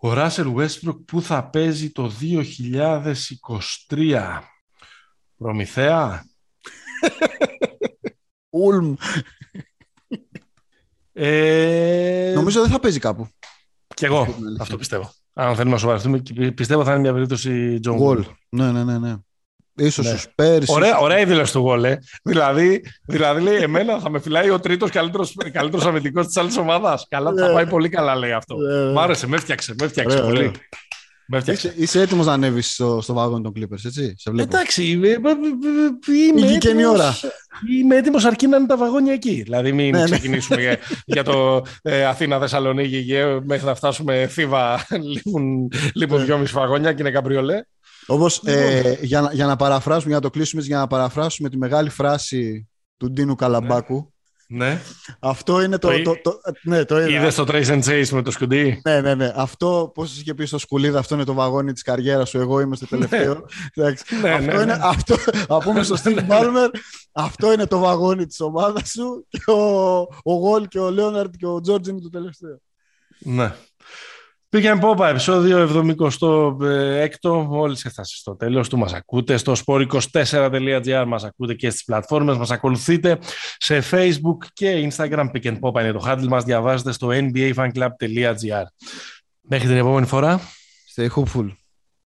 Ο 0.00 0.12
Ράσελ 0.12 0.54
Westbrook 0.56 1.04
που 1.06 1.22
θα 1.22 1.50
παίζει 1.50 1.90
το 1.90 2.12
2023. 3.88 4.40
Προμηθέα. 5.36 6.24
Ούλμ. 8.50 8.94
Ε... 11.12 12.32
Νομίζω 12.34 12.60
δεν 12.60 12.70
θα 12.70 12.80
παίζει 12.80 12.98
κάπου. 12.98 13.28
Κι 13.94 14.04
εγώ 14.04 14.36
αυτό 14.60 14.76
πιστεύω. 14.76 15.12
Αν 15.32 15.54
θέλουμε 15.54 15.72
να 15.72 15.80
σοβαρευτούμε, 15.80 16.22
πιστεύω 16.54 16.84
θα 16.84 16.90
είναι 16.90 17.00
μια 17.00 17.12
περίπτωση 17.12 17.80
John 17.84 18.24
Ναι, 18.48 18.72
ναι, 18.72 18.84
ναι. 18.84 18.98
ναι. 18.98 19.14
Ίσως 19.78 20.04
ναι. 20.04 20.10
στους 20.10 20.26
πέρσι. 20.34 20.72
Ωραία, 20.72 20.98
ωραία 20.98 21.20
η 21.20 21.24
δήλωση 21.24 21.52
του 21.52 21.58
Γόλε. 21.58 21.98
Δηλαδή, 22.22 22.84
δηλαδή 23.06 23.42
λέει, 23.42 23.56
εμένα 23.56 23.98
θα 23.98 24.10
με 24.10 24.18
φυλάει 24.18 24.50
ο 24.50 24.60
τρίτος 24.60 24.90
καλύτερο 24.90 25.26
καλύτερος 25.52 25.86
αμυντικός 25.86 26.26
της 26.26 26.36
άλλης 26.36 26.56
ομάδας. 26.56 27.06
Καλά, 27.08 27.32
θα 27.36 27.46
ναι. 27.46 27.52
πάει 27.52 27.66
πολύ 27.66 27.88
καλά, 27.88 28.16
λέει 28.16 28.32
αυτό. 28.32 28.56
Ναι. 28.56 28.92
Μ' 28.92 28.98
άρεσε, 28.98 29.26
με 29.26 29.36
έφτιαξε, 29.36 29.74
με 29.78 29.84
έφτιαξε 29.84 30.18
πολύ. 30.18 30.52
Με 31.30 31.42
είσαι, 31.46 31.74
είσαι 31.76 32.00
έτοιμος 32.00 32.26
να 32.26 32.32
ανέβεις 32.32 32.72
στο, 32.72 33.00
στο 33.02 33.14
βάγον 33.14 33.42
των 33.42 33.52
Clippers, 33.56 33.84
έτσι; 33.84 34.14
Σε 34.16 34.30
βλέπω. 34.30 34.48
Εντάξει, 34.56 34.84
είμαι, 34.84 35.08
είμαι 35.08 36.52
έτοιμος, 36.52 36.84
ώρα. 36.84 37.16
Είμαι 37.78 37.96
έτοιμος 37.96 38.24
αρκεί 38.24 38.46
να 38.46 38.56
είναι 38.56 38.66
τα 38.66 38.76
βαγόνια 38.76 39.12
εκεί. 39.12 39.42
Δηλαδή, 39.42 39.72
μην 39.72 39.96
ναι, 39.96 40.04
ξεκινήσουμε 40.04 40.60
για, 40.60 40.78
για, 41.04 41.24
το 41.24 41.62
ε, 41.82 42.04
Αθήνα-Θεσσαλονίκη 42.04 43.14
μέχρι 43.44 43.66
να 43.66 43.74
φτάσουμε 43.74 44.26
Θήβα. 44.26 44.86
Λείπουν, 45.12 45.72
λείπουν 45.94 46.24
δυόμιση 46.24 46.52
βαγόνια 46.52 46.92
και 46.92 47.02
είναι 47.02 47.10
καμπριολέ. 47.10 47.62
Όπω 48.10 48.26
ε, 48.44 48.94
για, 49.00 49.30
για 49.32 49.46
να 49.46 49.56
παραφράσουμε, 49.56 50.06
για 50.06 50.16
να 50.16 50.20
το 50.22 50.30
κλείσουμε, 50.30 50.62
για 50.62 50.78
να 50.78 50.86
παραφράσουμε 50.86 51.48
τη 51.48 51.56
μεγάλη 51.56 51.90
φράση 51.90 52.68
του 52.96 53.10
Ντίνου 53.10 53.34
Καλαμπάκου. 53.34 54.12
Ναι. 54.50 54.80
Αυτό 55.20 55.62
είναι 55.62 55.78
το. 55.78 56.02
το, 56.02 56.20
το, 56.22 56.40
ναι, 56.62 56.84
το 56.84 56.98
είδα. 56.98 57.08
Είδες 57.08 57.34
το 57.34 57.44
Trace 57.48 57.66
and 57.66 57.82
Chase 57.82 58.08
με 58.08 58.22
το 58.22 58.30
σκουντί; 58.30 58.80
Ναι, 58.84 59.00
ναι, 59.00 59.14
ναι. 59.14 59.32
Αυτό, 59.34 59.90
πώς 59.94 60.20
είχε 60.20 60.34
πει 60.34 60.44
στο 60.44 60.58
σκουλίδα, 60.58 60.98
αυτό 60.98 61.14
είναι 61.14 61.24
το 61.24 61.32
βαγόνι 61.32 61.72
της 61.72 61.82
καριέρας 61.82 62.28
σου. 62.28 62.38
Εγώ 62.38 62.60
είμαι 62.60 62.76
στο 62.76 62.86
ναι. 62.90 63.06
τελευταίο. 63.06 63.46
ναι, 63.74 63.84
ναι, 64.20 64.30
αυτό 64.30 64.52
ναι, 64.52 64.62
είναι. 64.62 64.64
Ναι. 64.64 64.78
Αυτό, 64.80 65.16
να 65.48 65.58
πούμε 65.58 65.82
στο 65.82 65.96
Steve 66.04 66.28
Ballmer, 66.28 66.68
αυτό 67.12 67.52
είναι 67.52 67.66
το 67.66 67.78
βαγόνι 67.78 68.26
της 68.26 68.40
ομάδας 68.40 68.90
σου. 68.90 69.26
Και 69.28 69.50
ο, 69.50 69.98
ο 70.22 70.32
Γολ 70.32 70.68
και 70.68 70.78
ο 70.78 70.90
Λέοναρντ 70.90 71.34
και 71.34 71.46
ο 71.46 71.60
Τζόρτζ 71.60 71.88
είναι 71.88 72.00
το 72.00 72.10
τελευταίο. 72.10 72.60
Ναι. 73.18 73.54
Πήγαινε 74.50 74.80
Πόπα, 74.80 75.08
επεισόδιο 75.08 75.68
76ο, 75.68 77.46
μόλις 77.48 77.84
έφτασες 77.84 78.18
στο 78.18 78.36
τέλος 78.36 78.68
του. 78.68 78.78
Μας 78.78 78.92
ακούτε 78.92 79.36
στο 79.36 79.54
sport24.gr, 79.66 81.04
μας 81.06 81.24
ακούτε 81.24 81.54
και 81.54 81.70
στις 81.70 81.84
πλατφόρμες, 81.84 82.36
μας 82.36 82.50
ακολουθείτε 82.50 83.18
σε 83.58 83.82
Facebook 83.90 84.46
και 84.52 84.88
Instagram. 84.90 85.28
Πήγαινε 85.32 85.58
Πόπα 85.58 85.82
είναι 85.82 85.92
το 85.92 86.04
handle 86.06 86.26
μας, 86.26 86.44
διαβάζετε 86.44 86.92
στο 86.92 87.08
nbafanclub.gr. 87.08 88.64
Μέχρι 89.40 89.68
την 89.68 89.76
επόμενη 89.76 90.06
φορά. 90.06 90.40
Stay 90.94 91.08
hopeful. 91.08 91.57